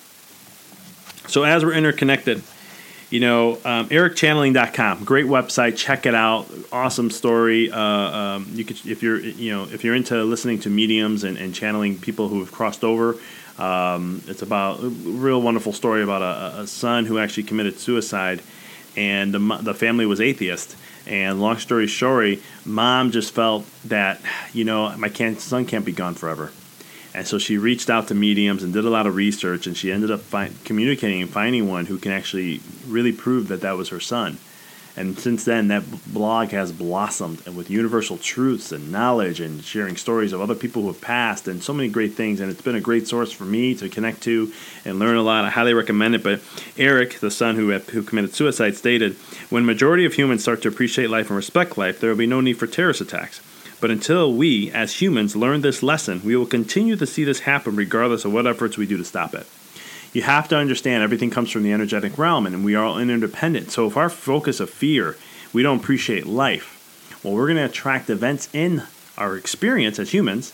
So 1.27 1.43
as 1.43 1.63
we're 1.63 1.73
interconnected, 1.73 2.41
you 3.09 3.21
know, 3.21 3.53
um, 3.63 3.87
ericchanneling.com, 3.89 5.05
great 5.05 5.25
website. 5.25 5.77
Check 5.77 6.05
it 6.05 6.15
out. 6.15 6.47
Awesome 6.71 7.09
story. 7.09 7.71
Uh, 7.71 7.79
um, 7.79 8.47
you 8.51 8.65
could, 8.65 8.85
if 8.85 9.01
you're, 9.01 9.19
you 9.19 9.51
know, 9.51 9.63
if 9.63 9.83
you're 9.83 9.95
into 9.95 10.21
listening 10.23 10.59
to 10.61 10.69
mediums 10.69 11.23
and, 11.23 11.37
and 11.37 11.55
channeling 11.55 11.99
people 11.99 12.27
who 12.27 12.39
have 12.39 12.51
crossed 12.51 12.83
over, 12.83 13.15
um, 13.57 14.21
it's 14.27 14.41
about 14.41 14.83
a 14.83 14.89
real 14.89 15.41
wonderful 15.41 15.73
story 15.73 16.03
about 16.03 16.21
a, 16.21 16.61
a, 16.61 16.67
son 16.67 17.05
who 17.05 17.17
actually 17.17 17.43
committed 17.43 17.79
suicide, 17.79 18.41
and 18.95 19.33
the, 19.33 19.39
the 19.61 19.73
family 19.73 20.05
was 20.05 20.21
atheist. 20.21 20.75
And 21.07 21.41
long 21.41 21.57
story 21.57 21.87
short, 21.87 22.37
mom 22.65 23.11
just 23.11 23.33
felt 23.33 23.65
that 23.85 24.21
you 24.53 24.63
know 24.63 24.95
my 24.97 25.09
can- 25.09 25.39
son 25.39 25.65
can't 25.65 25.85
be 25.85 25.91
gone 25.91 26.13
forever, 26.13 26.51
and 27.17 27.25
so 27.25 27.39
she 27.39 27.57
reached 27.57 27.89
out 27.89 28.09
to 28.09 28.13
mediums 28.13 28.61
and 28.61 28.71
did 28.71 28.85
a 28.85 28.91
lot 28.91 29.07
of 29.07 29.15
research, 29.15 29.65
and 29.65 29.75
she 29.75 29.91
ended 29.91 30.11
up 30.11 30.21
communicating 30.65 31.23
and 31.23 31.31
finding 31.31 31.67
one 31.67 31.87
who 31.87 31.97
can 31.97 32.11
actually 32.11 32.61
really 32.87 33.11
prove 33.11 33.47
that 33.47 33.61
that 33.61 33.75
was 33.75 33.89
her 33.89 33.99
son. 33.99 34.37
And 34.95 35.17
since 35.17 35.43
then, 35.43 35.69
that 35.69 35.83
blog 36.13 36.49
has 36.49 36.71
blossomed 36.71 37.41
and 37.47 37.57
with 37.57 37.71
universal 37.71 38.19
truths 38.19 38.71
and 38.71 38.91
knowledge 38.91 39.39
and 39.39 39.63
sharing 39.63 39.97
stories 39.97 40.31
of 40.31 40.41
other 40.41 40.53
people 40.53 40.83
who 40.83 40.89
have 40.89 41.01
passed 41.01 41.47
and 41.47 41.63
so 41.63 41.73
many 41.73 41.89
great 41.89 42.13
things. 42.13 42.39
And 42.39 42.51
it's 42.51 42.61
been 42.61 42.75
a 42.75 42.81
great 42.81 43.07
source 43.07 43.31
for 43.31 43.45
me 43.45 43.73
to 43.75 43.89
connect 43.89 44.21
to 44.23 44.53
and 44.85 44.99
learn 44.99 45.17
a 45.17 45.23
lot. 45.23 45.43
I 45.43 45.49
highly 45.49 45.73
recommend 45.73 46.13
it. 46.13 46.23
But 46.23 46.41
Erik, 46.77 47.19
the 47.19 47.31
son 47.31 47.55
who, 47.55 47.71
who 47.79 48.03
committed 48.03 48.35
suicide, 48.35 48.75
stated 48.75 49.15
When 49.49 49.65
majority 49.65 50.05
of 50.05 50.13
humans 50.13 50.43
start 50.43 50.61
to 50.63 50.67
appreciate 50.67 51.09
life 51.09 51.29
and 51.29 51.37
respect 51.37 51.79
life, 51.79 51.99
there 51.99 52.11
will 52.11 52.17
be 52.17 52.27
no 52.27 52.41
need 52.41 52.59
for 52.59 52.67
terrorist 52.67 53.01
attacks. 53.01 53.41
But 53.79 53.91
until 53.91 54.33
we, 54.33 54.71
as 54.71 55.01
humans, 55.01 55.35
learn 55.35 55.61
this 55.61 55.83
lesson, 55.83 56.21
we 56.23 56.35
will 56.35 56.47
continue 56.47 56.95
to 56.95 57.05
see 57.05 57.23
this 57.23 57.41
happen 57.41 57.75
regardless 57.75 58.25
of 58.25 58.33
what 58.33 58.47
efforts 58.47 58.77
we 58.77 58.87
do 58.87 58.97
to 58.97 59.05
stop 59.05 59.33
it 59.35 59.45
you 60.13 60.23
have 60.23 60.47
to 60.47 60.57
understand 60.57 61.03
everything 61.03 61.29
comes 61.29 61.51
from 61.51 61.63
the 61.63 61.71
energetic 61.71 62.17
realm 62.17 62.47
and 62.47 62.65
we 62.65 62.75
are 62.75 62.83
all 62.83 62.97
interdependent. 62.97 63.71
So 63.71 63.87
if 63.87 63.97
our 63.97 64.09
focus 64.09 64.59
of 64.59 64.69
fear, 64.69 65.15
we 65.53 65.63
don't 65.63 65.79
appreciate 65.79 66.25
life, 66.25 67.19
well, 67.23 67.33
we're 67.33 67.45
going 67.45 67.57
to 67.57 67.65
attract 67.65 68.09
events 68.09 68.49
in 68.53 68.83
our 69.17 69.35
experience 69.35 69.99
as 69.99 70.11
humans 70.11 70.53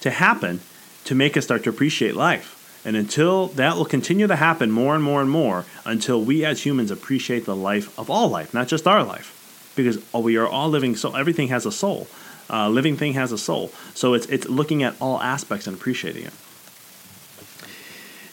to 0.00 0.10
happen 0.10 0.60
to 1.04 1.14
make 1.14 1.36
us 1.36 1.44
start 1.44 1.64
to 1.64 1.70
appreciate 1.70 2.16
life. 2.16 2.58
And 2.84 2.96
until 2.96 3.48
that 3.48 3.76
will 3.76 3.84
continue 3.84 4.26
to 4.26 4.36
happen 4.36 4.70
more 4.70 4.94
and 4.94 5.04
more 5.04 5.20
and 5.20 5.30
more 5.30 5.66
until 5.84 6.22
we 6.22 6.44
as 6.44 6.64
humans 6.64 6.90
appreciate 6.90 7.44
the 7.44 7.54
life 7.54 7.96
of 7.98 8.10
all 8.10 8.28
life, 8.28 8.52
not 8.52 8.66
just 8.66 8.86
our 8.86 9.04
life. 9.04 9.38
Because 9.76 10.02
oh, 10.12 10.20
we 10.20 10.36
are 10.36 10.46
all 10.46 10.68
living 10.68 10.96
so 10.96 11.14
Everything 11.14 11.48
has 11.48 11.64
a 11.64 11.72
soul. 11.72 12.08
Uh, 12.52 12.68
living 12.68 12.96
thing 12.96 13.14
has 13.14 13.32
a 13.32 13.38
soul. 13.38 13.72
So 13.94 14.14
it's, 14.14 14.26
it's 14.26 14.48
looking 14.48 14.82
at 14.82 14.94
all 15.00 15.20
aspects 15.20 15.66
and 15.66 15.76
appreciating 15.76 16.24
it. 16.24 16.34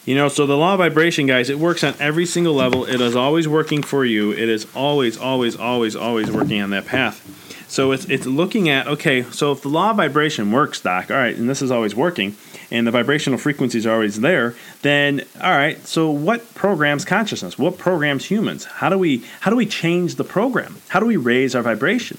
You 0.06 0.16
know, 0.16 0.28
so 0.28 0.46
the 0.46 0.58
law 0.58 0.74
of 0.74 0.80
vibration, 0.80 1.28
guys, 1.28 1.50
it 1.50 1.60
works 1.60 1.84
on 1.84 1.94
every 2.00 2.26
single 2.26 2.54
level. 2.54 2.84
It 2.84 3.00
is 3.00 3.16
always 3.16 3.48
working 3.48 3.84
for 3.84 4.04
you. 4.04 4.32
It 4.32 4.50
is 4.50 4.66
always, 4.76 5.18
always, 5.18 5.56
always, 5.56 5.96
always 5.96 6.32
working 6.32 6.62
on 6.62 6.72
that 6.72 6.86
path. 6.86 7.24
So 7.70 7.92
it's 7.92 8.06
it's 8.06 8.26
looking 8.26 8.68
at 8.68 8.88
okay. 8.88 9.22
So 9.22 9.52
if 9.52 9.62
the 9.62 9.70
law 9.70 9.92
of 9.92 9.98
vibration 9.98 10.52
works, 10.52 10.82
Doc, 10.82 11.12
all 11.12 11.18
right, 11.18 11.36
and 11.36 11.48
this 11.48 11.62
is 11.62 11.70
always 11.70 11.96
working, 11.96 12.36
and 12.72 12.88
the 12.88 12.92
vibrational 12.92 13.38
frequencies 13.38 13.86
are 13.86 13.94
always 13.94 14.22
there, 14.22 14.56
then 14.82 15.22
all 15.40 15.52
right. 15.52 15.78
So 15.86 16.10
what 16.10 16.56
programs 16.56 17.06
consciousness? 17.06 17.60
What 17.60 17.78
programs 17.78 18.26
humans? 18.26 18.66
How 18.66 18.90
do 18.90 18.98
we 18.98 19.24
how 19.42 19.52
do 19.52 19.56
we 19.56 19.68
change 19.68 20.16
the 20.16 20.24
program? 20.24 20.78
How 20.88 21.00
do 21.00 21.06
we 21.06 21.18
raise 21.18 21.54
our 21.54 21.62
vibration? 21.62 22.18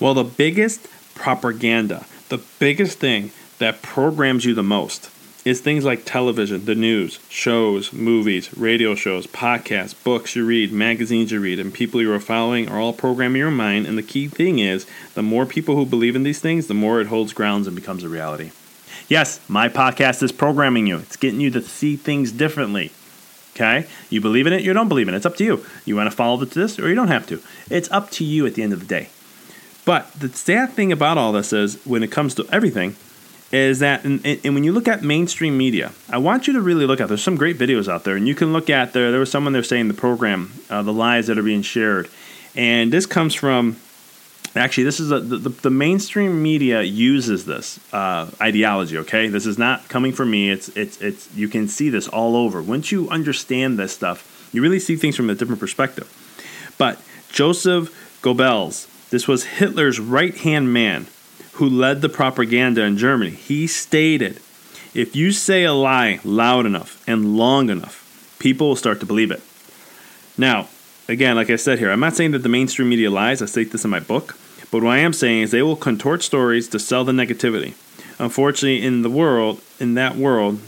Well, 0.00 0.14
the 0.14 0.24
biggest 0.24 0.88
propaganda, 1.14 2.06
the 2.28 2.42
biggest 2.58 2.98
thing 2.98 3.32
that 3.58 3.82
programs 3.82 4.44
you 4.44 4.54
the 4.54 4.62
most 4.62 5.10
is 5.44 5.60
things 5.60 5.84
like 5.84 6.04
television, 6.04 6.64
the 6.64 6.74
news, 6.74 7.18
shows, 7.28 7.92
movies, 7.92 8.56
radio 8.56 8.94
shows, 8.94 9.26
podcasts, 9.26 9.94
books 10.04 10.36
you 10.36 10.44
read, 10.44 10.72
magazines 10.72 11.32
you 11.32 11.40
read, 11.40 11.58
and 11.58 11.74
people 11.74 12.00
you 12.00 12.12
are 12.12 12.20
following 12.20 12.68
are 12.68 12.78
all 12.78 12.92
programming 12.92 13.40
your 13.40 13.50
mind. 13.50 13.86
And 13.86 13.98
the 13.98 14.02
key 14.02 14.28
thing 14.28 14.60
is 14.60 14.86
the 15.14 15.22
more 15.22 15.44
people 15.44 15.74
who 15.74 15.84
believe 15.84 16.14
in 16.14 16.22
these 16.22 16.40
things, 16.40 16.68
the 16.68 16.74
more 16.74 17.00
it 17.00 17.08
holds 17.08 17.32
grounds 17.32 17.66
and 17.66 17.74
becomes 17.74 18.04
a 18.04 18.08
reality. 18.08 18.52
Yes, 19.08 19.40
my 19.48 19.68
podcast 19.68 20.22
is 20.22 20.32
programming 20.32 20.86
you, 20.86 20.98
it's 20.98 21.16
getting 21.16 21.40
you 21.40 21.50
to 21.50 21.62
see 21.62 21.96
things 21.96 22.30
differently. 22.30 22.92
Okay? 23.54 23.86
You 24.08 24.20
believe 24.20 24.46
in 24.46 24.52
it, 24.52 24.62
you 24.62 24.72
don't 24.72 24.88
believe 24.88 25.08
in 25.08 25.14
it. 25.14 25.18
It's 25.18 25.26
up 25.26 25.36
to 25.36 25.44
you. 25.44 25.66
You 25.84 25.96
want 25.96 26.10
to 26.10 26.16
follow 26.16 26.42
this 26.42 26.78
or 26.78 26.88
you 26.88 26.94
don't 26.94 27.08
have 27.08 27.26
to. 27.26 27.42
It's 27.68 27.90
up 27.90 28.10
to 28.12 28.24
you 28.24 28.46
at 28.46 28.54
the 28.54 28.62
end 28.62 28.72
of 28.72 28.80
the 28.80 28.86
day. 28.86 29.10
But 29.84 30.12
the 30.12 30.28
sad 30.28 30.70
thing 30.70 30.92
about 30.92 31.18
all 31.18 31.32
this 31.32 31.52
is 31.52 31.84
when 31.84 32.02
it 32.02 32.10
comes 32.12 32.34
to 32.36 32.46
everything, 32.52 32.96
is 33.52 33.80
that, 33.80 34.04
and, 34.04 34.24
and, 34.24 34.54
when 34.54 34.64
you 34.64 34.72
look 34.72 34.88
at 34.88 35.02
mainstream 35.02 35.58
media, 35.58 35.92
I 36.08 36.16
want 36.16 36.46
you 36.46 36.54
to 36.54 36.60
really 36.62 36.86
look 36.86 37.00
at. 37.00 37.08
There's 37.08 37.22
some 37.22 37.36
great 37.36 37.58
videos 37.58 37.86
out 37.86 38.02
there, 38.02 38.16
and 38.16 38.26
you 38.26 38.34
can 38.34 38.52
look 38.52 38.70
at 38.70 38.94
there. 38.94 39.10
There 39.10 39.20
was 39.20 39.30
someone 39.30 39.52
there 39.52 39.62
saying 39.62 39.88
the 39.88 39.94
program, 39.94 40.52
uh, 40.70 40.82
the 40.82 40.92
lies 40.92 41.26
that 41.26 41.38
are 41.38 41.42
being 41.42 41.62
shared, 41.62 42.08
and 42.56 42.92
this 42.92 43.06
comes 43.06 43.34
from. 43.34 43.76
Actually, 44.54 44.84
this 44.84 45.00
is 45.00 45.10
a, 45.10 45.20
the, 45.20 45.48
the 45.48 45.70
mainstream 45.70 46.42
media 46.42 46.82
uses 46.82 47.46
this 47.46 47.80
uh, 47.94 48.30
ideology. 48.40 48.98
Okay, 48.98 49.28
this 49.28 49.46
is 49.46 49.56
not 49.56 49.88
coming 49.88 50.12
from 50.12 50.30
me. 50.30 50.50
It's 50.50 50.68
it's 50.70 51.00
it's. 51.00 51.34
You 51.34 51.48
can 51.48 51.68
see 51.68 51.90
this 51.90 52.08
all 52.08 52.36
over. 52.36 52.62
Once 52.62 52.90
you 52.90 53.08
understand 53.10 53.78
this 53.78 53.92
stuff, 53.92 54.50
you 54.52 54.62
really 54.62 54.80
see 54.80 54.96
things 54.96 55.14
from 55.14 55.28
a 55.28 55.34
different 55.34 55.60
perspective. 55.60 56.08
But 56.78 57.00
Joseph 57.30 58.20
Goebbels, 58.22 58.88
this 59.12 59.28
was 59.28 59.44
Hitler's 59.44 60.00
right 60.00 60.34
hand 60.34 60.72
man 60.72 61.06
who 61.52 61.68
led 61.68 62.00
the 62.00 62.08
propaganda 62.08 62.82
in 62.82 62.96
Germany, 62.96 63.30
he 63.30 63.66
stated 63.66 64.40
if 64.94 65.14
you 65.14 65.32
say 65.32 65.64
a 65.64 65.72
lie 65.74 66.18
loud 66.24 66.64
enough 66.64 67.02
and 67.06 67.36
long 67.36 67.68
enough, 67.68 68.36
people 68.38 68.68
will 68.68 68.76
start 68.76 69.00
to 69.00 69.06
believe 69.06 69.30
it. 69.30 69.42
Now, 70.38 70.68
again, 71.08 71.36
like 71.36 71.50
I 71.50 71.56
said 71.56 71.78
here, 71.78 71.90
I'm 71.90 72.00
not 72.00 72.16
saying 72.16 72.30
that 72.30 72.38
the 72.38 72.48
mainstream 72.48 72.88
media 72.88 73.10
lies. 73.10 73.42
I 73.42 73.46
state 73.46 73.70
this 73.70 73.84
in 73.84 73.90
my 73.90 74.00
book. 74.00 74.38
But 74.70 74.82
what 74.82 74.94
I 74.94 74.98
am 74.98 75.12
saying 75.12 75.42
is 75.42 75.50
they 75.50 75.62
will 75.62 75.76
contort 75.76 76.22
stories 76.22 76.66
to 76.68 76.78
sell 76.78 77.04
the 77.04 77.12
negativity. 77.12 77.74
Unfortunately, 78.18 78.82
in 78.82 79.02
the 79.02 79.10
world, 79.10 79.60
in 79.78 79.92
that 79.94 80.16
world, 80.16 80.58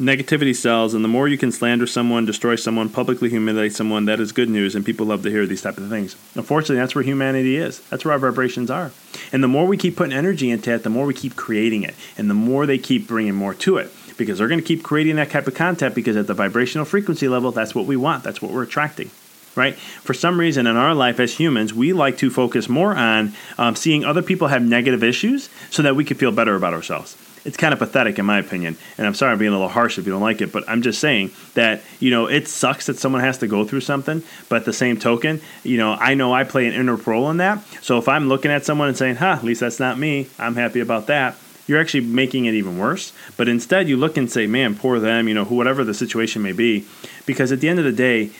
negativity 0.00 0.56
sells, 0.56 0.94
and 0.94 1.04
the 1.04 1.08
more 1.08 1.28
you 1.28 1.36
can 1.36 1.52
slander 1.52 1.86
someone, 1.86 2.24
destroy 2.24 2.56
someone, 2.56 2.88
publicly 2.88 3.28
humiliate 3.28 3.74
someone, 3.74 4.06
that 4.06 4.18
is 4.18 4.32
good 4.32 4.48
news, 4.48 4.74
and 4.74 4.84
people 4.84 5.06
love 5.06 5.22
to 5.22 5.30
hear 5.30 5.46
these 5.46 5.62
type 5.62 5.76
of 5.76 5.88
things. 5.88 6.16
Unfortunately, 6.34 6.76
that's 6.76 6.94
where 6.94 7.04
humanity 7.04 7.56
is. 7.56 7.80
That's 7.88 8.04
where 8.04 8.12
our 8.12 8.18
vibrations 8.18 8.70
are. 8.70 8.92
And 9.30 9.44
the 9.44 9.48
more 9.48 9.66
we 9.66 9.76
keep 9.76 9.96
putting 9.96 10.16
energy 10.16 10.50
into 10.50 10.74
it, 10.74 10.82
the 10.82 10.90
more 10.90 11.06
we 11.06 11.14
keep 11.14 11.36
creating 11.36 11.82
it, 11.82 11.94
and 12.16 12.30
the 12.30 12.34
more 12.34 12.66
they 12.66 12.78
keep 12.78 13.06
bringing 13.06 13.34
more 13.34 13.54
to 13.54 13.76
it. 13.76 13.92
Because 14.16 14.38
they're 14.38 14.48
going 14.48 14.60
to 14.60 14.66
keep 14.66 14.82
creating 14.82 15.16
that 15.16 15.30
type 15.30 15.46
of 15.46 15.54
content 15.54 15.94
because 15.94 16.16
at 16.16 16.26
the 16.26 16.34
vibrational 16.34 16.84
frequency 16.84 17.28
level, 17.28 17.52
that's 17.52 17.74
what 17.74 17.86
we 17.86 17.96
want. 17.96 18.24
That's 18.24 18.42
what 18.42 18.50
we're 18.50 18.64
attracting 18.64 19.10
right? 19.56 19.74
For 19.74 20.14
some 20.14 20.38
reason 20.38 20.68
in 20.68 20.76
our 20.76 20.94
life 20.94 21.18
as 21.18 21.34
humans, 21.34 21.74
we 21.74 21.92
like 21.92 22.16
to 22.18 22.30
focus 22.30 22.68
more 22.68 22.94
on 22.94 23.34
um, 23.58 23.74
seeing 23.74 24.04
other 24.04 24.22
people 24.22 24.46
have 24.46 24.62
negative 24.62 25.02
issues 25.02 25.50
so 25.70 25.82
that 25.82 25.96
we 25.96 26.04
can 26.04 26.16
feel 26.16 26.30
better 26.30 26.54
about 26.54 26.72
ourselves 26.72 27.16
it's 27.44 27.56
kind 27.56 27.72
of 27.72 27.78
pathetic 27.78 28.18
in 28.18 28.26
my 28.26 28.38
opinion. 28.38 28.76
And 28.98 29.06
I'm 29.06 29.14
sorry 29.14 29.32
I'm 29.32 29.38
being 29.38 29.50
a 29.50 29.54
little 29.54 29.68
harsh 29.68 29.98
if 29.98 30.06
you 30.06 30.12
don't 30.12 30.20
like 30.20 30.40
it, 30.40 30.52
but 30.52 30.68
I'm 30.68 30.82
just 30.82 31.00
saying 31.00 31.30
that, 31.54 31.82
you 31.98 32.10
know, 32.10 32.26
it 32.26 32.48
sucks 32.48 32.86
that 32.86 32.98
someone 32.98 33.22
has 33.22 33.38
to 33.38 33.46
go 33.46 33.64
through 33.64 33.80
something, 33.80 34.22
but 34.48 34.56
at 34.56 34.64
the 34.64 34.72
same 34.72 34.98
token, 34.98 35.40
you 35.62 35.78
know, 35.78 35.92
I 35.92 36.14
know 36.14 36.32
I 36.32 36.44
play 36.44 36.66
an 36.66 36.74
inner 36.74 36.96
role 36.96 37.30
in 37.30 37.38
that. 37.38 37.64
So 37.82 37.98
if 37.98 38.08
I'm 38.08 38.28
looking 38.28 38.50
at 38.50 38.64
someone 38.64 38.88
and 38.88 38.96
saying, 38.96 39.16
huh, 39.16 39.36
at 39.38 39.44
least 39.44 39.60
that's 39.60 39.80
not 39.80 39.98
me, 39.98 40.28
I'm 40.38 40.54
happy 40.54 40.80
about 40.80 41.06
that, 41.06 41.36
you're 41.66 41.80
actually 41.80 42.04
making 42.04 42.46
it 42.46 42.54
even 42.54 42.78
worse. 42.78 43.12
But 43.36 43.48
instead 43.48 43.88
you 43.88 43.96
look 43.96 44.16
and 44.16 44.30
say, 44.30 44.46
man, 44.46 44.74
poor 44.74 44.98
them, 44.98 45.28
you 45.28 45.34
know, 45.34 45.44
whatever 45.44 45.84
the 45.84 45.94
situation 45.94 46.42
may 46.42 46.52
be. 46.52 46.86
Because 47.26 47.52
at 47.52 47.60
the 47.60 47.68
end 47.68 47.78
of 47.78 47.84
the 47.84 47.92
day, 47.92 48.30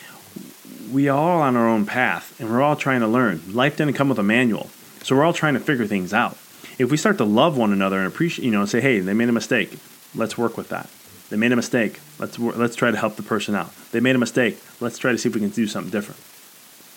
we 0.91 1.07
are 1.07 1.17
all 1.17 1.41
on 1.41 1.55
our 1.55 1.67
own 1.67 1.85
path 1.85 2.37
and 2.39 2.49
we're 2.49 2.61
all 2.61 2.75
trying 2.75 2.99
to 2.99 3.07
learn. 3.07 3.41
Life 3.53 3.77
didn't 3.77 3.93
come 3.93 4.09
with 4.09 4.19
a 4.19 4.23
manual. 4.23 4.69
So 5.03 5.15
we're 5.15 5.23
all 5.23 5.33
trying 5.33 5.53
to 5.53 5.59
figure 5.61 5.87
things 5.87 6.13
out 6.13 6.37
if 6.77 6.91
we 6.91 6.97
start 6.97 7.17
to 7.17 7.23
love 7.23 7.57
one 7.57 7.71
another 7.71 7.97
and 7.97 8.07
appreciate, 8.07 8.45
you 8.45 8.51
know, 8.51 8.65
say, 8.65 8.81
hey, 8.81 8.99
they 8.99 9.13
made 9.13 9.29
a 9.29 9.33
mistake, 9.33 9.77
let's 10.15 10.37
work 10.37 10.57
with 10.57 10.69
that. 10.69 10.89
They 11.29 11.37
made 11.37 11.51
a 11.51 11.55
mistake, 11.55 11.99
let's 12.19 12.37
let's 12.37 12.75
try 12.75 12.91
to 12.91 12.97
help 12.97 13.15
the 13.15 13.23
person 13.23 13.55
out. 13.55 13.73
They 13.91 14.01
made 14.01 14.15
a 14.15 14.19
mistake, 14.19 14.61
let's 14.81 14.97
try 14.97 15.11
to 15.11 15.17
see 15.17 15.29
if 15.29 15.35
we 15.35 15.41
can 15.41 15.49
do 15.49 15.67
something 15.67 15.91
different. 15.91 16.19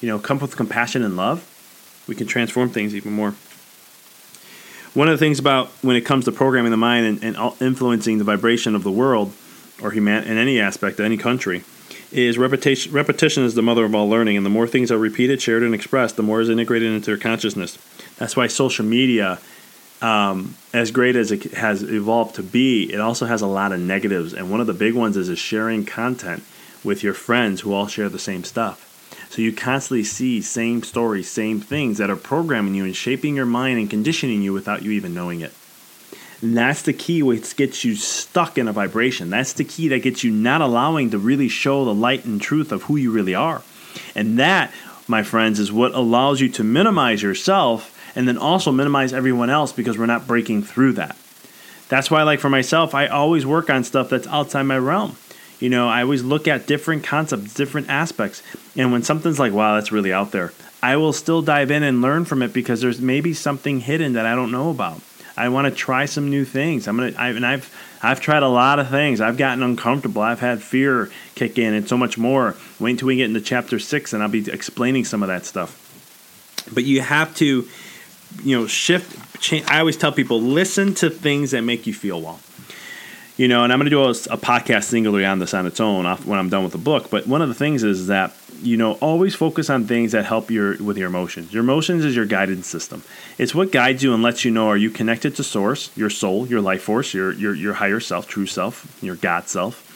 You 0.01 0.09
know, 0.09 0.19
come 0.19 0.39
with 0.39 0.57
compassion 0.57 1.05
and 1.05 1.17
love, 1.17 1.47
we 2.09 2.15
can 2.15 2.27
transform 2.27 2.71
things 2.71 2.95
even 2.95 3.13
more. 3.13 3.35
One 4.95 5.09
of 5.09 5.13
the 5.13 5.25
things 5.25 5.39
about 5.39 5.69
when 5.83 5.97
it 5.97 6.03
comes 6.03 6.25
to 6.27 6.33
programming 6.33 6.71
the 6.71 6.77
mind 6.77 7.07
and, 7.07 7.37
and 7.37 7.53
influencing 7.61 8.19
the 8.19 8.25
vibration 8.25 8.75
of 8.75 8.85
the 8.85 8.93
world 8.93 9.33
or 9.83 9.91
human 9.91 10.25
in 10.25 10.37
any 10.39 10.61
aspect 10.61 10.99
of 11.01 11.05
any 11.05 11.17
country 11.17 11.65
is 12.13 12.39
repetition. 12.39 12.93
Repetition 12.93 13.43
is 13.45 13.55
the 13.55 13.63
mother 13.63 13.85
of 13.85 13.95
all 13.95 14.09
learning, 14.09 14.37
and 14.37 14.47
the 14.47 14.51
more 14.51 14.69
things 14.69 14.93
are 14.93 14.99
repeated, 14.99 15.43
shared, 15.43 15.65
and 15.65 15.75
expressed, 15.75 16.17
the 16.17 16.23
more 16.23 16.41
is 16.41 16.49
integrated 16.49 16.93
into 16.93 17.07
their 17.07 17.17
consciousness. 17.17 17.77
That's 18.19 18.37
why 18.37 18.47
social 18.47 18.85
media 18.85 19.41
um, 20.03 20.55
as 20.73 20.91
great 20.91 21.17
as 21.17 21.33
it 21.33 21.53
has 21.53 21.83
evolved 21.83 22.37
to 22.37 22.43
be, 22.43 22.93
it 22.93 23.01
also 23.01 23.27
has 23.27 23.43
a 23.43 23.47
lot 23.47 23.73
of 23.73 23.81
negatives. 23.81 24.35
And 24.35 24.51
one 24.51 24.61
of 24.61 24.67
the 24.67 24.75
big 24.75 24.95
ones 24.95 25.17
is, 25.17 25.29
is 25.29 25.39
sharing 25.39 25.85
content 25.85 26.43
with 26.83 27.03
your 27.03 27.15
friends 27.15 27.63
who 27.63 27.73
all 27.73 27.87
share 27.87 28.09
the 28.09 28.19
same 28.19 28.45
stuff. 28.45 28.91
So 29.31 29.43
you 29.43 29.53
constantly 29.53 30.05
see 30.05 30.43
same 30.43 30.83
stories, 30.83 31.29
same 31.29 31.61
things 31.61 31.99
that 31.99 32.11
are 32.11 32.17
programming 32.17 32.75
you 32.75 32.85
and 32.85 32.95
shaping 32.95 33.35
your 33.35 33.47
mind 33.47 33.79
and 33.79 33.91
conditioning 33.91 34.43
you 34.43 34.53
without 34.53 34.83
you 34.83 34.93
even 34.93 35.15
knowing 35.15 35.41
it. 35.41 35.53
And 36.41 36.57
that's 36.57 36.83
the 36.83 36.93
key 36.93 37.23
which 37.23 37.57
gets 37.57 37.85
you 37.85 37.97
stuck 37.97 38.59
in 38.59 38.69
a 38.69 38.73
vibration. 38.73 39.31
That's 39.31 39.55
the 39.55 39.65
key 39.65 39.89
that 39.89 40.03
gets 40.03 40.23
you 40.23 40.31
not 40.31 40.61
allowing 40.61 41.11
to 41.11 41.19
really 41.19 41.49
show 41.49 41.85
the 41.85 41.95
light 41.95 42.25
and 42.25 42.41
truth 42.41 42.71
of 42.71 42.83
who 42.85 42.97
you 42.97 43.11
really 43.11 43.35
are. 43.35 43.63
And 44.15 44.39
that, 44.39 44.73
my 45.09 45.23
friends, 45.23 45.59
is 45.59 45.73
what 45.73 45.95
allows 45.95 46.41
you 46.41 46.49
to 46.51 46.65
minimize 46.65 47.23
yourself 47.23 47.94
and 48.15 48.27
then 48.29 48.39
also 48.39 48.73
minimize 48.73 49.13
everyone 49.13 49.51
else 49.51 49.73
because 49.73 49.99
we're 49.99 50.07
not 50.07 50.27
breaking 50.27 50.63
through 50.63 50.93
that. 50.95 51.17
That's 51.89 52.11
why, 52.11 52.23
like 52.23 52.41
for 52.41 52.49
myself, 52.49 52.95
I 52.95 53.07
always 53.07 53.45
work 53.45 53.69
on 53.71 53.85
stuff 53.85 54.09
that's 54.09 54.27
outside 54.27 54.63
my 54.63 54.79
realm. 54.79 55.17
You 55.61 55.69
know, 55.71 55.89
I 55.89 56.03
always 56.03 56.23
look 56.23 56.49
at 56.49 56.67
different 56.67 57.05
concepts, 57.05 57.55
different 57.55 57.89
aspects. 57.89 58.43
And 58.77 58.91
when 58.91 59.03
something's 59.03 59.39
like, 59.39 59.53
wow, 59.53 59.75
that's 59.75 59.93
really 59.93 60.13
out 60.13 60.33
there, 60.33 60.53
I 60.83 60.97
will 60.97 61.13
still 61.13 61.43
dive 61.43 61.71
in 61.71 61.83
and 61.83 62.03
learn 62.03 62.25
from 62.25 62.43
it 62.43 62.53
because 62.53 62.81
there's 62.81 63.01
maybe 63.01 63.33
something 63.35 63.81
hidden 63.81 64.15
that 64.15 64.27
I 64.27 64.35
don't 64.35 64.51
know 64.51 64.71
about. 64.71 65.01
I 65.37 65.49
want 65.49 65.67
to 65.67 65.75
try 65.75 66.05
some 66.05 66.31
new 66.31 66.45
things. 66.45 66.87
I'm 66.87 66.97
gonna, 66.97 67.13
I, 67.19 67.31
and 67.31 67.45
I've, 67.47 67.73
I've 68.03 68.21
tried 68.21 68.43
a 68.43 68.49
lot 68.49 68.79
of 68.79 68.89
things. 68.89 69.21
I've 69.21 69.37
gotten 69.37 69.63
uncomfortable. 69.63 70.23
I've 70.23 70.41
had 70.41 70.63
fear 70.63 71.11
kick 71.35 71.59
in, 71.59 71.75
and 71.75 71.89
so 71.89 71.97
much 71.97 72.17
more. 72.17 72.55
Wait 72.79 72.93
until 72.93 73.09
we 73.09 73.17
get 73.17 73.27
into 73.27 73.41
chapter 73.41 73.79
six, 73.79 74.13
and 74.13 74.23
I'll 74.23 74.29
be 74.29 74.49
explaining 74.51 75.05
some 75.05 75.23
of 75.23 75.29
that 75.29 75.45
stuff. 75.45 75.81
but 76.73 76.85
you 76.85 77.01
have 77.01 77.35
to, 77.37 77.69
you 78.43 78.59
know, 78.59 78.67
shift. 78.67 79.41
Change. 79.41 79.67
I 79.69 79.81
always 79.81 79.97
tell 79.97 80.13
people 80.13 80.41
listen 80.41 80.95
to 80.95 81.11
things 81.11 81.51
that 81.51 81.63
make 81.63 81.87
you 81.87 81.95
feel 81.95 82.21
well. 82.21 82.41
You 83.37 83.49
know, 83.49 83.65
and 83.65 83.73
I'm 83.73 83.81
going 83.81 83.87
to 83.87 83.91
do 83.91 84.03
a, 84.03 84.11
a 84.11 84.39
podcast 84.39 84.85
singularly 84.85 85.25
on 85.25 85.41
this 85.41 85.55
on 85.55 85.67
its 85.67 85.81
own 85.81 86.07
off, 86.07 86.25
when 86.25 86.39
I'm 86.39 86.49
done 86.49 86.63
with 86.63 86.73
the 86.73 86.79
book. 86.79 87.11
But 87.11 87.27
one 87.27 87.43
of 87.43 87.49
the 87.49 87.55
things 87.55 87.83
is 87.83 88.07
that 88.07 88.33
you 88.63 88.77
know 88.77 88.93
always 88.95 89.35
focus 89.35 89.69
on 89.69 89.87
things 89.87 90.13
that 90.13 90.25
help 90.25 90.51
your 90.51 90.81
with 90.83 90.97
your 90.97 91.09
emotions. 91.09 91.53
Your 91.53 91.65
emotions 91.65 92.05
is 92.05 92.15
your 92.15 92.27
guidance 92.27 92.69
system. 92.69 93.03
It's 93.37 93.55
what 93.55 93.73
guides 93.73 94.03
you 94.05 94.15
and 94.15 94.23
lets 94.23 94.45
you 94.45 94.53
know 94.53 94.69
are 94.69 94.77
you 94.77 94.89
connected 94.89 95.35
to 95.37 95.43
source, 95.43 95.91
your 95.97 96.11
soul, 96.11 96.47
your 96.47 96.61
life 96.61 96.83
force, 96.83 97.13
your 97.13 97.33
your 97.33 97.55
your 97.55 97.75
higher 97.75 98.01
self, 98.01 98.29
true 98.29 98.47
self, 98.47 98.99
your 99.03 99.17
God 99.17 99.49
self. 99.49 99.91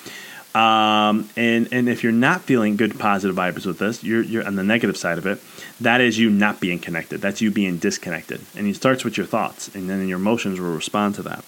Um, 0.56 1.28
and 1.36 1.68
and 1.72 1.88
if 1.88 2.02
you're 2.02 2.12
not 2.12 2.42
feeling 2.42 2.76
good 2.76 2.98
positive 2.98 3.36
vibes 3.36 3.64
with 3.66 3.78
this, 3.78 4.02
you're 4.02 4.22
you're 4.22 4.44
on 4.44 4.56
the 4.56 4.64
negative 4.64 4.96
side 4.96 5.18
of 5.18 5.26
it. 5.26 5.40
That 5.80 6.00
is 6.00 6.18
you 6.18 6.28
not 6.30 6.60
being 6.60 6.78
connected. 6.78 7.20
That's 7.20 7.40
you 7.40 7.50
being 7.50 7.78
disconnected. 7.78 8.40
And 8.56 8.66
it 8.66 8.74
starts 8.74 9.04
with 9.04 9.16
your 9.16 9.26
thoughts, 9.26 9.72
and 9.74 9.88
then 9.88 10.08
your 10.08 10.18
emotions 10.18 10.58
will 10.58 10.74
respond 10.74 11.14
to 11.16 11.22
that. 11.22 11.44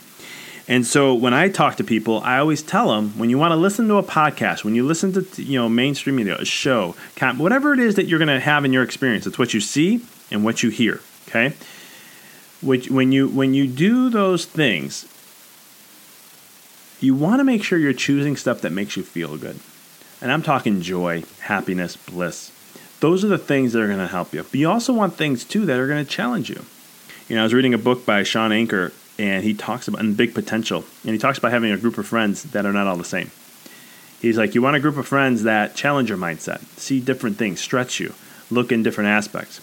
And 0.68 0.86
so 0.86 1.14
when 1.14 1.34
I 1.34 1.48
talk 1.48 1.76
to 1.78 1.84
people, 1.84 2.20
I 2.20 2.38
always 2.38 2.62
tell 2.62 2.94
them 2.94 3.18
when 3.18 3.28
you 3.28 3.38
want 3.38 3.50
to 3.50 3.56
listen 3.56 3.88
to 3.88 3.96
a 3.96 4.04
podcast, 4.04 4.62
when 4.62 4.76
you 4.76 4.86
listen 4.86 5.12
to 5.14 5.42
you 5.42 5.58
know 5.58 5.68
mainstream 5.68 6.14
media, 6.14 6.36
a 6.38 6.44
show, 6.44 6.94
whatever 7.36 7.72
it 7.72 7.80
is 7.80 7.96
that 7.96 8.06
you're 8.06 8.20
going 8.20 8.28
to 8.28 8.38
have 8.38 8.64
in 8.64 8.72
your 8.72 8.84
experience, 8.84 9.26
it's 9.26 9.38
what 9.38 9.52
you 9.52 9.60
see 9.60 10.00
and 10.30 10.44
what 10.44 10.62
you 10.62 10.70
hear. 10.70 11.00
Okay, 11.26 11.54
which 12.62 12.88
when 12.88 13.10
you 13.10 13.28
when 13.28 13.52
you 13.52 13.66
do 13.66 14.10
those 14.10 14.44
things, 14.44 15.06
you 17.00 17.16
want 17.16 17.40
to 17.40 17.44
make 17.44 17.64
sure 17.64 17.76
you're 17.76 17.92
choosing 17.92 18.36
stuff 18.36 18.60
that 18.60 18.70
makes 18.70 18.96
you 18.96 19.02
feel 19.02 19.36
good. 19.36 19.58
And 20.20 20.30
I'm 20.30 20.42
talking 20.42 20.82
joy, 20.82 21.24
happiness, 21.40 21.96
bliss. 21.96 22.52
Those 23.00 23.24
are 23.24 23.28
the 23.28 23.38
things 23.38 23.72
that 23.72 23.82
are 23.82 23.86
going 23.86 23.98
to 23.98 24.06
help 24.06 24.32
you. 24.32 24.42
But 24.42 24.54
you 24.54 24.70
also 24.70 24.92
want 24.92 25.14
things 25.14 25.44
too 25.44 25.66
that 25.66 25.78
are 25.78 25.86
going 25.86 26.04
to 26.04 26.10
challenge 26.10 26.50
you. 26.50 26.64
You 27.28 27.36
know, 27.36 27.42
I 27.42 27.44
was 27.44 27.54
reading 27.54 27.74
a 27.74 27.78
book 27.78 28.04
by 28.04 28.22
Shawn 28.22 28.52
Achor 28.52 28.92
and 29.20 29.44
he 29.44 29.52
talks 29.52 29.86
about 29.86 30.00
and 30.00 30.16
big 30.16 30.34
potential 30.34 30.84
and 31.04 31.12
he 31.12 31.18
talks 31.18 31.36
about 31.36 31.52
having 31.52 31.70
a 31.70 31.76
group 31.76 31.98
of 31.98 32.06
friends 32.06 32.44
that 32.44 32.64
are 32.64 32.72
not 32.72 32.86
all 32.86 32.96
the 32.96 33.04
same 33.04 33.30
he's 34.20 34.38
like 34.38 34.54
you 34.54 34.62
want 34.62 34.76
a 34.76 34.80
group 34.80 34.96
of 34.96 35.06
friends 35.06 35.42
that 35.42 35.74
challenge 35.74 36.08
your 36.08 36.18
mindset 36.18 36.60
see 36.78 37.00
different 37.00 37.36
things 37.36 37.60
stretch 37.60 38.00
you 38.00 38.14
look 38.50 38.72
in 38.72 38.82
different 38.82 39.08
aspects 39.08 39.60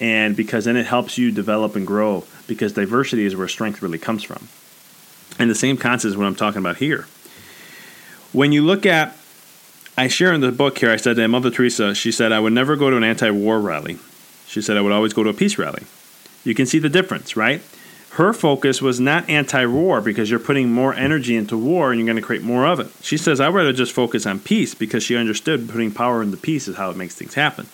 and 0.00 0.36
because 0.36 0.64
then 0.64 0.76
it 0.76 0.86
helps 0.86 1.18
you 1.18 1.32
develop 1.32 1.74
and 1.74 1.86
grow 1.86 2.24
because 2.46 2.72
diversity 2.72 3.24
is 3.24 3.34
where 3.34 3.48
strength 3.48 3.82
really 3.82 3.98
comes 3.98 4.22
from 4.22 4.48
and 5.38 5.50
the 5.50 5.54
same 5.54 5.76
concept 5.76 6.10
is 6.10 6.16
what 6.16 6.26
i'm 6.26 6.36
talking 6.36 6.60
about 6.60 6.76
here 6.76 7.06
when 8.32 8.52
you 8.52 8.62
look 8.62 8.86
at 8.86 9.16
i 10.00 10.08
share 10.08 10.32
in 10.32 10.40
the 10.40 10.52
book 10.52 10.78
here 10.78 10.90
i 10.90 10.96
said 10.96 11.16
that 11.16 11.28
mother 11.28 11.50
teresa 11.50 11.94
she 11.94 12.10
said 12.10 12.32
i 12.32 12.40
would 12.40 12.52
never 12.52 12.76
go 12.76 12.90
to 12.90 12.96
an 12.96 13.04
anti-war 13.04 13.60
rally 13.60 13.98
she 14.46 14.60
said 14.60 14.76
i 14.76 14.80
would 14.80 14.92
always 14.92 15.12
go 15.12 15.22
to 15.22 15.30
a 15.30 15.34
peace 15.34 15.58
rally 15.58 15.84
you 16.44 16.54
can 16.54 16.66
see 16.66 16.78
the 16.78 16.88
difference 16.88 17.36
right 17.36 17.62
her 18.14 18.32
focus 18.32 18.82
was 18.82 18.98
not 18.98 19.28
anti 19.30 19.64
war 19.66 20.00
because 20.00 20.30
you're 20.30 20.40
putting 20.40 20.72
more 20.72 20.92
energy 20.94 21.36
into 21.36 21.56
war 21.56 21.90
and 21.90 22.00
you're 22.00 22.06
going 22.06 22.16
to 22.16 22.22
create 22.22 22.42
more 22.42 22.66
of 22.66 22.80
it. 22.80 22.88
She 23.02 23.16
says, 23.16 23.40
I'd 23.40 23.54
rather 23.54 23.72
just 23.72 23.92
focus 23.92 24.26
on 24.26 24.40
peace 24.40 24.74
because 24.74 25.04
she 25.04 25.16
understood 25.16 25.68
putting 25.68 25.92
power 25.92 26.20
into 26.20 26.36
peace 26.36 26.66
is 26.66 26.76
how 26.76 26.90
it 26.90 26.96
makes 26.96 27.14
things 27.14 27.34
happen. 27.34 27.68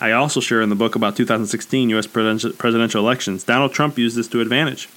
I 0.00 0.12
also 0.12 0.40
share 0.40 0.60
in 0.60 0.68
the 0.68 0.76
book 0.76 0.94
about 0.94 1.16
2016 1.16 1.90
U.S. 1.90 2.06
presidential 2.06 3.00
elections. 3.00 3.44
Donald 3.44 3.72
Trump 3.72 3.96
used 3.96 4.16
this 4.16 4.28
to 4.28 4.40
advantage. 4.40 4.88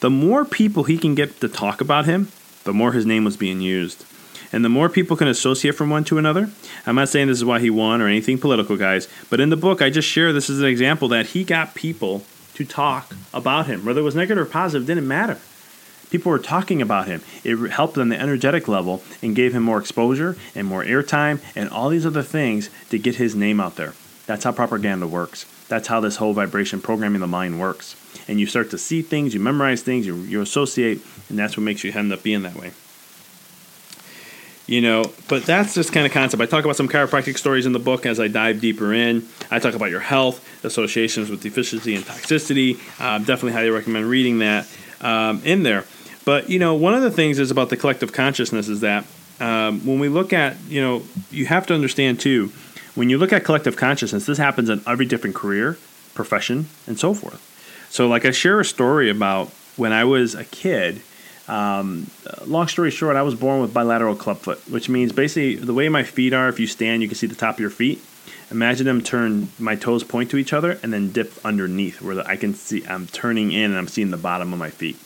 The 0.00 0.10
more 0.10 0.44
people 0.44 0.84
he 0.84 0.98
can 0.98 1.16
get 1.16 1.40
to 1.40 1.48
talk 1.48 1.80
about 1.80 2.06
him, 2.06 2.28
the 2.62 2.72
more 2.72 2.92
his 2.92 3.04
name 3.04 3.24
was 3.24 3.36
being 3.36 3.60
used. 3.60 4.04
And 4.52 4.64
the 4.64 4.68
more 4.68 4.88
people 4.88 5.16
can 5.16 5.28
associate 5.28 5.74
from 5.74 5.90
one 5.90 6.04
to 6.04 6.18
another, 6.18 6.50
I'm 6.86 6.94
not 6.94 7.08
saying 7.08 7.28
this 7.28 7.38
is 7.38 7.44
why 7.44 7.60
he 7.60 7.70
won 7.70 8.00
or 8.00 8.06
anything 8.06 8.38
political, 8.38 8.76
guys, 8.76 9.08
but 9.28 9.40
in 9.40 9.50
the 9.50 9.56
book, 9.56 9.82
I 9.82 9.90
just 9.90 10.08
share 10.08 10.32
this 10.32 10.48
as 10.48 10.60
an 10.60 10.66
example 10.66 11.08
that 11.08 11.26
he 11.28 11.44
got 11.44 11.74
people 11.74 12.24
to 12.54 12.64
talk 12.64 13.14
about 13.34 13.66
him. 13.66 13.84
Whether 13.84 14.00
it 14.00 14.04
was 14.04 14.14
negative 14.14 14.46
or 14.46 14.50
positive 14.50 14.86
didn't 14.86 15.06
matter. 15.06 15.38
People 16.10 16.32
were 16.32 16.38
talking 16.38 16.80
about 16.80 17.06
him. 17.06 17.22
It 17.44 17.56
helped 17.70 17.98
on 17.98 18.08
the 18.08 18.18
energetic 18.18 18.66
level 18.66 19.02
and 19.22 19.36
gave 19.36 19.54
him 19.54 19.62
more 19.62 19.78
exposure 19.78 20.36
and 20.54 20.66
more 20.66 20.82
airtime 20.82 21.40
and 21.54 21.68
all 21.68 21.90
these 21.90 22.06
other 22.06 22.22
things 22.22 22.70
to 22.88 22.98
get 22.98 23.16
his 23.16 23.34
name 23.34 23.60
out 23.60 23.76
there. 23.76 23.92
That's 24.26 24.44
how 24.44 24.52
propaganda 24.52 25.06
works. 25.06 25.44
That's 25.68 25.88
how 25.88 26.00
this 26.00 26.16
whole 26.16 26.32
vibration 26.32 26.80
programming 26.80 27.20
the 27.20 27.26
mind 27.26 27.60
works. 27.60 27.94
And 28.26 28.40
you 28.40 28.46
start 28.46 28.70
to 28.70 28.78
see 28.78 29.02
things, 29.02 29.34
you 29.34 29.40
memorize 29.40 29.82
things, 29.82 30.06
you, 30.06 30.16
you 30.16 30.40
associate, 30.40 31.02
and 31.28 31.38
that's 31.38 31.58
what 31.58 31.64
makes 31.64 31.84
you 31.84 31.92
end 31.92 32.10
up 32.10 32.22
being 32.22 32.42
that 32.42 32.56
way 32.56 32.72
you 34.68 34.80
know 34.80 35.10
but 35.28 35.44
that's 35.44 35.74
just 35.74 35.92
kind 35.92 36.06
of 36.06 36.12
concept. 36.12 36.40
I 36.40 36.46
talk 36.46 36.64
about 36.64 36.76
some 36.76 36.88
chiropractic 36.88 37.36
stories 37.36 37.66
in 37.66 37.72
the 37.72 37.80
book 37.80 38.06
as 38.06 38.20
i 38.20 38.28
dive 38.28 38.60
deeper 38.60 38.94
in. 38.94 39.26
I 39.50 39.58
talk 39.58 39.74
about 39.74 39.90
your 39.90 40.00
health 40.00 40.44
associations 40.64 41.30
with 41.30 41.42
deficiency 41.42 41.96
and 41.96 42.04
toxicity. 42.04 42.78
Uh, 43.00 43.18
definitely 43.18 43.52
highly 43.52 43.70
recommend 43.70 44.06
reading 44.06 44.38
that 44.38 44.68
um, 45.00 45.42
in 45.44 45.64
there. 45.64 45.84
But 46.24 46.48
you 46.48 46.60
know 46.60 46.74
one 46.74 46.94
of 46.94 47.02
the 47.02 47.10
things 47.10 47.40
is 47.40 47.50
about 47.50 47.70
the 47.70 47.76
collective 47.76 48.12
consciousness 48.12 48.68
is 48.68 48.80
that 48.82 49.04
um, 49.40 49.84
when 49.84 49.98
we 49.98 50.08
look 50.08 50.32
at 50.32 50.56
you 50.68 50.80
know 50.80 51.02
you 51.30 51.46
have 51.46 51.66
to 51.66 51.74
understand 51.74 52.20
too 52.20 52.52
when 52.94 53.08
you 53.08 53.18
look 53.18 53.32
at 53.32 53.44
collective 53.44 53.76
consciousness 53.76 54.26
this 54.26 54.38
happens 54.38 54.68
in 54.68 54.82
every 54.86 55.06
different 55.06 55.34
career 55.34 55.78
profession 56.14 56.66
and 56.86 56.98
so 56.98 57.14
forth. 57.14 57.40
So 57.90 58.06
like 58.06 58.26
i 58.26 58.30
share 58.30 58.60
a 58.60 58.64
story 58.64 59.08
about 59.08 59.48
when 59.76 59.92
i 59.92 60.04
was 60.04 60.34
a 60.34 60.44
kid 60.44 61.00
um, 61.48 62.10
long 62.46 62.68
story 62.68 62.90
short, 62.90 63.16
I 63.16 63.22
was 63.22 63.34
born 63.34 63.60
with 63.60 63.72
bilateral 63.72 64.14
clubfoot, 64.14 64.58
which 64.68 64.88
means 64.88 65.12
basically 65.12 65.56
the 65.56 65.74
way 65.74 65.88
my 65.88 66.02
feet 66.02 66.32
are, 66.32 66.48
if 66.48 66.60
you 66.60 66.66
stand, 66.66 67.02
you 67.02 67.08
can 67.08 67.16
see 67.16 67.26
the 67.26 67.34
top 67.34 67.54
of 67.54 67.60
your 67.60 67.70
feet. 67.70 68.02
Imagine 68.50 68.86
them 68.86 69.02
turn, 69.02 69.48
my 69.58 69.74
toes 69.74 70.04
point 70.04 70.30
to 70.30 70.36
each 70.36 70.52
other 70.52 70.78
and 70.82 70.92
then 70.92 71.12
dip 71.12 71.32
underneath 71.44 72.00
where 72.00 72.26
I 72.26 72.36
can 72.36 72.54
see, 72.54 72.86
I'm 72.86 73.06
turning 73.06 73.52
in 73.52 73.70
and 73.70 73.76
I'm 73.76 73.88
seeing 73.88 74.10
the 74.10 74.16
bottom 74.16 74.52
of 74.52 74.58
my 74.58 74.70
feet. 74.70 74.98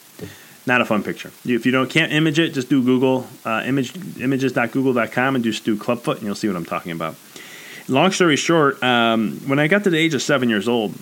Not 0.65 0.81
a 0.81 0.85
fun 0.85 1.03
picture. 1.03 1.33
If 1.45 1.67
you 1.67 1.73
don't 1.73 1.91
can't 1.91 2.13
image 2.13 2.39
it, 2.39 2.51
just 2.51 2.69
do 2.69 2.83
Google 2.85 3.27
uh, 3.45 3.63
image 3.67 3.97
images.google.com 4.21 5.35
and 5.35 5.45
do 5.45 5.77
clubfoot 5.77 6.19
and 6.19 6.27
you'll 6.27 6.37
see 6.37 6.47
what 6.47 6.57
I'm 6.57 6.65
talking 6.65 6.93
about. 6.93 7.17
Long 7.89 8.13
story 8.13 8.37
short, 8.37 8.81
um, 8.81 9.41
when 9.47 9.59
I 9.59 9.67
got 9.67 9.83
to 9.85 9.91
the 9.91 9.99
age 9.99 10.15
of 10.15 10.23
seven 10.23 10.49
years 10.49 10.69
old, 10.69 10.95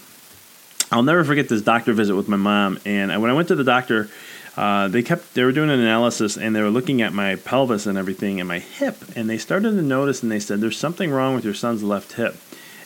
I'll 0.91 1.03
never 1.03 1.25
forget 1.25 1.49
this 1.49 1.61
doctor 1.61 1.93
visit 1.93 2.17
with 2.17 2.27
my 2.27 2.39
mom. 2.39 2.81
And 2.87 3.21
when 3.21 3.31
I 3.31 3.35
went 3.35 3.49
to 3.49 3.55
the 3.55 3.65
doctor, 3.65 4.09
uh, 4.61 4.89
they 4.89 5.03
kept 5.03 5.33
they 5.33 5.43
were 5.43 5.53
doing 5.53 5.71
an 5.71 5.81
analysis 5.81 6.37
and 6.37 6.55
they 6.55 6.61
were 6.61 6.69
looking 6.69 7.01
at 7.01 7.15
my 7.15 7.35
pelvis 7.35 7.87
and 7.87 7.97
everything 7.97 8.41
and 8.41 8.47
my 8.47 8.59
hip 8.59 8.97
and 9.17 9.31
they 9.31 9.39
started 9.39 9.71
to 9.71 9.81
notice 9.81 10.23
and 10.23 10.31
they 10.31 10.39
said 10.39 10.61
there's 10.61 10.77
something 10.77 11.11
wrong 11.11 11.35
with 11.35 11.47
your 11.47 11.55
son's 11.55 11.83
left 11.83 12.13
hip. 12.13 12.37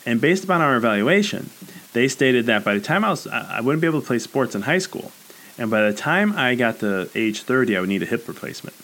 And 0.06 0.20
based 0.20 0.44
upon 0.44 0.60
our 0.60 0.76
evaluation 0.76 1.50
they 1.92 2.06
stated 2.06 2.46
that 2.46 2.62
by 2.62 2.74
the 2.74 2.80
time 2.80 3.04
i 3.04 3.10
was 3.10 3.26
i 3.26 3.60
wouldn't 3.60 3.80
be 3.80 3.88
able 3.88 4.00
to 4.00 4.06
play 4.06 4.20
sports 4.20 4.54
in 4.54 4.62
high 4.62 4.78
school. 4.78 5.10
And 5.58 5.68
by 5.68 5.82
the 5.90 5.92
time 5.92 6.34
i 6.36 6.54
got 6.54 6.78
to 6.78 7.10
age 7.12 7.42
30 7.42 7.76
i 7.76 7.80
would 7.80 7.88
need 7.88 8.04
a 8.04 8.06
hip 8.06 8.28
replacement. 8.28 8.76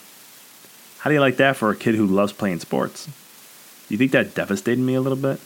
How 0.97 1.09
do 1.09 1.13
you 1.13 1.21
like 1.21 1.37
that 1.37 1.55
for 1.55 1.71
a 1.71 1.77
kid 1.77 1.95
who 1.95 2.05
loves 2.05 2.33
playing 2.33 2.59
sports? 2.59 3.05
Do 3.05 3.93
you 3.93 3.97
think 3.97 4.11
that 4.11 4.35
devastated 4.35 4.81
me 4.81 4.95
a 4.95 5.01
little 5.01 5.17
bit? 5.17 5.39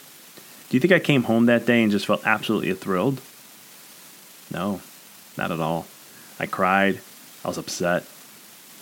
Do 0.69 0.77
you 0.77 0.79
think 0.79 0.93
i 0.93 0.99
came 0.99 1.21
home 1.21 1.45
that 1.45 1.67
day 1.67 1.83
and 1.83 1.91
just 1.91 2.07
felt 2.07 2.25
absolutely 2.25 2.73
thrilled? 2.73 3.21
No 4.51 4.81
not 5.37 5.51
at 5.51 5.59
all. 5.59 5.85
I 6.39 6.47
cried 6.47 7.01
I 7.45 7.47
was 7.47 7.59
upset. 7.59 8.03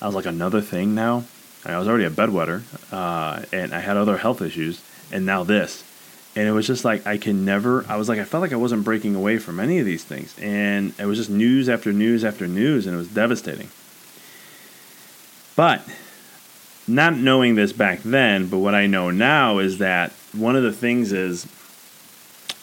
I 0.02 0.06
was 0.06 0.15
like 0.15 0.26
another 0.26 0.62
thing 0.62 0.95
now. 0.95 1.26
I 1.65 1.78
was 1.78 1.88
already 1.88 2.06
a 2.06 2.10
bedwetter, 2.10 2.63
uh, 2.93 3.43
and 3.52 3.73
I 3.73 3.80
had 3.80 3.97
other 3.97 4.15
health 4.15 4.41
issues, 4.41 4.82
and 5.12 5.26
now 5.26 5.43
this. 5.43 5.84
And 6.34 6.47
it 6.47 6.52
was 6.54 6.65
just 6.65 6.86
like 6.86 7.06
I 7.06 7.17
can 7.17 7.43
never. 7.43 7.86
I 7.89 7.97
was 7.97 8.08
like 8.08 8.19
I 8.19 8.23
felt 8.23 8.39
like 8.39 8.54
I 8.54 8.58
wasn't 8.58 8.86
breaking 8.86 9.15
away 9.15 9.38
from 9.38 9.60
any 9.60 9.80
of 9.80 9.86
these 9.86 10.06
things, 10.06 10.34
and 10.39 10.93
it 10.97 11.06
was 11.06 11.17
just 11.17 11.30
news 11.30 11.67
after 11.67 11.91
news 11.91 12.23
after 12.23 12.47
news, 12.47 12.88
and 12.88 12.95
it 12.95 12.97
was 12.97 13.10
devastating. 13.10 13.67
But 15.58 15.86
not 16.88 17.17
knowing 17.17 17.56
this 17.56 17.73
back 17.73 17.99
then, 18.04 18.47
but 18.47 18.60
what 18.60 18.76
I 18.76 18.88
know 18.88 19.12
now 19.12 19.60
is 19.60 19.80
that 19.80 20.13
one 20.32 20.56
of 20.56 20.63
the 20.63 20.71
things 20.71 21.12
is 21.12 21.45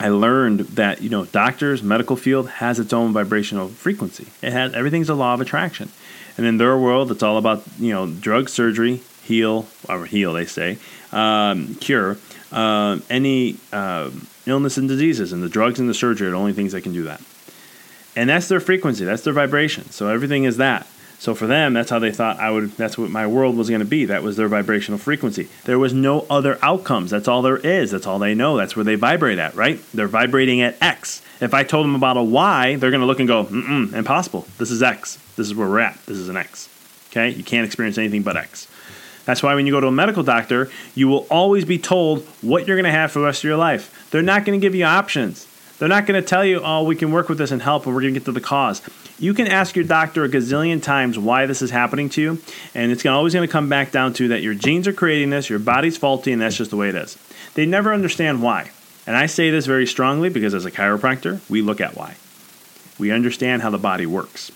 I 0.00 0.08
learned 0.08 0.60
that 0.60 1.02
you 1.02 1.10
know 1.10 1.26
doctors, 1.26 1.82
medical 1.82 2.16
field 2.16 2.48
has 2.48 2.78
its 2.80 2.92
own 2.92 3.12
vibrational 3.12 3.68
frequency. 3.68 4.26
It 4.42 4.52
has 4.52 4.72
everything's 4.72 5.10
a 5.10 5.14
law 5.14 5.34
of 5.34 5.40
attraction, 5.40 5.90
and 6.36 6.46
in 6.46 6.56
their 6.56 6.76
world, 6.76 7.12
it's 7.12 7.22
all 7.22 7.36
about 7.36 7.62
you 7.78 7.92
know 7.92 8.06
drug, 8.06 8.48
surgery, 8.48 9.02
heal 9.22 9.68
or 9.88 10.06
heal 10.06 10.32
they 10.32 10.46
say, 10.46 10.78
um, 11.12 11.74
cure 11.76 12.16
uh, 12.52 12.98
any 13.08 13.56
uh, 13.72 14.10
illness 14.46 14.76
and 14.76 14.88
diseases, 14.88 15.32
and 15.32 15.42
the 15.42 15.48
drugs 15.48 15.78
and 15.78 15.88
the 15.88 15.94
surgery 15.94 16.28
are 16.28 16.30
the 16.30 16.36
only 16.36 16.52
things 16.52 16.72
that 16.72 16.82
can 16.82 16.92
do 16.92 17.04
that. 17.04 17.20
And 18.16 18.28
that's 18.28 18.48
their 18.48 18.60
frequency, 18.60 19.04
that's 19.04 19.22
their 19.22 19.32
vibration. 19.32 19.90
So 19.90 20.08
everything 20.08 20.44
is 20.44 20.56
that. 20.56 20.86
So 21.20 21.34
for 21.34 21.46
them, 21.46 21.74
that's 21.74 21.90
how 21.90 21.98
they 21.98 22.12
thought 22.12 22.40
I 22.40 22.50
would. 22.50 22.70
That's 22.78 22.96
what 22.96 23.10
my 23.10 23.26
world 23.26 23.54
was 23.54 23.68
going 23.68 23.80
to 23.80 23.86
be. 23.86 24.06
That 24.06 24.22
was 24.22 24.38
their 24.38 24.48
vibrational 24.48 24.98
frequency. 24.98 25.50
There 25.64 25.78
was 25.78 25.92
no 25.92 26.24
other 26.30 26.58
outcomes. 26.62 27.10
That's 27.10 27.28
all 27.28 27.42
there 27.42 27.58
is. 27.58 27.90
That's 27.90 28.06
all 28.06 28.18
they 28.18 28.34
know. 28.34 28.56
That's 28.56 28.74
where 28.74 28.86
they 28.86 28.94
vibrate 28.94 29.38
at. 29.38 29.54
Right? 29.54 29.78
They're 29.92 30.08
vibrating 30.08 30.62
at 30.62 30.82
X. 30.82 31.20
If 31.42 31.52
I 31.52 31.62
told 31.62 31.84
them 31.84 31.94
about 31.94 32.16
a 32.16 32.22
Y, 32.22 32.76
they're 32.76 32.90
going 32.90 33.02
to 33.02 33.06
look 33.06 33.18
and 33.18 33.28
go, 33.28 33.44
Mm-mm, 33.44 33.92
impossible. 33.92 34.46
This 34.56 34.70
is 34.70 34.82
X. 34.82 35.16
This 35.36 35.46
is 35.46 35.54
where 35.54 35.68
we're 35.68 35.80
at. 35.80 35.98
This 36.06 36.16
is 36.16 36.30
an 36.30 36.38
X. 36.38 36.70
Okay? 37.10 37.28
You 37.28 37.44
can't 37.44 37.66
experience 37.66 37.98
anything 37.98 38.22
but 38.22 38.38
X. 38.38 38.66
That's 39.26 39.42
why 39.42 39.54
when 39.54 39.66
you 39.66 39.72
go 39.72 39.80
to 39.80 39.88
a 39.88 39.92
medical 39.92 40.22
doctor, 40.22 40.70
you 40.94 41.06
will 41.08 41.26
always 41.30 41.66
be 41.66 41.76
told 41.76 42.22
what 42.40 42.66
you're 42.66 42.78
going 42.78 42.90
to 42.90 42.98
have 42.98 43.12
for 43.12 43.18
the 43.18 43.26
rest 43.26 43.40
of 43.40 43.48
your 43.48 43.58
life. 43.58 44.08
They're 44.10 44.22
not 44.22 44.46
going 44.46 44.58
to 44.58 44.66
give 44.66 44.74
you 44.74 44.86
options. 44.86 45.46
They're 45.78 45.88
not 45.88 46.06
going 46.06 46.20
to 46.20 46.26
tell 46.26 46.44
you, 46.44 46.60
oh, 46.62 46.84
we 46.84 46.96
can 46.96 47.12
work 47.12 47.28
with 47.28 47.38
this 47.38 47.50
and 47.50 47.60
help, 47.60 47.84
and 47.86 47.94
we're 47.94 48.02
going 48.02 48.14
to 48.14 48.20
get 48.20 48.26
to 48.26 48.32
the 48.32 48.40
cause. 48.40 48.82
You 49.20 49.34
can 49.34 49.48
ask 49.48 49.76
your 49.76 49.84
doctor 49.84 50.24
a 50.24 50.30
gazillion 50.30 50.82
times 50.82 51.18
why 51.18 51.44
this 51.44 51.60
is 51.60 51.70
happening 51.70 52.08
to 52.10 52.22
you, 52.22 52.42
and 52.74 52.90
it's 52.90 53.04
always 53.04 53.34
going 53.34 53.46
to 53.46 53.52
come 53.52 53.68
back 53.68 53.92
down 53.92 54.14
to 54.14 54.28
that 54.28 54.40
your 54.40 54.54
genes 54.54 54.88
are 54.88 54.94
creating 54.94 55.28
this, 55.28 55.50
your 55.50 55.58
body's 55.58 55.98
faulty, 55.98 56.32
and 56.32 56.40
that's 56.40 56.56
just 56.56 56.70
the 56.70 56.76
way 56.78 56.88
it 56.88 56.94
is. 56.94 57.18
They 57.52 57.66
never 57.66 57.92
understand 57.92 58.42
why. 58.42 58.70
And 59.06 59.14
I 59.14 59.26
say 59.26 59.50
this 59.50 59.66
very 59.66 59.86
strongly 59.86 60.30
because 60.30 60.54
as 60.54 60.64
a 60.64 60.70
chiropractor, 60.70 61.40
we 61.50 61.60
look 61.60 61.82
at 61.82 61.96
why. 61.96 62.16
We 62.98 63.10
understand 63.10 63.60
how 63.60 63.68
the 63.68 63.78
body 63.78 64.06
works. 64.06 64.52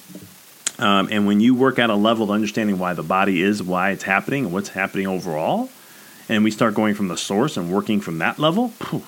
Um, 0.79 1.09
and 1.11 1.27
when 1.27 1.40
you 1.40 1.55
work 1.55 1.79
at 1.79 1.90
a 1.90 1.94
level 1.94 2.24
of 2.24 2.31
understanding 2.31 2.79
why 2.79 2.94
the 2.94 3.03
body 3.03 3.42
is, 3.42 3.62
why 3.62 3.90
it's 3.90 4.05
happening, 4.05 4.46
and 4.46 4.55
what's 4.55 4.70
happening 4.70 5.07
overall, 5.07 5.68
and 6.27 6.42
we 6.42 6.50
start 6.50 6.74
going 6.74 6.94
from 6.94 7.09
the 7.09 7.18
source 7.18 7.59
and 7.59 7.70
working 7.70 8.00
from 8.00 8.16
that 8.18 8.38
level, 8.38 8.68
phew, 8.68 9.03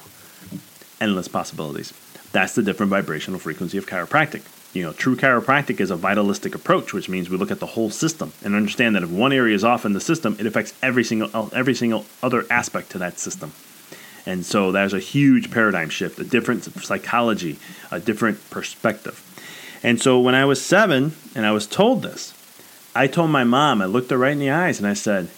endless 1.01 1.29
possibilities. 1.29 1.95
That's 2.33 2.55
the 2.55 2.63
different 2.63 2.91
vibrational 2.91 3.41
frequency 3.41 3.79
of 3.79 3.87
chiropractic. 3.87 4.43
You 4.77 4.83
know, 4.83 4.93
true 4.93 5.17
chiropractic 5.17 5.81
is 5.81 5.91
a 5.91 5.97
vitalistic 5.97 6.55
approach, 6.55 6.93
which 6.93 7.09
means 7.09 7.31
we 7.31 7.39
look 7.39 7.51
at 7.51 7.61
the 7.61 7.67
whole 7.67 7.89
system 7.89 8.35
and 8.45 8.55
understand 8.55 8.95
that 8.95 9.03
if 9.03 9.09
one 9.09 9.33
area 9.33 9.55
is 9.55 9.65
off 9.65 9.87
in 9.87 9.95
the 9.95 10.03
system, 10.03 10.37
it 10.39 10.45
affects 10.45 10.75
every 10.83 11.03
single 11.03 11.49
every 11.55 11.75
single 11.75 12.05
other 12.23 12.45
aspect 12.51 12.91
to 12.91 12.99
that 12.99 13.19
system. 13.19 13.53
And 14.27 14.45
so 14.45 14.73
there's 14.73 14.93
a 14.93 14.99
huge 14.99 15.51
paradigm 15.51 15.89
shift, 15.89 16.19
a 16.19 16.25
different 16.25 16.65
psychology, 16.65 17.59
a 17.91 17.99
different 17.99 18.51
perspective. 18.51 19.23
And 19.83 19.99
so 19.99 20.21
when 20.21 20.35
I 20.35 20.45
was 20.45 20.63
seven 20.63 21.13
and 21.35 21.47
I 21.47 21.53
was 21.53 21.67
told 21.67 22.03
this, 22.03 22.35
I 22.95 23.07
told 23.07 23.31
my 23.31 23.45
mom, 23.45 23.81
I 23.81 23.87
looked 23.87 24.11
her 24.11 24.19
right 24.19 24.33
in 24.33 24.39
the 24.39 24.51
eyes 24.51 24.79
and 24.79 24.87
I 24.87 24.93
said, 24.93 25.31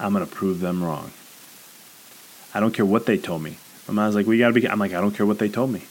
I'm 0.00 0.12
going 0.12 0.26
to 0.26 0.32
prove 0.32 0.58
them 0.58 0.82
wrong. 0.82 1.12
I 2.54 2.58
don't 2.58 2.74
care 2.74 2.84
what 2.84 3.06
they 3.06 3.18
told 3.18 3.40
me. 3.40 3.56
My 3.86 3.94
mom's 3.94 4.16
like, 4.16 4.26
we 4.26 4.38
got 4.38 4.48
to 4.48 4.52
be, 4.52 4.68
I'm 4.68 4.80
like, 4.80 4.94
I 4.94 5.00
don't 5.00 5.14
care 5.14 5.26
what 5.26 5.38
they 5.38 5.48
told 5.48 5.70
me. 5.70 5.82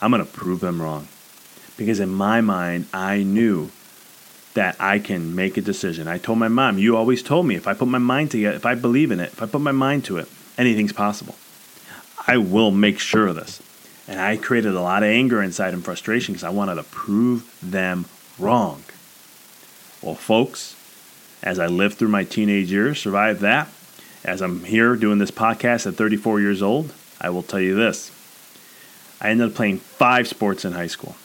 I'm 0.00 0.10
going 0.10 0.24
to 0.24 0.30
prove 0.30 0.60
them 0.60 0.80
wrong. 0.80 1.08
Because 1.76 2.00
in 2.00 2.08
my 2.08 2.40
mind, 2.40 2.86
I 2.92 3.22
knew 3.22 3.70
that 4.54 4.76
I 4.80 4.98
can 4.98 5.34
make 5.34 5.56
a 5.56 5.60
decision. 5.60 6.08
I 6.08 6.18
told 6.18 6.38
my 6.38 6.48
mom, 6.48 6.78
you 6.78 6.96
always 6.96 7.22
told 7.22 7.46
me 7.46 7.56
if 7.56 7.66
I 7.66 7.74
put 7.74 7.88
my 7.88 7.98
mind 7.98 8.30
to 8.30 8.42
it, 8.42 8.54
if 8.54 8.64
I 8.64 8.74
believe 8.74 9.10
in 9.10 9.20
it, 9.20 9.32
if 9.32 9.42
I 9.42 9.46
put 9.46 9.60
my 9.60 9.72
mind 9.72 10.04
to 10.06 10.16
it, 10.16 10.28
anything's 10.56 10.94
possible. 10.94 11.34
I 12.26 12.38
will 12.38 12.70
make 12.70 12.98
sure 12.98 13.26
of 13.26 13.36
this. 13.36 13.62
And 14.08 14.20
I 14.20 14.36
created 14.36 14.74
a 14.74 14.80
lot 14.80 15.02
of 15.02 15.10
anger 15.10 15.42
inside 15.42 15.74
and 15.74 15.84
frustration 15.84 16.32
because 16.32 16.44
I 16.44 16.50
wanted 16.50 16.76
to 16.76 16.84
prove 16.84 17.54
them 17.62 18.06
wrong. 18.38 18.82
Well, 20.00 20.14
folks, 20.14 20.74
as 21.42 21.58
I 21.58 21.66
lived 21.66 21.98
through 21.98 22.08
my 22.08 22.24
teenage 22.24 22.70
years, 22.70 23.00
survived 23.00 23.40
that, 23.40 23.68
as 24.24 24.40
I'm 24.40 24.64
here 24.64 24.96
doing 24.96 25.18
this 25.18 25.30
podcast 25.30 25.86
at 25.86 25.94
34 25.94 26.40
years 26.40 26.62
old, 26.62 26.92
I 27.20 27.30
will 27.30 27.42
tell 27.42 27.60
you 27.60 27.74
this. 27.74 28.10
I 29.20 29.30
ended 29.30 29.48
up 29.48 29.54
playing 29.54 29.78
five 29.78 30.28
sports 30.28 30.64
in 30.64 30.72
high 30.72 30.86
school. 30.86 31.16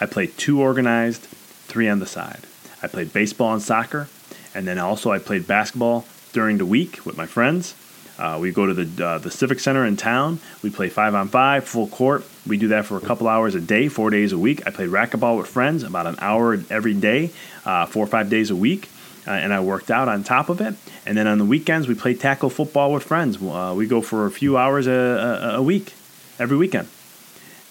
I 0.00 0.06
played 0.06 0.36
two 0.36 0.60
organized, 0.60 1.22
three 1.66 1.88
on 1.88 1.98
the 1.98 2.06
side. 2.06 2.40
I 2.82 2.86
played 2.86 3.12
baseball 3.12 3.52
and 3.52 3.62
soccer, 3.62 4.08
and 4.54 4.66
then 4.66 4.78
also 4.78 5.10
I 5.10 5.18
played 5.18 5.46
basketball 5.46 6.04
during 6.32 6.58
the 6.58 6.66
week 6.66 7.06
with 7.06 7.16
my 7.16 7.26
friends. 7.26 7.74
Uh, 8.18 8.38
we 8.40 8.52
go 8.52 8.66
to 8.66 8.74
the 8.74 9.04
uh, 9.04 9.18
the 9.18 9.30
civic 9.30 9.58
center 9.58 9.84
in 9.84 9.96
town. 9.96 10.38
We 10.62 10.70
play 10.70 10.88
five 10.88 11.14
on 11.14 11.28
five, 11.28 11.64
full 11.64 11.88
court. 11.88 12.24
We 12.46 12.58
do 12.58 12.68
that 12.68 12.84
for 12.84 12.96
a 12.96 13.00
couple 13.00 13.26
hours 13.26 13.54
a 13.54 13.60
day, 13.60 13.88
four 13.88 14.10
days 14.10 14.32
a 14.32 14.38
week. 14.38 14.64
I 14.66 14.70
play 14.70 14.86
racquetball 14.86 15.38
with 15.38 15.48
friends 15.48 15.82
about 15.82 16.06
an 16.06 16.16
hour 16.20 16.62
every 16.70 16.94
day, 16.94 17.30
uh, 17.64 17.86
four 17.86 18.04
or 18.04 18.06
five 18.06 18.30
days 18.30 18.50
a 18.50 18.56
week. 18.56 18.88
Uh, 19.26 19.30
and 19.30 19.52
I 19.54 19.60
worked 19.60 19.90
out 19.90 20.06
on 20.06 20.22
top 20.22 20.48
of 20.48 20.60
it. 20.60 20.74
And 21.06 21.16
then 21.16 21.26
on 21.26 21.38
the 21.38 21.44
weekends, 21.46 21.88
we 21.88 21.94
play 21.94 22.14
tackle 22.14 22.50
football 22.50 22.92
with 22.92 23.02
friends. 23.02 23.42
Uh, 23.42 23.74
we 23.74 23.86
go 23.86 24.02
for 24.02 24.26
a 24.26 24.30
few 24.30 24.58
hours 24.58 24.86
a, 24.86 24.92
a, 24.92 25.54
a 25.56 25.62
week, 25.62 25.94
every 26.38 26.58
weekend. 26.58 26.88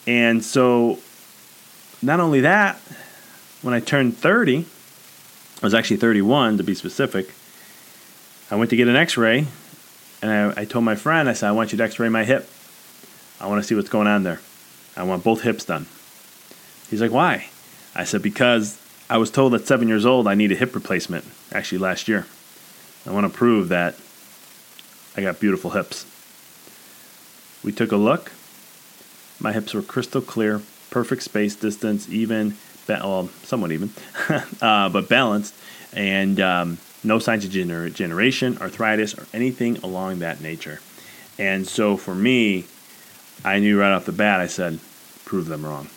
And 0.06 0.44
so, 0.44 1.00
not 2.02 2.20
only 2.20 2.42
that, 2.42 2.78
when 3.62 3.74
I 3.74 3.80
turned 3.80 4.18
30, 4.18 4.66
I 5.62 5.66
was 5.66 5.74
actually 5.74 5.98
31 5.98 6.58
to 6.58 6.64
be 6.64 6.76
specific, 6.76 7.34
I 8.52 8.56
went 8.56 8.70
to 8.72 8.76
get 8.76 8.88
an 8.88 8.96
x 8.96 9.18
ray 9.18 9.48
and 10.22 10.32
I, 10.32 10.62
I 10.62 10.66
told 10.66 10.86
my 10.86 10.96
friend, 10.96 11.28
I 11.30 11.34
said, 11.34 11.50
I 11.50 11.52
want 11.54 11.72
you 11.72 11.78
to 11.78 11.84
x 11.84 12.00
ray 12.00 12.10
my 12.10 12.24
hip. 12.24 12.50
I 13.40 13.48
want 13.48 13.62
to 13.62 13.68
see 13.68 13.76
what's 13.76 13.90
going 13.90 14.08
on 14.08 14.24
there. 14.24 14.42
I 14.96 15.04
want 15.04 15.24
both 15.24 15.42
hips 15.42 15.66
done. 15.66 15.88
He's 16.90 17.02
like, 17.02 17.12
why? 17.12 17.48
I 17.96 18.04
said, 18.04 18.22
because 18.22 18.80
I 19.10 19.18
was 19.18 19.32
told 19.32 19.54
at 19.54 19.66
seven 19.66 19.88
years 19.88 20.06
old 20.06 20.28
I 20.28 20.36
need 20.36 20.52
a 20.52 20.56
hip 20.56 20.76
replacement, 20.76 21.26
actually 21.52 21.80
last 21.80 22.08
year. 22.08 22.26
I 23.06 23.12
want 23.12 23.32
to 23.32 23.38
prove 23.38 23.70
that 23.70 23.96
I 25.18 25.22
got 25.22 25.40
beautiful 25.40 25.72
hips. 25.72 26.06
We 27.64 27.72
took 27.72 27.92
a 27.92 27.98
look. 27.98 28.32
My 29.44 29.52
hips 29.52 29.74
were 29.74 29.82
crystal 29.82 30.22
clear, 30.22 30.62
perfect 30.90 31.22
space 31.22 31.56
distance, 31.56 32.10
even, 32.10 32.56
well, 32.88 33.30
somewhat 33.44 33.74
even, 33.74 33.92
uh, 34.62 34.88
but 34.88 35.10
balanced, 35.10 35.54
and 35.92 36.40
um, 36.40 36.78
no 37.04 37.20
signs 37.20 37.44
of 37.44 37.52
gener- 37.52 37.94
generation, 37.94 38.58
arthritis, 38.60 39.14
or 39.14 39.28
anything 39.34 39.78
along 39.80 40.20
that 40.20 40.40
nature. 40.40 40.80
And 41.38 41.68
so 41.68 41.98
for 41.98 42.16
me, 42.16 42.66
I 43.44 43.60
knew 43.60 43.80
right 43.80 43.92
off 43.92 44.06
the 44.06 44.14
bat, 44.14 44.40
I 44.40 44.48
said, 44.48 44.80
prove 45.26 45.48
them 45.48 45.66
wrong. 45.66 45.90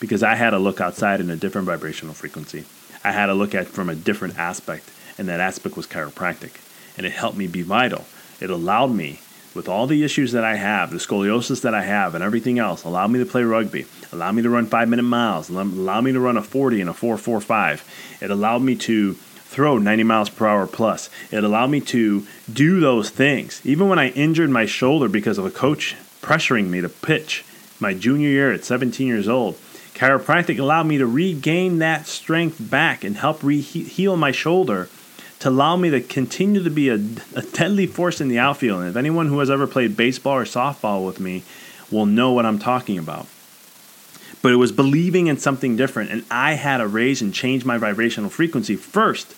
Because 0.00 0.22
I 0.22 0.34
had 0.34 0.50
to 0.50 0.58
look 0.58 0.80
outside 0.80 1.20
in 1.20 1.28
a 1.28 1.36
different 1.36 1.66
vibrational 1.66 2.14
frequency. 2.14 2.64
I 3.04 3.12
had 3.12 3.26
to 3.26 3.34
look 3.34 3.54
at 3.54 3.66
from 3.66 3.90
a 3.90 3.94
different 3.94 4.38
aspect, 4.38 4.90
and 5.18 5.28
that 5.28 5.40
aspect 5.40 5.76
was 5.76 5.86
chiropractic. 5.86 6.52
And 6.96 7.04
it 7.04 7.12
helped 7.12 7.36
me 7.36 7.46
be 7.46 7.62
vital. 7.62 8.06
It 8.40 8.48
allowed 8.48 8.92
me, 8.92 9.20
with 9.56 9.68
all 9.68 9.86
the 9.86 10.04
issues 10.04 10.32
that 10.32 10.44
I 10.44 10.56
have, 10.56 10.90
the 10.90 10.98
scoliosis 10.98 11.62
that 11.62 11.74
I 11.74 11.82
have, 11.82 12.14
and 12.14 12.22
everything 12.22 12.58
else, 12.58 12.84
allowed 12.84 13.10
me 13.10 13.18
to 13.18 13.26
play 13.26 13.42
rugby, 13.42 13.86
allowed 14.12 14.32
me 14.32 14.42
to 14.42 14.50
run 14.50 14.66
five 14.66 14.88
minute 14.88 15.02
miles, 15.02 15.48
allowed 15.48 16.02
me 16.02 16.12
to 16.12 16.20
run 16.20 16.36
a 16.36 16.42
40 16.42 16.80
and 16.80 16.90
a 16.90 16.94
445. 16.94 18.18
It 18.20 18.30
allowed 18.30 18.62
me 18.62 18.76
to 18.76 19.14
throw 19.14 19.78
90 19.78 20.02
miles 20.02 20.28
per 20.28 20.46
hour 20.46 20.66
plus. 20.66 21.08
It 21.30 21.42
allowed 21.42 21.70
me 21.70 21.80
to 21.80 22.26
do 22.52 22.78
those 22.78 23.10
things. 23.10 23.60
Even 23.64 23.88
when 23.88 23.98
I 23.98 24.10
injured 24.10 24.50
my 24.50 24.66
shoulder 24.66 25.08
because 25.08 25.38
of 25.38 25.46
a 25.46 25.50
coach 25.50 25.96
pressuring 26.20 26.68
me 26.68 26.80
to 26.80 26.88
pitch 26.88 27.44
my 27.80 27.94
junior 27.94 28.28
year 28.28 28.52
at 28.52 28.64
17 28.64 29.06
years 29.06 29.28
old, 29.28 29.56
chiropractic 29.94 30.58
allowed 30.58 30.86
me 30.86 30.98
to 30.98 31.06
regain 31.06 31.78
that 31.78 32.06
strength 32.06 32.58
back 32.60 33.02
and 33.02 33.16
help 33.16 33.42
re- 33.42 33.60
heal 33.60 34.16
my 34.16 34.30
shoulder 34.30 34.90
to 35.46 35.50
allow 35.50 35.76
me 35.76 35.90
to 35.90 36.00
continue 36.00 36.60
to 36.60 36.70
be 36.70 36.88
a, 36.88 36.94
a 36.94 37.42
deadly 37.52 37.86
force 37.86 38.20
in 38.20 38.26
the 38.26 38.36
outfield. 38.36 38.80
And 38.80 38.90
if 38.90 38.96
anyone 38.96 39.28
who 39.28 39.38
has 39.38 39.48
ever 39.48 39.68
played 39.68 39.96
baseball 39.96 40.34
or 40.34 40.44
softball 40.44 41.06
with 41.06 41.20
me 41.20 41.44
will 41.88 42.04
know 42.04 42.32
what 42.32 42.44
I'm 42.44 42.58
talking 42.58 42.98
about 42.98 43.28
but 44.42 44.52
it 44.52 44.56
was 44.56 44.70
believing 44.70 45.26
in 45.26 45.36
something 45.36 45.76
different. 45.76 46.08
And 46.10 46.24
I 46.30 46.52
had 46.52 46.76
to 46.76 46.86
raise 46.86 47.20
and 47.20 47.34
change 47.34 47.64
my 47.64 47.78
vibrational 47.78 48.30
frequency 48.30 48.76
first. 48.76 49.34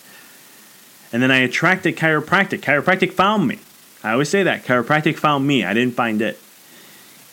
And 1.11 1.23
then 1.23 1.31
I 1.31 1.37
attracted 1.37 1.97
chiropractic. 1.97 2.59
Chiropractic 2.59 3.13
found 3.13 3.47
me. 3.47 3.57
I 4.03 4.11
always 4.11 4.29
say 4.29 4.43
that. 4.43 4.65
Chiropractic 4.65 5.17
found 5.17 5.47
me. 5.47 5.63
I 5.63 5.73
didn't 5.73 5.95
find 5.95 6.21
it. 6.21 6.39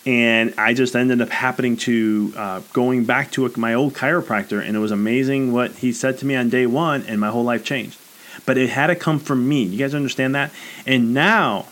And 0.06 0.54
I 0.56 0.72
just 0.72 0.96
ended 0.96 1.20
up 1.20 1.28
happening 1.28 1.76
to 1.78 2.32
uh, 2.34 2.60
going 2.72 3.04
back 3.04 3.30
to 3.32 3.44
a, 3.44 3.58
my 3.58 3.74
old 3.74 3.92
chiropractor, 3.92 4.66
and 4.66 4.74
it 4.74 4.80
was 4.80 4.92
amazing 4.92 5.52
what 5.52 5.72
he 5.72 5.92
said 5.92 6.16
to 6.18 6.26
me 6.26 6.34
on 6.34 6.48
day 6.48 6.64
one, 6.64 7.02
and 7.02 7.20
my 7.20 7.28
whole 7.28 7.44
life 7.44 7.62
changed. 7.62 7.98
But 8.44 8.58
it 8.58 8.68
had 8.68 8.88
to 8.88 8.96
come 8.96 9.18
from 9.18 9.48
me. 9.48 9.62
You 9.62 9.78
guys 9.78 9.94
understand 9.94 10.34
that? 10.34 10.52
And 10.86 11.14
now 11.14 11.66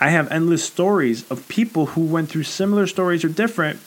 I 0.00 0.10
have 0.10 0.30
endless 0.30 0.64
stories 0.64 1.28
of 1.30 1.48
people 1.48 1.86
who 1.86 2.04
went 2.04 2.28
through 2.28 2.44
similar 2.44 2.86
stories 2.86 3.24
or 3.24 3.28
different 3.28 3.80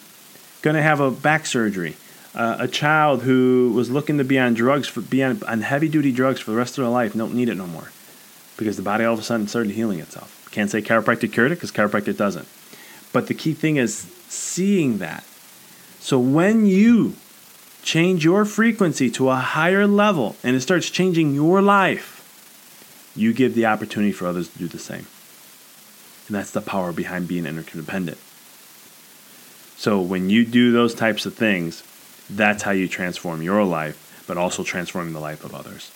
to 0.73 0.81
have 0.81 0.99
a 0.99 1.11
back 1.11 1.45
surgery. 1.45 1.95
Uh, 2.33 2.57
a 2.59 2.67
child 2.67 3.21
who 3.21 3.71
was 3.73 3.89
looking 3.89 4.17
to 4.17 4.23
be 4.23 4.37
on 4.37 4.53
drugs 4.53 4.87
for 4.87 4.99
be 4.99 5.23
on, 5.23 5.41
on 5.43 5.61
heavy 5.61 5.87
duty 5.87 6.11
drugs 6.11 6.39
for 6.41 6.51
the 6.51 6.57
rest 6.57 6.77
of 6.77 6.83
their 6.83 6.91
life 6.91 7.13
don't 7.13 7.33
need 7.33 7.47
it 7.47 7.55
no 7.55 7.67
more 7.67 7.91
because 8.57 8.75
the 8.75 8.83
body 8.83 9.05
all 9.05 9.13
of 9.13 9.19
a 9.19 9.23
sudden 9.23 9.47
started 9.47 9.71
healing 9.71 9.99
itself. 9.99 10.47
Can't 10.51 10.69
say 10.69 10.81
chiropractic 10.81 11.31
cured 11.31 11.51
it 11.51 11.55
because 11.55 11.71
chiropractic 11.71 12.17
doesn't. 12.17 12.47
But 13.13 13.27
the 13.27 13.33
key 13.33 13.53
thing 13.53 13.77
is 13.77 13.99
seeing 14.27 14.97
that. 14.97 15.23
So 15.99 16.19
when 16.19 16.65
you 16.65 17.13
change 17.85 18.25
your 18.25 18.43
frequency 18.45 19.11
to 19.11 19.29
a 19.29 19.35
higher 19.35 19.85
level 19.85 20.35
and 20.43 20.55
it 20.55 20.61
starts 20.61 20.89
changing 20.89 21.35
your 21.35 21.61
life, 21.61 23.13
you 23.15 23.31
give 23.31 23.53
the 23.53 23.67
opportunity 23.67 24.11
for 24.11 24.27
others 24.27 24.49
to 24.49 24.57
do 24.57 24.67
the 24.67 24.79
same. 24.79 25.05
And 26.27 26.35
that's 26.35 26.51
the 26.51 26.61
power 26.61 26.91
behind 26.91 27.27
being 27.27 27.45
interdependent. 27.45 28.17
So 29.77 30.01
when 30.01 30.31
you 30.31 30.45
do 30.45 30.71
those 30.71 30.95
types 30.95 31.27
of 31.27 31.35
things, 31.35 31.83
that's 32.27 32.63
how 32.63 32.71
you 32.71 32.87
transform 32.87 33.43
your 33.43 33.63
life, 33.63 34.23
but 34.27 34.35
also 34.35 34.63
transforming 34.63 35.13
the 35.13 35.19
life 35.19 35.45
of 35.45 35.53
others. 35.53 35.91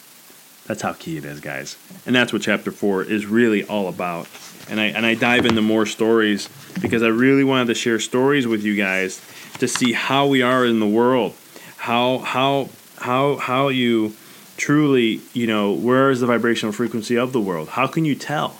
That's 0.67 0.83
how 0.83 0.93
key 0.93 1.17
it 1.17 1.25
is, 1.25 1.39
guys. 1.39 1.75
And 2.05 2.15
that's 2.15 2.31
what 2.31 2.43
chapter 2.43 2.71
four 2.71 3.01
is 3.01 3.25
really 3.25 3.63
all 3.63 3.87
about. 3.87 4.27
And 4.69 4.79
I 4.79 4.85
and 4.85 5.03
I 5.03 5.15
dive 5.15 5.47
into 5.47 5.63
more 5.63 5.87
stories 5.87 6.47
because 6.79 7.01
I 7.01 7.07
really 7.07 7.43
wanted 7.43 7.67
to 7.67 7.73
share 7.73 7.99
stories 7.99 8.45
with 8.45 8.63
you 8.63 8.75
guys 8.75 9.19
to 9.57 9.67
see 9.67 9.93
how 9.93 10.27
we 10.27 10.43
are 10.43 10.63
in 10.63 10.79
the 10.79 10.87
world, 10.87 11.33
how 11.79 12.19
how 12.19 12.69
how 12.97 13.37
how 13.37 13.69
you 13.69 14.13
truly, 14.57 15.21
you 15.33 15.47
know, 15.47 15.71
where 15.71 16.11
is 16.11 16.19
the 16.19 16.27
vibrational 16.27 16.73
frequency 16.73 17.17
of 17.17 17.31
the 17.31 17.39
world? 17.39 17.69
How 17.69 17.87
can 17.87 18.05
you 18.05 18.15
tell? 18.15 18.57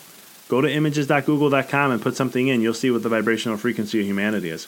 Go 0.48 0.62
to 0.62 0.72
images.google.com 0.72 1.92
and 1.92 2.02
put 2.02 2.16
something 2.16 2.48
in. 2.48 2.62
You'll 2.62 2.74
see 2.74 2.90
what 2.90 3.04
the 3.04 3.10
vibrational 3.10 3.58
frequency 3.58 4.00
of 4.00 4.06
humanity 4.06 4.50
is. 4.50 4.68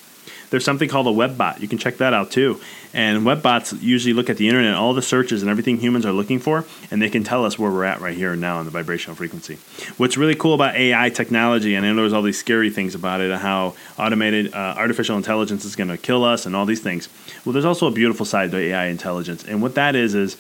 There's 0.52 0.66
something 0.66 0.90
called 0.90 1.08
a 1.08 1.12
web 1.12 1.38
bot. 1.38 1.62
You 1.62 1.68
can 1.68 1.78
check 1.78 1.98
that 1.98 2.14
out 2.14 2.30
too. 2.30 2.62
And 2.94 3.26
web 3.26 3.42
bots 3.42 3.72
usually 3.74 4.14
look 4.14 4.30
at 4.30 4.36
the 4.36 4.50
internet, 4.50 4.76
all 4.76 4.94
the 4.94 5.02
searches 5.02 5.42
and 5.42 5.50
everything 5.50 5.78
humans 5.78 6.06
are 6.06 6.12
looking 6.12 6.40
for, 6.40 6.66
and 6.92 7.02
they 7.02 7.10
can 7.10 7.24
tell 7.24 7.46
us 7.46 7.58
where 7.58 7.72
we're 7.72 7.86
at 7.86 8.02
right 8.02 8.16
here 8.16 8.34
and 8.34 8.42
now 8.42 8.60
in 8.60 8.66
the 8.66 8.72
vibrational 8.72 9.16
frequency. 9.16 9.56
What's 9.96 10.18
really 10.18 10.36
cool 10.36 10.54
about 10.54 10.76
AI 10.76 11.10
technology, 11.10 11.74
and 11.74 11.86
I 11.86 11.90
know 11.90 11.96
there's 11.96 12.12
all 12.14 12.22
these 12.22 12.38
scary 12.38 12.70
things 12.70 12.94
about 12.94 13.22
it, 13.22 13.32
how 13.38 13.76
automated 13.98 14.54
uh, 14.54 14.76
artificial 14.78 15.16
intelligence 15.16 15.64
is 15.64 15.78
going 15.78 15.88
to 15.88 15.98
kill 15.98 16.26
us 16.26 16.46
and 16.46 16.54
all 16.54 16.66
these 16.66 16.82
things. 16.82 17.08
Well, 17.46 17.54
there's 17.54 17.66
also 17.66 17.88
a 17.88 17.92
beautiful 17.92 18.26
side 18.26 18.52
to 18.52 18.58
AI 18.58 18.88
intelligence, 18.88 19.46
and 19.46 19.62
what 19.62 19.76
that 19.76 19.96
is 19.96 20.14
is 20.14 20.36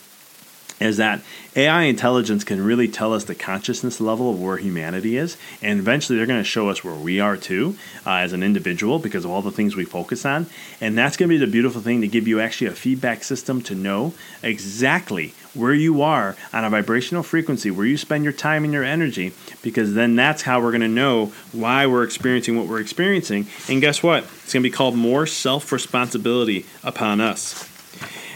is 0.81 0.97
that 0.97 1.21
AI 1.55 1.83
intelligence 1.83 2.43
can 2.43 2.63
really 2.63 2.87
tell 2.87 3.13
us 3.13 3.25
the 3.25 3.35
consciousness 3.35 3.99
level 3.99 4.31
of 4.31 4.41
where 4.41 4.57
humanity 4.57 5.17
is, 5.17 5.37
and 5.61 5.79
eventually 5.79 6.17
they're 6.17 6.25
going 6.25 6.39
to 6.39 6.43
show 6.43 6.69
us 6.69 6.83
where 6.83 6.95
we 6.95 7.19
are 7.19 7.35
too 7.35 7.75
uh, 8.05 8.15
as 8.15 8.33
an 8.33 8.41
individual 8.41 8.99
because 8.99 9.25
of 9.25 9.31
all 9.31 9.41
the 9.41 9.51
things 9.51 9.75
we 9.75 9.83
focus 9.83 10.25
on. 10.25 10.45
And 10.79 10.97
that's 10.97 11.17
going 11.17 11.29
to 11.29 11.35
be 11.35 11.43
the 11.43 11.51
beautiful 11.51 11.81
thing 11.81 12.01
to 12.01 12.07
give 12.07 12.27
you 12.27 12.39
actually 12.39 12.67
a 12.67 12.71
feedback 12.71 13.23
system 13.23 13.61
to 13.63 13.75
know 13.75 14.13
exactly 14.41 15.33
where 15.53 15.73
you 15.73 16.01
are 16.01 16.35
on 16.53 16.63
a 16.63 16.69
vibrational 16.69 17.23
frequency, 17.23 17.69
where 17.69 17.85
you 17.85 17.97
spend 17.97 18.23
your 18.23 18.33
time 18.33 18.63
and 18.63 18.71
your 18.71 18.83
energy, 18.83 19.33
because 19.61 19.93
then 19.93 20.15
that's 20.15 20.43
how 20.43 20.61
we're 20.61 20.71
going 20.71 20.81
to 20.81 20.87
know 20.87 21.33
why 21.51 21.85
we're 21.85 22.03
experiencing 22.03 22.57
what 22.57 22.67
we're 22.67 22.79
experiencing. 22.79 23.45
And 23.67 23.81
guess 23.81 24.01
what? 24.01 24.23
It's 24.23 24.53
going 24.53 24.63
to 24.63 24.69
be 24.69 24.73
called 24.73 24.95
more 24.95 25.27
self 25.27 25.71
responsibility 25.71 26.65
upon 26.83 27.19
us. 27.19 27.67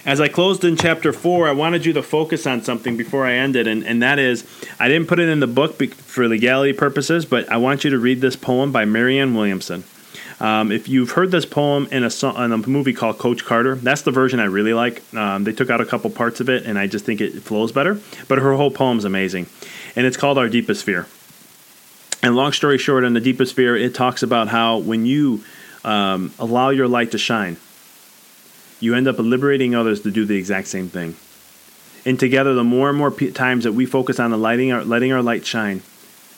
As 0.06 0.22
I 0.22 0.28
closed 0.28 0.64
in 0.64 0.78
chapter 0.78 1.12
four, 1.12 1.48
I 1.48 1.52
wanted 1.52 1.84
you 1.84 1.92
to 1.94 2.04
focus 2.04 2.46
on 2.46 2.62
something 2.62 2.96
before 2.96 3.26
I 3.26 3.34
ended, 3.34 3.66
and, 3.66 3.84
and 3.84 4.04
that 4.04 4.20
is 4.20 4.46
I 4.80 4.88
didn't 4.88 5.08
put 5.08 5.20
it 5.20 5.30
in 5.30 5.40
the 5.40 5.48
book 5.48 5.82
for 5.96 6.28
legality 6.28 6.74
purposes, 6.74 7.26
but 7.26 7.52
I 7.52 7.58
want 7.58 7.84
you 7.84 7.90
to 7.90 7.98
read 7.98 8.22
this 8.22 8.36
poem 8.36 8.72
by 8.72 8.86
Marianne 8.86 9.34
Williamson. 9.34 9.84
Um, 10.40 10.72
if 10.72 10.88
you've 10.88 11.12
heard 11.12 11.32
this 11.32 11.46
poem 11.48 11.88
in 11.92 12.04
a, 12.04 12.44
in 12.44 12.52
a 12.52 12.58
movie 12.58 12.94
called 12.94 13.18
Coach 13.18 13.46
Carter, 13.46 13.76
that's 13.76 14.04
the 14.04 14.12
version 14.12 14.40
I 14.40 14.46
really 14.46 14.74
like. 14.74 15.02
Um, 15.16 15.44
they 15.44 15.54
took 15.54 15.72
out 15.72 15.82
a 15.82 15.86
couple 15.86 16.12
parts 16.12 16.40
of 16.40 16.50
it, 16.50 16.68
and 16.68 16.78
I 16.78 16.86
just 16.86 17.04
think 17.04 17.20
it 17.20 17.42
flows 17.42 17.72
better. 17.72 18.00
But 18.28 18.38
her 18.38 18.54
whole 18.54 18.70
poem's 18.70 19.06
amazing, 19.06 19.48
and 19.96 20.06
it's 20.06 20.18
called 20.18 20.38
Our 20.38 20.50
Deepest 20.50 20.84
Fear. 20.84 21.08
And 22.22 22.36
long 22.36 22.52
story 22.52 22.78
short, 22.78 23.06
in 23.06 23.14
the 23.14 23.22
deepest 23.22 23.56
fear, 23.56 23.76
it 23.76 23.96
talks 23.96 24.22
about 24.22 24.50
how 24.50 24.78
when 24.78 25.08
you 25.08 25.44
um, 25.84 26.32
allow 26.38 26.70
your 26.70 26.88
light 26.88 27.12
to 27.12 27.18
shine, 27.18 27.58
you 28.80 28.96
end 28.96 29.08
up 29.08 29.18
liberating 29.20 29.76
others 29.76 30.02
to 30.02 30.12
do 30.12 30.26
the 30.26 30.38
exact 30.38 30.68
same 30.68 30.90
thing. 30.90 31.16
And 32.06 32.20
together, 32.20 32.54
the 32.54 32.64
more 32.64 32.90
and 32.90 32.98
more 32.98 33.12
p- 33.12 33.32
times 33.32 33.64
that 33.64 33.74
we 33.74 33.86
focus 33.86 34.20
on 34.20 34.32
the 34.32 34.38
lighting 34.38 34.72
our, 34.72 34.84
letting 34.84 35.12
our 35.12 35.24
light 35.24 35.46
shine, 35.46 35.82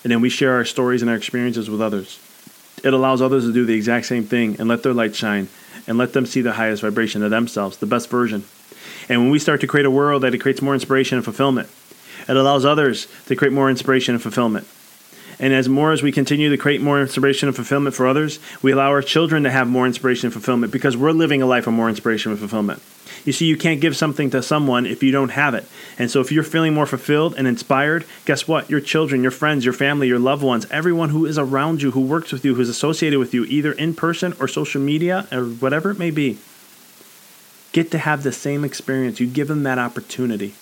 and 0.04 0.12
then 0.12 0.22
we 0.22 0.30
share 0.30 0.54
our 0.54 0.66
stories 0.66 1.02
and 1.02 1.12
our 1.12 1.18
experiences 1.18 1.70
with 1.70 1.82
others, 1.82 2.20
it 2.84 2.94
allows 2.94 3.22
others 3.22 3.44
to 3.44 3.54
do 3.54 3.66
the 3.66 3.74
exact 3.74 4.06
same 4.06 4.24
thing 4.24 4.56
and 4.60 4.70
let 4.70 4.84
their 4.84 4.94
light 4.94 5.16
shine 5.16 5.50
and 5.88 5.98
let 5.98 6.14
them 6.14 6.26
see 6.26 6.42
the 6.42 6.54
highest 6.54 6.82
vibration 6.82 7.24
of 7.24 7.32
themselves, 7.32 7.78
the 7.78 7.86
best 7.86 8.10
version. 8.10 8.44
And 9.10 9.22
when 9.22 9.32
we 9.32 9.40
start 9.40 9.62
to 9.62 9.68
create 9.68 9.86
a 9.86 9.92
world 9.92 10.24
that 10.24 10.34
it 10.34 10.40
creates 10.40 10.62
more 10.62 10.74
inspiration 10.74 11.18
and 11.18 11.26
fulfillment, 11.26 11.70
it 12.28 12.36
allows 12.36 12.66
others 12.66 13.08
to 13.26 13.36
create 13.36 13.54
more 13.54 13.70
inspiration 13.70 14.14
and 14.14 14.22
fulfillment. 14.22 14.68
And 15.40 15.54
as 15.54 15.70
more 15.70 15.92
as 15.92 16.02
we 16.02 16.12
continue 16.12 16.50
to 16.50 16.58
create 16.58 16.82
more 16.82 17.00
inspiration 17.00 17.48
and 17.48 17.56
fulfillment 17.56 17.96
for 17.96 18.08
others, 18.08 18.40
we 18.64 18.72
allow 18.72 18.90
our 18.90 19.04
children 19.04 19.44
to 19.44 19.52
have 19.52 19.68
more 19.68 19.86
inspiration 19.86 20.28
and 20.28 20.34
fulfillment 20.34 20.74
because 20.74 20.98
we're 20.98 21.12
living 21.12 21.42
a 21.42 21.46
life 21.46 21.68
of 21.68 21.74
more 21.74 21.90
inspiration 21.90 22.32
and 22.32 22.40
fulfillment. 22.40 22.82
You 23.24 23.34
see, 23.34 23.46
you 23.46 23.58
can't 23.58 23.82
give 23.82 23.96
something 23.96 24.32
to 24.32 24.42
someone 24.42 24.86
if 24.86 25.04
you 25.04 25.12
don't 25.12 25.30
have 25.30 25.54
it. 25.54 25.66
And 26.00 26.10
so 26.10 26.22
if 26.22 26.32
you're 26.32 26.44
feeling 26.44 26.74
more 26.74 26.86
fulfilled 26.86 27.36
and 27.38 27.48
inspired, 27.48 28.06
guess 28.26 28.48
what? 28.48 28.70
Your 28.70 28.80
children, 28.80 29.22
your 29.22 29.32
friends, 29.32 29.64
your 29.64 29.74
family, 29.74 30.08
your 30.08 30.18
loved 30.18 30.44
ones, 30.44 30.66
everyone 30.72 31.10
who 31.10 31.26
is 31.26 31.38
around 31.38 31.82
you, 31.82 31.92
who 31.92 32.02
works 32.02 32.32
with 32.32 32.44
you, 32.44 32.56
who's 32.56 32.70
associated 32.70 33.20
with 33.20 33.34
you, 33.34 33.46
either 33.46 33.74
in 33.74 33.94
person 33.94 34.34
or 34.40 34.48
social 34.48 34.82
media 34.82 35.28
or 35.32 35.44
whatever 35.44 35.92
it 35.92 36.00
may 36.00 36.10
be, 36.10 36.40
get 37.74 37.92
to 37.92 38.00
have 38.00 38.24
the 38.24 38.32
same 38.32 38.64
experience. 38.64 39.20
You 39.20 39.28
give 39.28 39.50
them 39.50 39.64
that 39.64 39.78
opportunity. 39.78 40.56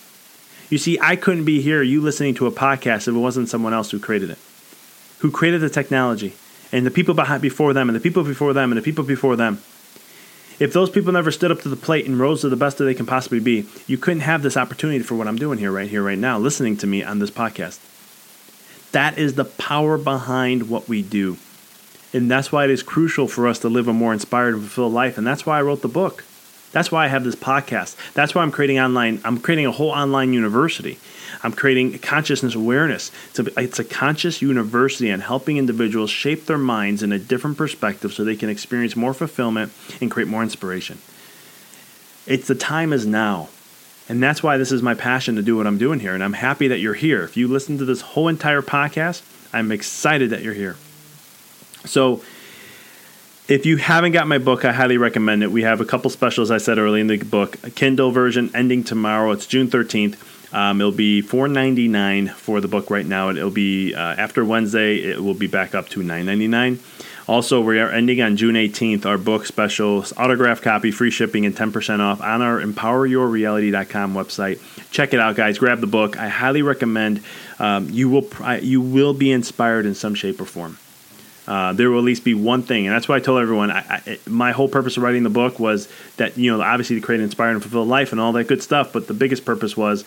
You 0.69 0.80
see, 0.80 0.97
I 0.99 1.15
couldn't 1.15 1.45
be 1.45 1.61
here, 1.61 1.82
you 1.82 2.01
listening 2.01 2.34
to 2.36 2.47
a 2.47 2.51
podcast, 2.51 3.07
if 3.07 3.09
it 3.09 3.19
wasn't 3.19 3.47
someone 3.47 3.73
else 3.73 3.91
who 3.91 3.99
created 3.99 4.32
it 4.32 4.39
who 5.20 5.32
created 5.32 5.61
the 5.61 5.70
technology, 5.70 6.34
and 6.72 6.86
the 6.86 6.91
people 6.91 7.13
behind 7.13 7.41
before 7.41 7.74
them, 7.74 7.89
and 7.89 7.95
the 7.95 8.01
people 8.01 8.24
before 8.24 8.53
them, 8.53 8.72
and 8.72 8.78
the 8.78 8.84
people 8.84 9.03
before 9.03 9.36
them. 9.36 9.59
If 10.57 10.72
those 10.72 10.89
people 10.89 11.11
never 11.11 11.32
stood 11.32 11.51
up 11.51 11.61
to 11.61 11.70
the 11.70 11.76
plate 11.76 12.05
and 12.05 12.18
rose 12.18 12.41
to 12.41 12.49
the 12.49 12.55
best 12.55 12.78
that 12.78 12.86
they 12.86 12.93
can 12.93 13.05
possibly 13.05 13.39
be, 13.39 13.68
you 13.88 13.97
couldn't 13.97 14.22
have 14.22 14.41
this 14.41 14.55
opportunity 14.55 14.99
for 14.99 15.16
what 15.16 15.28
I'm 15.28 15.36
doing 15.36 15.59
here, 15.59 15.72
right 15.72 15.89
here, 15.89 16.01
right 16.01 16.18
now, 16.18 16.39
listening 16.39 16.78
to 16.78 16.88
me 16.88 17.03
on 17.03 17.20
this 17.20 17.32
podcast. 17.32 17.80
That 18.93 19.18
is 19.18 19.34
the 19.34 19.43
power 19.43 19.97
behind 19.97 20.70
what 20.70 20.88
we 20.88 21.01
do. 21.01 21.38
And 22.13 22.32
that's 22.32 22.53
why 22.53 22.63
it 22.63 22.70
is 22.70 22.82
crucial 22.82 23.28
for 23.28 23.45
us 23.45 23.59
to 23.59 23.70
live 23.70 23.89
a 23.89 23.93
more 23.93 24.13
inspired 24.13 24.53
and 24.53 24.63
fulfilled 24.63 24.93
life. 24.93 25.18
And 25.18 25.28
that's 25.28 25.45
why 25.45 25.59
I 25.59 25.61
wrote 25.61 25.82
the 25.82 25.89
book. 25.89 26.24
That's 26.72 26.89
why 26.91 27.03
I 27.03 27.07
have 27.09 27.26
this 27.26 27.36
podcast. 27.36 27.97
That's 28.13 28.34
why 28.34 28.41
I'm 28.41 28.51
creating 28.51 28.80
online. 28.80 29.20
I'm 29.26 29.39
creating 29.39 29.66
a 29.66 29.72
whole 29.72 29.89
online 29.89 30.32
university 30.32 30.97
I'm 31.45 31.53
creating 31.53 31.99
consciousness 31.99 32.55
awareness. 32.55 33.11
It's 33.29 33.39
a, 33.39 33.59
it's 33.59 33.77
a 33.77 33.83
conscious 33.83 34.41
university 34.41 35.11
and 35.11 35.21
helping 35.21 35.57
individuals 35.57 36.09
shape 36.09 36.47
their 36.47 36.57
minds 36.57 37.03
in 37.03 37.11
a 37.11 37.19
different 37.19 37.55
perspective 37.55 38.13
so 38.13 38.23
they 38.23 38.35
can 38.35 38.49
experience 38.49 38.95
more 38.95 39.13
fulfillment 39.13 39.71
and 40.01 40.09
create 40.09 40.27
more 40.27 40.41
inspiration. 40.41 40.97
It's 42.25 42.47
the 42.47 42.55
time 42.55 42.91
is 42.91 43.05
now. 43.05 43.49
And 44.09 44.23
that's 44.23 44.41
why 44.41 44.57
this 44.57 44.71
is 44.71 44.81
my 44.81 44.95
passion 44.95 45.35
to 45.35 45.43
do 45.43 45.55
what 45.55 45.67
I'm 45.67 45.77
doing 45.77 45.99
here. 45.99 46.15
And 46.15 46.23
I'm 46.23 46.33
happy 46.33 46.67
that 46.67 46.79
you're 46.79 46.95
here. 46.95 47.23
If 47.23 47.37
you 47.37 47.47
listen 47.47 47.77
to 47.77 47.85
this 47.85 48.01
whole 48.01 48.27
entire 48.27 48.63
podcast, 48.63 49.21
I'm 49.53 49.71
excited 49.71 50.31
that 50.31 50.41
you're 50.41 50.53
here. 50.55 50.77
So, 51.85 52.23
if 53.47 53.67
you 53.67 53.77
haven't 53.77 54.13
got 54.13 54.27
my 54.27 54.39
book, 54.39 54.65
I 54.65 54.73
highly 54.73 54.97
recommend 54.97 55.43
it. 55.43 55.51
We 55.51 55.61
have 55.61 55.79
a 55.79 55.85
couple 55.85 56.09
specials 56.09 56.49
I 56.49 56.57
said 56.57 56.79
early 56.79 57.01
in 57.01 57.05
the 57.05 57.17
book. 57.17 57.63
A 57.63 57.69
Kindle 57.69 58.09
version 58.09 58.49
ending 58.55 58.83
tomorrow. 58.83 59.31
It's 59.31 59.45
June 59.45 59.67
13th. 59.67 60.17
Um, 60.56 60.80
it'll 60.80 60.93
be 60.93 61.20
four 61.20 61.49
ninety 61.49 61.89
nine 61.89 62.30
for 62.30 62.62
the 62.62 62.70
book 62.70 62.89
right 62.89 63.06
now. 63.06 63.30
It'll 63.30 63.51
be 63.51 63.93
uh, 63.93 63.99
after 63.99 64.45
Wednesday. 64.45 64.95
It 64.95 65.22
will 65.22 65.34
be 65.34 65.47
back 65.47 65.76
up 65.76 65.89
to 65.89 66.01
nine 66.01 66.26
ninety 66.26 66.47
nine. 66.47 66.80
Also, 67.28 67.60
we 67.60 67.80
are 67.80 67.89
ending 67.89 68.22
on 68.22 68.38
June 68.38 68.53
18th 68.53 69.03
our 69.06 69.18
book 69.18 69.47
special, 69.47 70.06
autograph 70.16 70.62
copy, 70.62 70.91
free 70.91 71.10
shipping, 71.10 71.43
and 71.43 71.56
10% 71.56 71.99
off 71.99 72.22
on 72.22 72.43
our 72.43 72.62
empoweryourreality.com 72.62 74.14
website. 74.14 74.60
Check 74.91 75.12
it 75.12 75.20
out, 75.20 75.36
guys. 75.36 75.58
Grab 75.58 75.80
the 75.80 75.88
book. 75.88 76.20
I 76.20 76.28
highly 76.28 76.62
recommend. 76.62 77.24
Um, 77.58 77.89
you 77.89 78.10
will 78.10 78.30
you 78.62 78.80
will 78.80 79.16
be 79.16 79.32
inspired 79.32 79.88
in 79.88 79.95
some 79.95 80.14
shape 80.14 80.39
or 80.39 80.45
form. 80.45 80.78
Uh, 81.47 81.74
there 81.74 81.89
will 81.89 81.99
at 81.99 82.06
least 82.06 82.24
be 82.24 82.34
one 82.34 82.64
thing, 82.64 82.88
and 82.88 82.95
that's 82.95 83.08
why 83.08 83.18
I 83.18 83.20
told 83.20 83.41
everyone. 83.41 83.72
I, 83.72 84.01
I, 84.06 84.20
my 84.28 84.51
whole 84.51 84.68
purpose 84.68 84.97
of 84.97 85.03
writing 85.03 85.24
the 85.24 85.30
book 85.30 85.60
was 85.60 85.88
that 86.18 86.38
you 86.38 86.56
know, 86.56 86.62
obviously 86.62 86.95
to 86.95 87.01
create 87.01 87.20
an 87.20 87.26
inspired 87.26 87.51
and 87.51 87.62
fulfilled 87.62 87.88
life 87.88 88.12
and 88.12 88.22
all 88.22 88.32
that 88.34 88.47
good 88.47 88.64
stuff. 88.64 88.93
But 88.93 89.08
the 89.08 89.14
biggest 89.14 89.45
purpose 89.45 89.78
was 89.78 90.06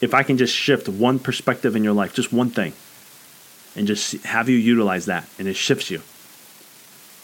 if 0.00 0.14
I 0.14 0.22
can 0.22 0.38
just 0.38 0.54
shift 0.54 0.88
one 0.88 1.18
perspective 1.18 1.76
in 1.76 1.84
your 1.84 1.92
life, 1.92 2.14
just 2.14 2.32
one 2.32 2.50
thing, 2.50 2.72
and 3.76 3.86
just 3.86 4.24
have 4.24 4.48
you 4.48 4.56
utilize 4.56 5.06
that, 5.06 5.28
and 5.38 5.46
it 5.46 5.54
shifts 5.54 5.90
you, 5.90 6.02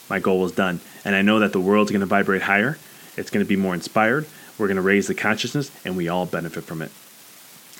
my 0.08 0.20
goal 0.20 0.44
is 0.44 0.52
done. 0.52 0.80
And 1.04 1.14
I 1.14 1.22
know 1.22 1.38
that 1.40 1.52
the 1.52 1.60
world's 1.60 1.90
going 1.90 2.00
to 2.00 2.06
vibrate 2.06 2.42
higher, 2.42 2.78
it's 3.16 3.30
going 3.30 3.44
to 3.44 3.48
be 3.48 3.56
more 3.56 3.74
inspired, 3.74 4.26
we're 4.58 4.68
going 4.68 4.76
to 4.76 4.82
raise 4.82 5.06
the 5.06 5.14
consciousness, 5.14 5.70
and 5.84 5.96
we 5.96 6.08
all 6.08 6.26
benefit 6.26 6.64
from 6.64 6.82
it. 6.82 6.90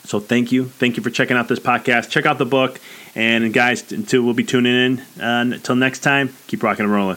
So 0.05 0.21
thank 0.21 0.53
you. 0.53 0.67
Thank 0.67 0.97
you 0.97 1.03
for 1.03 1.11
checking 1.11 1.37
out 1.37 1.49
this 1.49 1.59
podcast. 1.59 2.11
Check 2.11 2.27
out 2.27 2.39
the 2.39 2.47
book. 2.47 2.81
And 3.17 3.53
guys, 3.53 3.91
until 3.91 4.23
we'll 4.23 4.35
be 4.35 4.45
tuning 4.45 4.73
in. 4.73 5.21
Uh, 5.21 5.55
until 5.55 5.75
next 5.75 6.01
time, 6.01 6.33
keep 6.47 6.63
rocking 6.63 6.85
and 6.85 6.95
rolling. 6.95 7.17